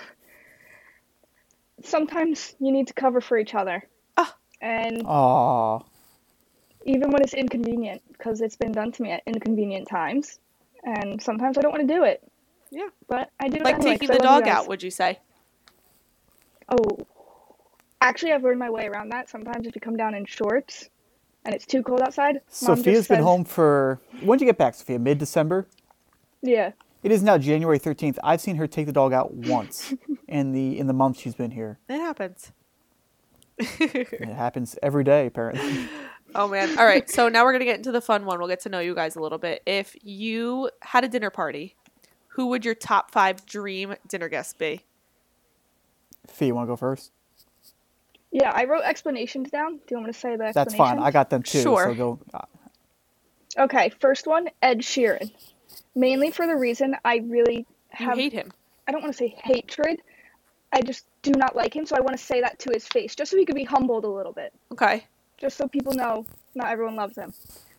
sometimes 1.84 2.54
you 2.60 2.70
need 2.70 2.86
to 2.86 2.94
cover 2.94 3.20
for 3.20 3.36
each 3.36 3.54
other, 3.56 3.82
Ah. 4.16 4.34
and 4.60 5.02
Aw, 5.04 5.80
even 6.84 7.10
when 7.10 7.22
it's 7.22 7.34
inconvenient, 7.34 8.02
because 8.12 8.40
it's 8.40 8.56
been 8.56 8.70
done 8.72 8.92
to 8.92 9.02
me 9.02 9.10
at 9.10 9.22
inconvenient 9.26 9.88
times, 9.88 10.38
and 10.84 11.20
sometimes 11.20 11.58
I 11.58 11.60
don't 11.60 11.72
want 11.72 11.86
to 11.88 11.92
do 11.92 12.04
it, 12.04 12.22
Yeah, 12.70 12.88
but 13.08 13.30
I 13.40 13.48
do 13.48 13.58
like 13.64 13.74
anyway, 13.76 13.92
taking 13.94 14.08
'cause 14.08 14.16
the 14.18 14.22
dog 14.22 14.46
out. 14.46 14.68
Would 14.68 14.82
you 14.82 14.90
say? 14.92 15.18
Oh, 16.68 16.98
actually, 18.00 18.32
I've 18.32 18.42
learned 18.42 18.58
my 18.58 18.70
way 18.70 18.86
around 18.86 19.10
that. 19.10 19.28
Sometimes 19.28 19.66
if 19.66 19.74
you 19.74 19.80
come 19.80 19.96
down 19.96 20.14
in 20.14 20.24
shorts 20.24 20.88
and 21.44 21.54
it's 21.54 21.66
too 21.66 21.82
cold 21.82 22.00
outside, 22.00 22.34
Mom 22.34 22.42
Sophia's 22.48 22.98
just 23.00 23.08
been 23.08 23.16
says- 23.18 23.24
home 23.24 23.44
for. 23.44 24.00
When 24.22 24.38
did 24.38 24.44
you 24.44 24.48
get 24.50 24.58
back, 24.58 24.74
Sophia? 24.74 24.98
Mid 24.98 25.18
December. 25.18 25.66
Yeah, 26.44 26.72
It 27.04 27.12
is 27.12 27.22
now 27.22 27.38
January 27.38 27.78
thirteenth. 27.78 28.18
I've 28.24 28.40
seen 28.40 28.56
her 28.56 28.66
take 28.66 28.86
the 28.86 28.92
dog 28.92 29.12
out 29.12 29.32
once 29.32 29.94
in 30.28 30.52
the 30.52 30.76
in 30.78 30.86
the 30.88 30.92
month 30.92 31.18
she's 31.20 31.34
been 31.36 31.52
here. 31.52 31.78
It 31.88 31.98
happens. 31.98 32.52
It 33.58 34.24
happens 34.28 34.76
every 34.82 35.04
day, 35.04 35.26
apparently. 35.26 35.88
Oh 36.34 36.48
man. 36.48 36.78
All 36.78 36.86
right. 36.86 37.10
So 37.10 37.28
now 37.28 37.44
we're 37.44 37.52
going 37.52 37.60
to 37.60 37.66
get 37.66 37.76
into 37.76 37.92
the 37.92 38.00
fun 38.00 38.24
one. 38.24 38.38
We'll 38.38 38.48
get 38.48 38.60
to 38.60 38.70
know 38.70 38.78
you 38.80 38.94
guys 38.94 39.16
a 39.16 39.20
little 39.20 39.36
bit. 39.36 39.60
If 39.66 39.94
you 40.02 40.70
had 40.80 41.04
a 41.04 41.08
dinner 41.08 41.28
party, 41.28 41.76
who 42.28 42.46
would 42.46 42.64
your 42.64 42.74
top 42.74 43.10
5 43.10 43.44
dream 43.44 43.96
dinner 44.08 44.30
guests 44.30 44.54
be? 44.54 44.80
Fee, 46.28 46.46
you 46.46 46.54
want 46.54 46.66
to 46.66 46.72
go 46.72 46.76
first? 46.76 47.10
yeah. 48.30 48.50
I 48.50 48.64
wrote 48.64 48.82
explanations 48.84 49.50
down. 49.50 49.76
Do 49.76 49.82
you 49.90 49.96
want 49.98 50.06
me 50.06 50.12
to 50.12 50.18
say 50.18 50.36
the 50.36 50.52
That's 50.54 50.74
fine. 50.74 50.98
I 50.98 51.10
got 51.10 51.28
them 51.30 51.42
too. 51.42 51.62
Sure. 51.62 51.84
So 51.86 51.94
go. 51.94 52.18
Uh, 52.32 52.40
Okay, 53.58 53.90
first 54.00 54.26
one, 54.26 54.48
Ed 54.62 54.78
Sheeran. 54.78 55.30
Mainly 55.94 56.30
for 56.30 56.46
the 56.46 56.56
reason 56.56 56.96
I 57.04 57.16
really 57.18 57.66
You 57.98 58.06
have 58.06 58.16
hate 58.16 58.32
him. 58.32 58.50
I 58.88 58.92
don't 58.92 59.02
want 59.02 59.12
to 59.12 59.18
say 59.18 59.36
hatred. 59.44 60.00
I 60.72 60.80
just 60.80 61.04
do 61.20 61.32
not 61.32 61.54
like 61.54 61.76
him, 61.76 61.84
so 61.84 61.94
I 61.94 62.00
want 62.00 62.16
to 62.16 62.24
say 62.24 62.40
that 62.40 62.58
to 62.60 62.70
his 62.72 62.86
face, 62.88 63.14
just 63.14 63.30
so 63.30 63.36
he 63.36 63.44
could 63.44 63.54
be 63.54 63.64
humbled 63.64 64.04
a 64.04 64.08
little 64.08 64.32
bit. 64.32 64.54
Okay. 64.72 65.04
Just 65.36 65.58
so 65.58 65.68
people 65.68 65.92
know 65.92 66.24
not 66.54 66.68
everyone 66.68 66.96
loves 66.96 67.16
him. 67.18 67.34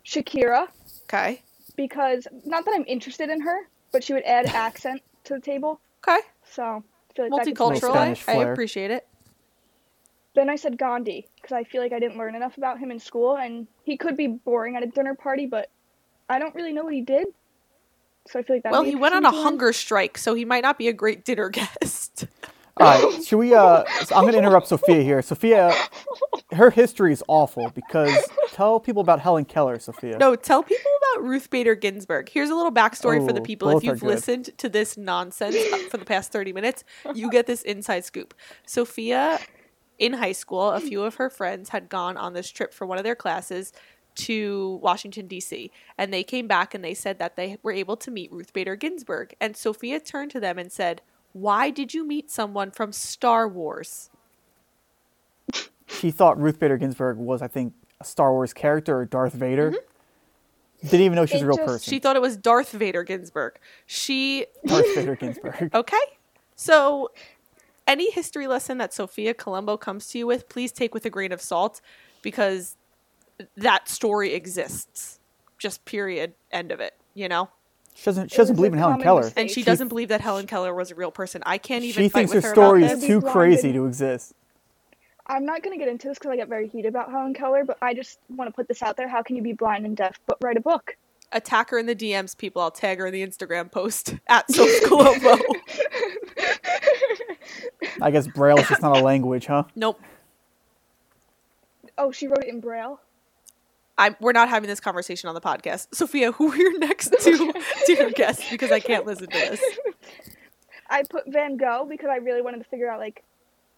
Shakira, 0.06 0.68
Okay. 1.08 1.42
because 1.74 2.28
not 2.44 2.64
that 2.66 2.72
I'm 2.72 2.84
interested 2.86 3.28
in 3.28 3.40
her, 3.40 3.66
but 3.90 4.04
she 4.04 4.12
would 4.12 4.22
add 4.22 4.46
accent 4.54 5.02
to 5.24 5.34
the 5.34 5.40
table. 5.40 5.80
Okay. 6.06 6.20
So 6.52 6.62
I 6.62 6.82
feel 7.14 7.28
like 7.30 7.44
that 7.44 7.54
could 7.54 7.56
Multicultural. 7.56 8.28
I, 8.28 8.32
I 8.32 8.50
appreciate 8.50 8.90
it. 8.90 9.06
Then 10.34 10.50
I 10.50 10.56
said 10.56 10.76
Gandhi, 10.76 11.28
because 11.36 11.52
I 11.52 11.62
feel 11.62 11.80
like 11.80 11.92
I 11.92 12.00
didn't 12.00 12.18
learn 12.18 12.34
enough 12.34 12.58
about 12.58 12.78
him 12.78 12.90
in 12.90 12.98
school, 12.98 13.36
and 13.36 13.68
he 13.84 13.96
could 13.96 14.16
be 14.16 14.26
boring 14.26 14.74
at 14.76 14.82
a 14.82 14.86
dinner 14.86 15.14
party, 15.14 15.46
but 15.46 15.70
I 16.28 16.38
don't 16.40 16.54
really 16.54 16.72
know 16.72 16.84
what 16.84 16.94
he 16.94 17.02
did. 17.02 17.28
So 18.26 18.38
I 18.38 18.42
feel 18.42 18.56
like 18.56 18.62
that. 18.64 18.72
Well, 18.72 18.82
he 18.82 18.96
went 18.96 19.14
on 19.14 19.24
a 19.24 19.30
hunger 19.30 19.72
strike, 19.72 20.18
so 20.18 20.34
he 20.34 20.44
might 20.44 20.62
not 20.62 20.76
be 20.76 20.88
a 20.88 20.92
great 20.92 21.24
dinner 21.24 21.48
guest. 21.50 22.26
all 22.78 23.12
right. 23.12 23.24
Should 23.24 23.38
we? 23.38 23.54
Uh, 23.54 23.84
so 24.04 24.16
I'm 24.16 24.22
going 24.22 24.32
to 24.32 24.38
interrupt 24.38 24.68
Sophia 24.68 25.02
here. 25.02 25.22
Sophia, 25.22 25.72
her 26.52 26.70
history 26.70 27.12
is 27.12 27.22
awful 27.28 27.70
because 27.74 28.16
tell 28.48 28.80
people 28.80 29.02
about 29.02 29.20
Helen 29.20 29.44
Keller, 29.44 29.78
Sophia. 29.78 30.16
no, 30.18 30.34
tell 30.34 30.62
people 30.62 30.90
about 31.14 31.24
Ruth 31.24 31.50
Bader 31.50 31.74
Ginsburg. 31.74 32.28
Here's 32.28 32.50
a 32.50 32.54
little 32.54 32.72
backstory 32.72 33.24
for 33.24 33.32
the 33.32 33.40
Oh, 33.40 33.44
people. 33.44 33.76
If 33.76 33.84
you've 33.84 34.02
listened 34.02 34.50
to 34.58 34.68
this 34.68 34.96
nonsense 34.96 35.56
for 35.90 35.96
the 35.96 36.04
past 36.04 36.32
30 36.32 36.52
minutes, 36.52 36.84
you 37.14 37.30
get 37.30 37.46
this 37.46 37.62
inside 37.62 38.04
scoop. 38.04 38.34
Sophia, 38.66 39.38
in 39.98 40.14
high 40.14 40.32
school, 40.32 40.70
a 40.70 40.80
few 40.80 41.02
of 41.02 41.16
her 41.16 41.30
friends 41.30 41.70
had 41.70 41.88
gone 41.88 42.16
on 42.16 42.32
this 42.32 42.50
trip 42.50 42.72
for 42.74 42.86
one 42.86 42.98
of 42.98 43.04
their 43.04 43.14
classes 43.14 43.72
to 44.16 44.78
Washington, 44.80 45.26
D.C., 45.26 45.72
and 45.98 46.12
they 46.12 46.22
came 46.22 46.46
back 46.46 46.72
and 46.72 46.84
they 46.84 46.94
said 46.94 47.18
that 47.18 47.34
they 47.34 47.58
were 47.62 47.72
able 47.72 47.96
to 47.96 48.10
meet 48.10 48.30
Ruth 48.32 48.52
Bader 48.52 48.76
Ginsburg. 48.76 49.34
And 49.40 49.56
Sophia 49.56 49.98
turned 49.98 50.30
to 50.32 50.40
them 50.40 50.56
and 50.58 50.70
said, 50.70 51.02
Why 51.32 51.70
did 51.70 51.94
you 51.94 52.06
meet 52.06 52.30
someone 52.30 52.70
from 52.70 52.92
Star 52.92 53.48
Wars? 53.48 54.10
She 55.88 56.10
thought 56.10 56.40
Ruth 56.40 56.60
Bader 56.60 56.76
Ginsburg 56.76 57.16
was, 57.16 57.42
I 57.42 57.48
think, 57.48 57.74
a 58.00 58.04
Star 58.04 58.32
Wars 58.32 58.52
character 58.52 58.98
or 58.98 59.04
Darth 59.04 59.32
Vader. 59.32 59.70
Mm-hmm. 59.72 59.93
Didn't 60.84 61.00
even 61.00 61.16
know 61.16 61.26
she 61.26 61.34
was 61.34 61.42
a 61.42 61.46
real 61.46 61.56
just- 61.56 61.66
person. 61.66 61.90
She 61.90 61.98
thought 61.98 62.16
it 62.16 62.22
was 62.22 62.36
Darth 62.36 62.70
Vader 62.72 63.02
Ginsburg. 63.02 63.58
She 63.86 64.46
Darth 64.66 64.94
Vader 64.94 65.16
Ginsburg. 65.16 65.70
okay. 65.74 65.96
So, 66.56 67.10
any 67.86 68.10
history 68.10 68.46
lesson 68.46 68.78
that 68.78 68.92
Sophia 68.94 69.34
Colombo 69.34 69.76
comes 69.76 70.06
to 70.08 70.18
you 70.18 70.26
with, 70.26 70.48
please 70.48 70.72
take 70.72 70.94
with 70.94 71.04
a 71.04 71.10
grain 71.10 71.32
of 71.32 71.40
salt, 71.40 71.80
because 72.22 72.76
that 73.56 73.88
story 73.88 74.32
exists. 74.34 75.18
Just 75.58 75.84
period. 75.84 76.34
End 76.52 76.70
of 76.72 76.80
it. 76.80 76.94
You 77.14 77.28
know. 77.28 77.48
She 77.94 78.04
doesn't. 78.06 78.30
She 78.30 78.34
It 78.34 78.38
doesn't 78.38 78.56
believe 78.56 78.72
in 78.72 78.78
Helen 78.78 79.00
Keller. 79.00 79.22
mistake. 79.22 79.38
And 79.40 79.48
she 79.50 79.60
She- 79.60 79.64
doesn't 79.64 79.88
believe 79.88 80.08
that 80.08 80.20
Helen 80.20 80.46
Keller 80.46 80.74
was 80.74 80.90
a 80.90 80.94
real 80.94 81.10
person. 81.12 81.42
I 81.46 81.58
can't 81.58 81.84
even 81.84 82.02
She 82.02 82.08
fight 82.08 82.28
thinks 82.28 82.32
her 82.32 82.38
with 82.38 82.44
her 82.44 82.52
story 82.54 82.84
is 82.84 83.00
too 83.04 83.20
Blonde 83.20 83.32
crazy 83.32 83.72
to 83.72 83.86
exist. 83.86 84.32
I'm 85.26 85.46
not 85.46 85.62
gonna 85.62 85.78
get 85.78 85.88
into 85.88 86.08
this 86.08 86.18
because 86.18 86.30
I 86.32 86.36
get 86.36 86.48
very 86.48 86.68
heated 86.68 86.88
about 86.88 87.10
Helen 87.10 87.32
Keller, 87.34 87.64
but 87.64 87.78
I 87.80 87.94
just 87.94 88.18
want 88.28 88.48
to 88.48 88.52
put 88.52 88.68
this 88.68 88.82
out 88.82 88.96
there. 88.96 89.08
How 89.08 89.22
can 89.22 89.36
you 89.36 89.42
be 89.42 89.52
blind 89.52 89.86
and 89.86 89.96
deaf 89.96 90.20
but 90.26 90.36
write 90.42 90.56
a 90.56 90.60
book? 90.60 90.96
Attack 91.32 91.70
her 91.70 91.78
in 91.78 91.86
the 91.86 91.96
DMs, 91.96 92.36
people. 92.36 92.60
I'll 92.60 92.70
tag 92.70 92.98
her 92.98 93.06
in 93.06 93.12
the 93.12 93.26
Instagram 93.26 93.72
post 93.72 94.16
at 94.28 94.50
Sophia 94.50 94.78
I 98.02 98.10
guess 98.10 98.26
Braille 98.26 98.58
is 98.58 98.68
just 98.68 98.82
not 98.82 98.96
a 98.98 99.00
language, 99.04 99.46
huh? 99.46 99.64
nope. 99.74 100.00
Oh, 101.96 102.10
she 102.10 102.26
wrote 102.26 102.42
it 102.42 102.48
in 102.48 102.60
Braille. 102.60 103.00
I'm, 103.96 104.16
we're 104.20 104.32
not 104.32 104.48
having 104.48 104.68
this 104.68 104.80
conversation 104.80 105.28
on 105.28 105.34
the 105.36 105.40
podcast. 105.40 105.94
Sophia, 105.94 106.32
who 106.32 106.50
are 106.52 106.56
your 106.56 106.76
next 106.80 107.14
two 107.20 107.52
dear 107.86 108.10
guests? 108.10 108.50
Because 108.50 108.72
I 108.72 108.80
can't 108.80 109.06
listen 109.06 109.28
to 109.28 109.38
this. 109.38 109.60
I 110.90 111.04
put 111.08 111.24
Van 111.28 111.56
Gogh 111.56 111.86
because 111.88 112.08
I 112.10 112.16
really 112.16 112.42
wanted 112.42 112.58
to 112.58 112.64
figure 112.64 112.90
out 112.90 112.98
like 112.98 113.22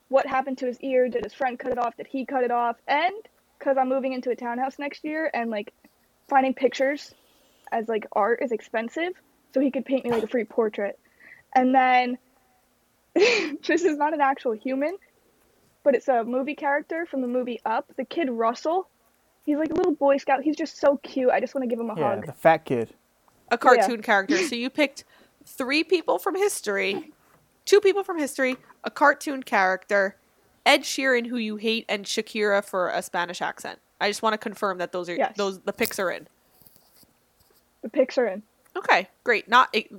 what 0.09 0.27
happened 0.27 0.59
to 0.59 0.67
his 0.67 0.81
ear. 0.81 1.09
Did 1.09 1.25
his 1.25 1.35
friend 1.35 1.59
cut 1.59 1.73
it 1.73 1.79
off? 1.79 1.97
Did 1.97 2.07
he 2.07 2.25
cut 2.25 2.45
it 2.45 2.51
off? 2.51 2.77
And 2.87 3.15
because 3.59 3.77
I'm 3.79 3.89
moving 3.89 4.13
into 4.13 4.31
a 4.31 4.37
townhouse 4.37 4.79
next 4.79 5.05
year, 5.05 5.31
and 5.33 5.51
like 5.51 5.73
finding 6.29 6.55
pictures 6.55 7.15
as 7.73 7.89
like 7.89 8.07
art 8.13 8.41
is 8.43 8.53
expensive, 8.53 9.13
so 9.53 9.61
he 9.61 9.71
could 9.71 9.85
paint 9.85 10.05
me 10.05 10.11
like 10.11 10.23
a 10.23 10.29
free 10.29 10.45
portrait. 10.45 10.99
And 11.55 11.75
then 11.75 12.19
this 13.15 13.83
is 13.83 13.97
not 13.97 14.13
an 14.15 14.21
actual 14.21 14.53
human, 14.53 14.97
but 15.85 15.95
it's 15.95 16.09
a 16.09 16.23
movie 16.25 16.55
character 16.55 17.07
from 17.07 17.23
the 17.23 17.29
movie 17.29 17.61
Up. 17.65 17.91
The 17.97 18.05
kid 18.05 18.31
Russell. 18.31 18.89
He's 19.45 19.57
like 19.59 19.71
a 19.71 19.75
little 19.75 19.95
Boy 19.95 20.17
Scout. 20.17 20.43
He's 20.43 20.57
just 20.57 20.79
so 20.81 20.97
cute. 20.99 21.31
I 21.31 21.39
just 21.41 21.55
want 21.55 21.63
to 21.63 21.69
give 21.69 21.79
him 21.79 21.89
a 21.91 21.99
Yeah, 21.99 22.17
hug. 22.17 22.27
the 22.27 22.33
fat 22.33 22.65
kid. 22.65 22.93
A 23.51 23.57
cartoon 23.57 24.03
character. 24.03 24.37
So 24.39 24.57
you 24.57 24.69
picked 24.71 25.05
three 25.45 25.85
people 25.85 26.19
from 26.19 26.35
history, 26.35 27.13
two 27.67 27.81
people 27.81 28.03
from 28.03 28.19
history, 28.19 28.57
a 28.85 28.91
cartoon 28.91 29.43
character, 29.43 30.17
Ed 30.65 30.83
Sheeran, 30.83 31.27
who 31.27 31.37
you 31.37 31.57
hate, 31.57 31.85
and 31.89 32.05
Shakira 32.07 32.65
for 32.65 32.89
a 32.89 33.03
Spanish 33.03 33.43
accent. 33.43 33.79
I 34.01 34.09
just 34.09 34.23
want 34.23 34.33
to 34.35 34.39
confirm 34.39 34.79
that 34.79 34.93
those 34.93 35.09
are 35.09 35.15
Yes. 35.15 35.35
those 35.37 35.61
the 35.61 35.73
picks 35.73 35.99
are 35.99 36.11
in. 36.11 36.27
The 37.83 37.89
pics 37.89 38.19
are 38.19 38.27
in. 38.27 38.43
Okay, 38.77 39.09
great. 39.25 39.49
Not 39.49 39.69
it, 39.73 39.91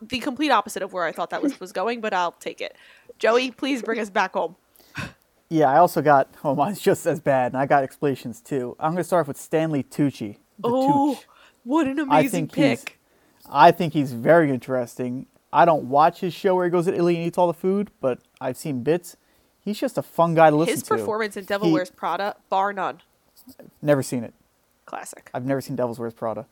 the 0.00 0.18
complete 0.20 0.50
opposite 0.50 0.82
of 0.82 0.92
where 0.92 1.04
I 1.04 1.12
thought 1.12 1.30
that 1.30 1.42
was 1.42 1.58
was 1.60 1.72
going, 1.72 2.00
but 2.00 2.12
I'll 2.14 2.32
take 2.32 2.60
it. 2.60 2.76
Joey, 3.18 3.50
please 3.50 3.82
bring 3.82 3.98
us 4.00 4.10
back 4.10 4.34
home. 4.34 4.56
Yeah, 5.48 5.68
I 5.70 5.78
also 5.78 6.00
got. 6.00 6.28
Oh, 6.44 6.54
mine's 6.54 6.80
just 6.80 7.04
as 7.06 7.20
bad, 7.20 7.52
and 7.52 7.60
I 7.60 7.66
got 7.66 7.82
explanations 7.84 8.40
too. 8.40 8.74
I'm 8.80 8.92
gonna 8.92 9.04
start 9.04 9.22
off 9.22 9.28
with 9.28 9.36
Stanley 9.40 9.82
Tucci. 9.82 10.38
the 10.58 10.68
Oh, 10.68 11.14
Tooch. 11.14 11.26
what 11.64 11.86
an 11.86 11.98
I 12.00 12.02
amazing 12.20 12.46
think 12.48 12.52
pick! 12.54 12.98
I 13.50 13.70
think 13.70 13.92
he's 13.92 14.12
very 14.12 14.50
interesting. 14.50 15.26
I 15.52 15.64
don't 15.64 15.84
watch 15.84 16.20
his 16.20 16.32
show 16.32 16.54
where 16.54 16.64
he 16.64 16.70
goes 16.70 16.86
to 16.86 16.94
Italy 16.94 17.16
and 17.16 17.26
eats 17.26 17.36
all 17.38 17.46
the 17.46 17.52
food, 17.54 17.90
but 18.00 18.18
I've 18.40 18.56
seen 18.56 18.82
bits. 18.82 19.16
He's 19.60 19.78
just 19.78 19.98
a 19.98 20.02
fun 20.02 20.34
guy 20.34 20.50
to 20.50 20.56
listen 20.56 20.74
to. 20.74 20.80
His 20.80 20.82
to. 20.84 20.88
performance 20.96 21.36
in 21.36 21.44
Devil 21.44 21.68
He- 21.68 21.74
Wears 21.74 21.90
Prada, 21.90 22.36
bar 22.48 22.72
none, 22.72 23.00
Never 23.80 24.02
seen 24.02 24.24
it. 24.24 24.32
classic. 24.86 25.30
I've 25.34 25.44
never 25.44 25.60
seen 25.60 25.76
Devil 25.76 25.94
Wears 25.98 26.14
Prada. 26.14 26.46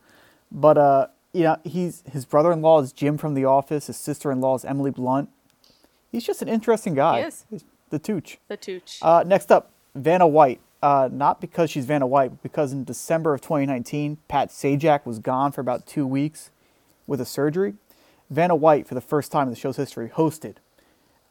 But 0.53 0.77
uh, 0.79 1.07
you 1.33 1.45
know, 1.45 1.57
he's 1.65 2.03
his 2.11 2.25
brother-in-law 2.25 2.81
is 2.83 2.93
Jim 2.93 3.17
from 3.19 3.35
The 3.35 3.45
Office. 3.45 3.87
His 3.87 3.97
sister-in-law 3.97 4.57
is 4.57 4.65
Emily 4.65 4.91
Blunt. 4.91 5.29
He's 6.11 6.25
just 6.25 6.43
an 6.43 6.49
interesting 6.49 6.95
guy. 6.95 7.21
He 7.21 7.27
is. 7.27 7.47
He's 7.51 7.65
the 7.91 7.99
Tooch. 8.01 8.39
The 8.49 8.57
Tooch. 8.57 8.99
Uh, 9.03 9.23
next 9.27 9.51
up, 9.53 9.71
Vanna 9.95 10.27
White. 10.27 10.61
Uh, 10.83 11.09
not 11.13 11.41
because 11.41 11.71
she's 11.71 11.85
Vanna 11.85 12.07
White, 12.07 12.31
but 12.31 12.43
because 12.43 12.73
in 12.73 12.85
December 12.85 13.35
of 13.35 13.41
2019, 13.43 14.17
Pat 14.29 14.49
Sajak 14.49 15.05
was 15.05 15.19
gone 15.19 15.53
for 15.53 15.61
about 15.61 15.87
two 15.87 16.07
weeks 16.07 16.51
with 17.07 17.21
a 17.21 17.27
surgery. 17.27 17.75
Vanna 18.31 18.55
White, 18.55 18.87
for 18.87 18.95
the 18.95 19.01
first 19.01 19.33
time 19.33 19.49
in 19.49 19.51
the 19.51 19.59
show's 19.59 19.77
history, 19.77 20.09
hosted. 20.09 20.57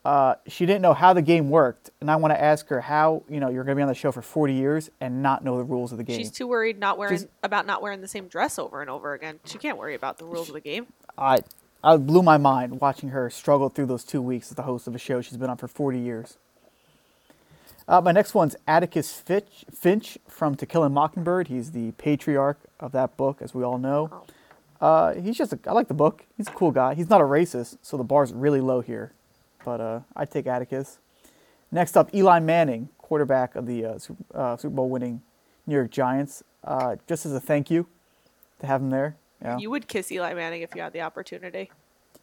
Uh, 0.06 0.36
she 0.48 0.66
didn't 0.66 0.82
know 0.82 0.94
how 0.94 1.14
the 1.14 1.22
game 1.22 1.50
worked, 1.50 1.90
and 2.00 2.10
I 2.10 2.16
want 2.16 2.34
to 2.34 2.42
ask 2.42 2.68
her 2.70 2.82
how 2.82 3.24
you 3.30 3.40
know 3.40 3.50
you're 3.50 3.64
going 3.64 3.76
to 3.76 3.80
be 3.80 3.82
on 3.82 3.90
the 3.90 3.94
show 3.96 4.12
for 4.12 4.22
40 4.22 4.54
years 4.54 4.90
and 5.02 5.22
not 5.22 5.44
know 5.44 5.58
the 5.58 5.64
rules 5.64 5.92
of 5.92 5.98
the 5.98 6.04
game. 6.04 6.18
She's 6.18 6.32
too 6.32 6.48
worried 6.48 6.80
not 6.80 6.98
wearing 6.98 7.16
Just- 7.16 7.28
about 7.44 7.66
not 7.66 7.82
wearing 7.82 8.02
the 8.02 8.08
same 8.08 8.28
dress 8.28 8.58
over 8.58 8.82
and 8.82 8.90
over 8.90 9.14
again. 9.14 9.40
She 9.44 9.58
can't 9.58 9.78
worry 9.78 9.96
about 9.96 10.18
the 10.18 10.26
rules 10.26 10.48
of 10.48 10.54
the 10.54 10.62
game. 10.62 10.88
I, 11.18 11.40
I 11.84 11.98
blew 11.98 12.24
my 12.24 12.38
mind 12.38 12.80
watching 12.80 13.10
her 13.10 13.30
struggle 13.30 13.68
through 13.70 13.88
those 13.88 14.06
two 14.06 14.22
weeks 14.22 14.50
as 14.52 14.56
the 14.56 14.64
host 14.64 14.88
of 14.88 14.96
a 14.96 15.00
show 15.00 15.22
she's 15.22 15.38
been 15.38 15.50
on 15.50 15.58
for 15.58 15.68
40 15.68 16.00
years. 16.00 16.38
Uh, 17.88 18.00
my 18.00 18.12
next 18.12 18.34
one's 18.34 18.56
Atticus 18.68 19.12
Finch, 19.12 19.66
Finch 19.72 20.18
from 20.28 20.56
To 20.56 20.66
Kill 20.66 20.84
a 20.84 20.90
Mockingbird. 20.90 21.48
He's 21.48 21.72
the 21.72 21.92
patriarch 21.94 22.60
of 22.80 22.92
that 22.94 23.18
book, 23.18 23.42
as 23.42 23.54
we 23.54 23.64
all 23.64 23.80
know. 23.80 24.10
Oh. 24.12 24.24
Uh, 24.82 25.14
he's 25.16 25.38
just, 25.38 25.54
a, 25.54 25.60
I 25.68 25.74
like 25.74 25.88
the 25.88 25.94
book. 25.94 26.26
He's 26.38 26.48
a 26.48 26.52
cool 26.52 26.72
guy. 26.72 26.94
He's 26.94 27.10
not 27.10 27.22
a 27.22 27.26
racist, 27.26 27.78
so 27.82 27.98
the 27.98 28.04
bar's 28.04 28.34
really 28.34 28.62
low 28.62 28.82
here. 28.82 29.14
But 29.66 29.82
uh, 29.82 30.00
I'd 30.16 30.32
take 30.32 30.48
Atticus. 30.48 31.00
Next 31.72 31.98
up, 31.98 32.14
Eli 32.16 32.40
Manning, 32.40 32.90
quarterback 32.98 33.56
of 33.56 33.66
the 33.66 33.86
uh, 33.86 33.98
Super, 34.00 34.24
uh, 34.34 34.58
Super 34.58 34.76
Bowl 34.76 34.90
winning 34.90 35.22
New 35.68 35.76
York 35.76 35.92
Giants. 35.92 36.44
Uh, 36.64 36.96
just 37.08 37.26
as 37.26 37.34
a 37.34 37.40
thank 37.40 37.70
you 37.70 37.88
to 38.60 38.68
have 38.68 38.82
him 38.82 38.90
there. 38.90 39.18
Yeah. 39.42 39.58
You 39.58 39.70
would 39.70 39.88
kiss 39.88 40.12
Eli 40.12 40.34
Manning 40.34 40.62
if 40.62 40.76
you 40.76 40.82
had 40.82 40.94
the 40.94 41.02
opportunity. 41.02 41.72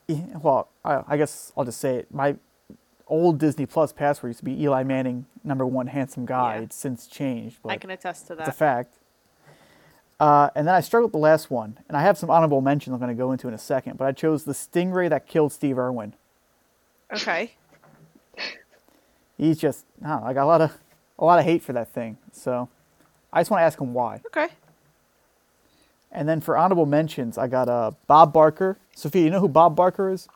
Yeah, 0.09 0.37
well, 0.43 0.69
I, 0.85 1.03
I 1.07 1.17
guess 1.17 1.53
I'll 1.57 1.65
just 1.65 1.81
say 1.81 1.97
it. 1.97 2.13
My 2.13 2.37
old 3.07 3.39
Disney 3.39 3.67
Plus 3.67 3.93
password 3.93 4.31
used 4.31 4.41
to 4.41 4.45
be 4.45 4.61
Eli 4.63 4.83
Manning, 4.83 5.27
number 5.45 5.67
one 5.67 5.87
handsome 5.89 6.27
guy. 6.27 6.57
Yeah. 6.57 6.63
It's 6.63 6.77
since 6.77 7.07
changed, 7.07 7.59
but 7.63 7.71
I 7.71 7.77
can 7.77 7.91
attest 7.91 8.27
to 8.29 8.35
it's 8.35 8.49
a 8.49 8.53
fact. 8.53 8.99
Uh, 10.19 10.49
and 10.55 10.67
then 10.67 10.75
I 10.75 10.81
struggled 10.81 11.11
with 11.11 11.19
the 11.19 11.23
last 11.23 11.51
one, 11.51 11.79
and 11.89 11.97
I 11.97 12.03
have 12.03 12.17
some 12.17 12.31
honorable 12.31 12.61
mentions 12.61 12.95
I'm 12.95 13.01
going 13.01 13.15
to 13.15 13.19
go 13.19 13.33
into 13.33 13.49
in 13.49 13.55
a 13.55 13.59
second. 13.59 13.99
But 13.99 14.07
I 14.07 14.13
chose 14.13 14.45
the 14.45 14.53
stingray 14.53 15.11
that 15.11 15.27
killed 15.27 15.53
Steve 15.53 15.79
Irwin. 15.79 16.15
Okay. 17.13 17.53
He's 19.37 19.59
just, 19.59 19.85
I 20.03 20.09
don't 20.09 20.21
know, 20.23 20.27
I 20.27 20.33
got 20.33 20.45
a 20.45 20.47
lot 20.47 20.61
of, 20.63 20.73
a 21.19 21.25
lot 21.25 21.39
of 21.39 21.45
hate 21.45 21.63
for 21.63 21.75
that 21.75 21.89
thing. 21.89 22.17
So 22.33 22.71
I 23.33 23.41
just 23.41 23.51
want 23.51 23.61
to 23.61 23.65
ask 23.65 23.79
him 23.79 23.93
why. 23.93 24.23
Okay. 24.27 24.49
And 26.11 26.27
then 26.27 26.41
for 26.41 26.57
honorable 26.57 26.87
mentions, 26.87 27.37
I 27.37 27.47
got 27.47 27.69
uh, 27.69 27.91
Bob 28.07 28.33
Barker. 28.33 28.79
Sophia, 28.95 29.25
you 29.25 29.31
know 29.31 29.41
who 29.41 29.49
Bob 29.49 29.77
Barker 29.77 30.11
is? 30.11 30.29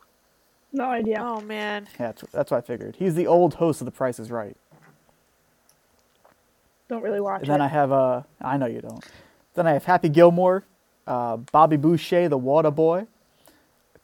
No 0.72 0.84
idea. 0.84 1.16
Oh 1.18 1.40
man. 1.40 1.88
Yeah, 1.98 2.08
that's, 2.08 2.22
that's 2.32 2.50
what 2.50 2.58
I 2.58 2.60
figured. 2.60 2.96
He's 2.98 3.14
the 3.14 3.26
old 3.26 3.54
host 3.54 3.80
of 3.80 3.86
The 3.86 3.90
Price 3.90 4.18
is 4.18 4.30
Right. 4.30 4.56
Don't 6.88 7.02
really 7.02 7.20
watch 7.20 7.42
it. 7.42 7.44
And 7.44 7.54
then 7.54 7.60
it. 7.60 7.64
I 7.64 7.68
have 7.68 7.92
uh 7.92 8.22
I 8.40 8.56
know 8.58 8.66
you 8.66 8.80
don't. 8.80 9.04
Then 9.54 9.66
I 9.66 9.72
have 9.72 9.84
Happy 9.84 10.08
Gilmore, 10.08 10.64
uh, 11.06 11.36
Bobby 11.38 11.76
Boucher, 11.76 12.28
the 12.28 12.38
Water 12.38 12.70
Boy, 12.70 13.06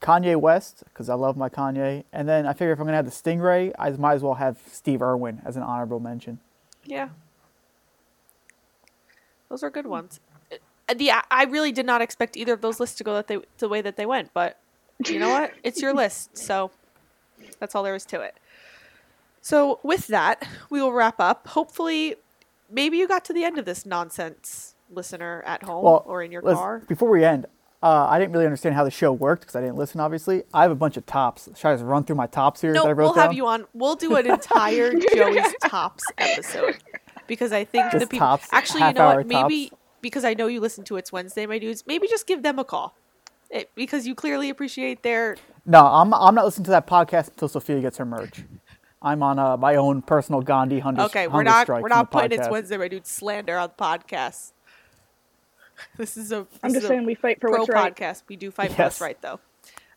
Kanye 0.00 0.36
West, 0.36 0.82
because 0.84 1.08
I 1.08 1.14
love 1.14 1.36
my 1.36 1.48
Kanye. 1.48 2.04
And 2.12 2.28
then 2.28 2.46
I 2.46 2.52
figure 2.52 2.72
if 2.72 2.78
I'm 2.78 2.86
gonna 2.86 2.96
have 2.96 3.06
the 3.06 3.10
Stingray, 3.10 3.72
I 3.78 3.90
might 3.90 4.14
as 4.14 4.22
well 4.22 4.34
have 4.34 4.58
Steve 4.70 5.02
Irwin 5.02 5.40
as 5.44 5.56
an 5.56 5.62
honorable 5.62 6.00
mention. 6.00 6.40
Yeah. 6.84 7.08
Those 9.48 9.62
are 9.62 9.70
good 9.70 9.86
ones. 9.86 10.20
Uh, 10.88 10.94
The 10.94 11.10
I 11.30 11.44
really 11.44 11.72
did 11.72 11.86
not 11.86 12.00
expect 12.02 12.36
either 12.36 12.52
of 12.52 12.60
those 12.60 12.80
lists 12.80 12.96
to 12.98 13.04
go 13.04 13.14
that 13.14 13.26
they 13.26 13.38
the 13.58 13.68
way 13.68 13.80
that 13.82 13.96
they 13.96 14.06
went, 14.06 14.32
but 14.32 14.58
you 15.06 15.18
know 15.18 15.30
what? 15.30 15.52
It's 15.62 15.80
your 15.82 15.92
list, 15.94 16.36
so 16.38 16.70
that's 17.58 17.74
all 17.74 17.82
there 17.82 17.94
is 17.94 18.04
to 18.06 18.20
it. 18.20 18.36
So 19.40 19.78
with 19.82 20.08
that, 20.08 20.46
we 20.70 20.80
will 20.82 20.92
wrap 20.92 21.20
up. 21.20 21.48
Hopefully, 21.48 22.16
maybe 22.70 22.96
you 22.98 23.06
got 23.06 23.24
to 23.26 23.32
the 23.32 23.44
end 23.44 23.58
of 23.58 23.64
this 23.64 23.86
nonsense, 23.86 24.74
listener 24.90 25.42
at 25.46 25.62
home 25.62 25.84
Well, 25.84 26.02
or 26.06 26.22
in 26.22 26.32
your 26.32 26.42
car. 26.42 26.82
Before 26.88 27.08
we 27.10 27.24
end, 27.24 27.46
uh, 27.82 28.06
I 28.08 28.18
didn't 28.18 28.32
really 28.32 28.46
understand 28.46 28.74
how 28.74 28.84
the 28.84 28.90
show 28.90 29.12
worked 29.12 29.42
because 29.42 29.56
I 29.56 29.60
didn't 29.60 29.76
listen. 29.76 30.00
Obviously, 30.00 30.44
I 30.54 30.62
have 30.62 30.70
a 30.70 30.74
bunch 30.76 30.96
of 30.96 31.06
tops. 31.06 31.48
Should 31.54 31.68
I 31.68 31.74
just 31.74 31.84
run 31.84 32.04
through 32.04 32.16
my 32.16 32.26
tops 32.26 32.60
here 32.60 32.72
No, 32.72 32.82
that 32.82 32.88
I 32.88 32.92
wrote 32.92 33.04
we'll 33.06 33.14
down? 33.14 33.22
have 33.22 33.32
you 33.34 33.46
on. 33.46 33.66
We'll 33.74 33.96
do 33.96 34.16
an 34.16 34.30
entire 34.30 34.92
Joey's 35.14 35.54
tops 35.62 36.04
episode 36.18 36.78
because 37.26 37.52
I 37.52 37.64
think 37.64 37.92
the 37.92 38.00
people 38.00 38.18
tops, 38.18 38.48
actually, 38.52 38.82
you 38.86 38.92
know 38.92 39.16
what? 39.16 39.26
Maybe 39.26 39.68
tops. 39.70 39.82
because 40.00 40.24
I 40.24 40.34
know 40.34 40.46
you 40.46 40.60
listen 40.60 40.84
to 40.84 40.96
it's 40.96 41.12
Wednesday, 41.12 41.46
my 41.46 41.58
dudes. 41.58 41.84
Maybe 41.86 42.08
just 42.08 42.26
give 42.26 42.42
them 42.42 42.58
a 42.58 42.64
call, 42.64 42.96
it, 43.50 43.70
because 43.74 44.06
you 44.06 44.14
clearly 44.14 44.48
appreciate 44.50 45.02
their. 45.02 45.36
No, 45.66 45.84
I'm 45.84 46.14
I'm 46.14 46.34
not 46.34 46.44
listening 46.44 46.64
to 46.66 46.70
that 46.70 46.86
podcast 46.86 47.28
until 47.28 47.48
Sophia 47.48 47.80
gets 47.80 47.98
her 47.98 48.04
merch. 48.04 48.44
I'm 49.02 49.22
on 49.22 49.38
uh, 49.38 49.56
my 49.56 49.76
own 49.76 50.02
personal 50.02 50.40
Gandhi 50.40 50.78
hunger. 50.80 51.02
Okay, 51.02 51.28
we're 51.28 51.42
not 51.42 51.68
we're 51.68 51.88
not 51.88 52.10
putting 52.10 52.38
it's. 52.38 52.48
Wednesday, 52.48 52.76
my 52.78 52.88
dude 52.88 53.06
slander 53.06 53.58
on 53.58 53.70
the 53.76 53.84
podcast. 53.84 54.52
This 55.96 56.16
is 56.16 56.32
a. 56.32 56.46
This 56.50 56.60
I'm 56.62 56.72
just 56.72 56.84
a 56.84 56.88
saying 56.88 57.04
we 57.04 57.14
fight 57.14 57.40
for 57.40 57.48
pro 57.48 57.58
what's 57.60 57.70
right. 57.70 57.94
podcast. 57.94 58.22
We 58.28 58.36
do 58.36 58.50
fight 58.50 58.70
for 58.72 58.82
Yes. 58.82 58.86
what's 58.94 59.00
right, 59.00 59.20
though. 59.22 59.40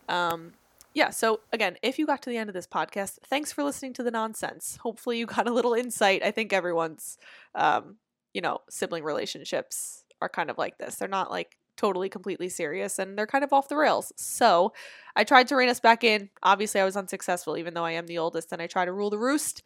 Um, 0.08 0.54
yeah. 0.94 1.10
So 1.12 1.42
again, 1.54 1.78
if 1.82 2.00
you 2.00 2.06
got 2.06 2.22
to 2.24 2.30
the 2.30 2.38
end 2.38 2.50
of 2.50 2.54
this 2.54 2.68
podcast, 2.68 3.20
thanks 3.26 3.52
for 3.52 3.64
listening 3.64 3.94
to 3.94 4.04
the 4.04 4.12
nonsense. 4.12 4.78
Hopefully, 4.82 5.20
you 5.20 5.26
got 5.26 5.48
a 5.48 5.54
little 5.54 5.74
insight. 5.74 6.24
I 6.24 6.32
think 6.32 6.52
everyone's 6.54 7.18
um, 7.56 7.98
you 8.34 8.42
know, 8.42 8.60
sibling 8.70 9.04
relationships 9.04 10.04
are 10.22 10.30
kind 10.30 10.50
of 10.50 10.58
like 10.58 10.78
this. 10.78 10.96
They're 10.96 11.08
not 11.08 11.32
like 11.32 11.58
totally 11.78 12.10
completely 12.10 12.50
serious 12.50 13.00
and 13.00 13.18
they're 13.18 13.26
kind 13.26 13.44
of 13.44 13.54
off 13.54 13.70
the 13.70 13.78
rails. 13.78 14.12
So 14.18 14.74
I 15.16 15.24
tried 15.24 15.48
to 15.48 15.56
rein 15.56 15.70
us 15.70 15.80
back 15.80 16.04
in. 16.04 16.30
Obviously, 16.44 16.82
I 16.82 16.86
was 16.86 16.98
unsuccessful, 16.98 17.58
even 17.58 17.74
though 17.74 17.86
I 17.86 17.92
am 17.92 18.06
the 18.06 18.18
oldest 18.18 18.52
and 18.52 18.62
I 18.62 18.68
try 18.68 18.84
to 18.86 18.92
rule 18.92 19.10
the 19.10 19.18
roost. 19.18 19.64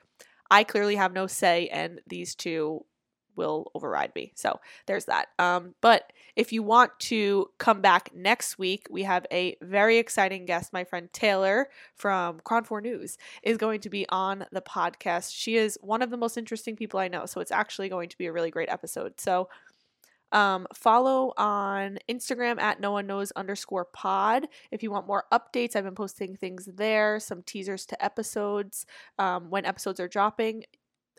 I 0.51 0.63
clearly 0.63 0.95
have 0.95 1.11
no 1.13 1.25
say, 1.25 1.67
and 1.69 2.01
these 2.05 2.35
two 2.35 2.85
will 3.35 3.71
override 3.75 4.13
me. 4.15 4.31
So 4.35 4.59
there's 4.85 5.05
that. 5.05 5.27
Um, 5.39 5.75
but 5.81 6.11
if 6.35 6.51
you 6.51 6.63
want 6.63 6.91
to 7.01 7.49
come 7.57 7.81
back 7.81 8.09
next 8.15 8.57
week, 8.57 8.87
we 8.89 9.03
have 9.03 9.25
a 9.31 9.55
very 9.61 9.97
exciting 9.97 10.45
guest. 10.45 10.73
My 10.73 10.83
friend 10.83 11.09
Taylor 11.13 11.69
from 11.95 12.39
KRON 12.39 12.65
4 12.65 12.81
News 12.81 13.17
is 13.43 13.57
going 13.57 13.81
to 13.81 13.89
be 13.89 14.05
on 14.09 14.45
the 14.51 14.61
podcast. 14.61 15.33
She 15.35 15.55
is 15.57 15.77
one 15.81 16.01
of 16.01 16.09
the 16.09 16.17
most 16.17 16.37
interesting 16.37 16.75
people 16.75 16.99
I 16.99 17.07
know. 17.07 17.25
So 17.25 17.41
it's 17.41 17.51
actually 17.51 17.89
going 17.89 18.09
to 18.09 18.17
be 18.17 18.25
a 18.25 18.33
really 18.33 18.51
great 18.51 18.69
episode. 18.69 19.19
So 19.19 19.49
um, 20.33 20.65
follow 20.73 21.31
on 21.37 21.99
Instagram 22.09 22.59
at 22.59 22.81
no 22.81 22.91
one 22.91 23.05
knows 23.05 23.31
underscore 23.31 23.85
pod 23.85 24.47
if 24.71 24.81
you 24.81 24.89
want 24.89 25.05
more 25.05 25.25
updates. 25.31 25.75
I've 25.75 25.83
been 25.83 25.93
posting 25.93 26.35
things 26.35 26.67
there, 26.73 27.19
some 27.19 27.43
teasers 27.43 27.85
to 27.85 28.03
episodes 28.03 28.87
um, 29.19 29.51
when 29.51 29.63
episodes 29.63 29.99
are 29.99 30.07
dropping. 30.07 30.63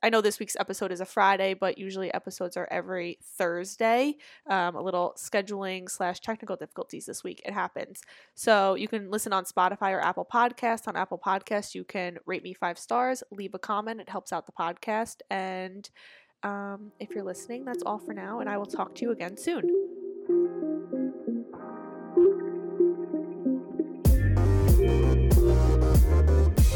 I 0.04 0.10
know 0.10 0.20
this 0.20 0.38
week's 0.38 0.54
episode 0.60 0.92
is 0.92 1.00
a 1.00 1.06
Friday, 1.06 1.54
but 1.54 1.78
usually 1.78 2.12
episodes 2.12 2.58
are 2.58 2.68
every 2.70 3.16
Thursday. 3.22 4.18
Um, 4.50 4.76
a 4.76 4.82
little 4.82 5.14
scheduling 5.16 5.88
slash 5.88 6.20
technical 6.20 6.56
difficulties 6.56 7.06
this 7.06 7.24
week. 7.24 7.40
It 7.46 7.54
happens. 7.54 8.02
So 8.34 8.74
you 8.74 8.86
can 8.86 9.10
listen 9.10 9.32
on 9.32 9.46
Spotify 9.46 9.92
or 9.92 10.00
Apple 10.00 10.28
Podcast. 10.30 10.86
On 10.88 10.94
Apple 10.94 11.18
Podcast, 11.24 11.74
you 11.74 11.84
can 11.84 12.18
rate 12.26 12.42
me 12.42 12.52
five 12.52 12.78
stars, 12.78 13.22
leave 13.30 13.54
a 13.54 13.58
comment. 13.58 13.98
It 13.98 14.10
helps 14.10 14.30
out 14.30 14.44
the 14.44 14.52
podcast. 14.52 15.22
And 15.30 15.88
um, 16.42 16.92
if 17.00 17.14
you're 17.14 17.24
listening, 17.24 17.64
that's 17.64 17.82
all 17.84 17.98
for 17.98 18.12
now, 18.12 18.40
and 18.40 18.50
I 18.50 18.58
will 18.58 18.66
talk 18.66 18.94
to 18.96 19.06
you 19.06 19.10
again 19.10 19.38
soon. 19.38 21.03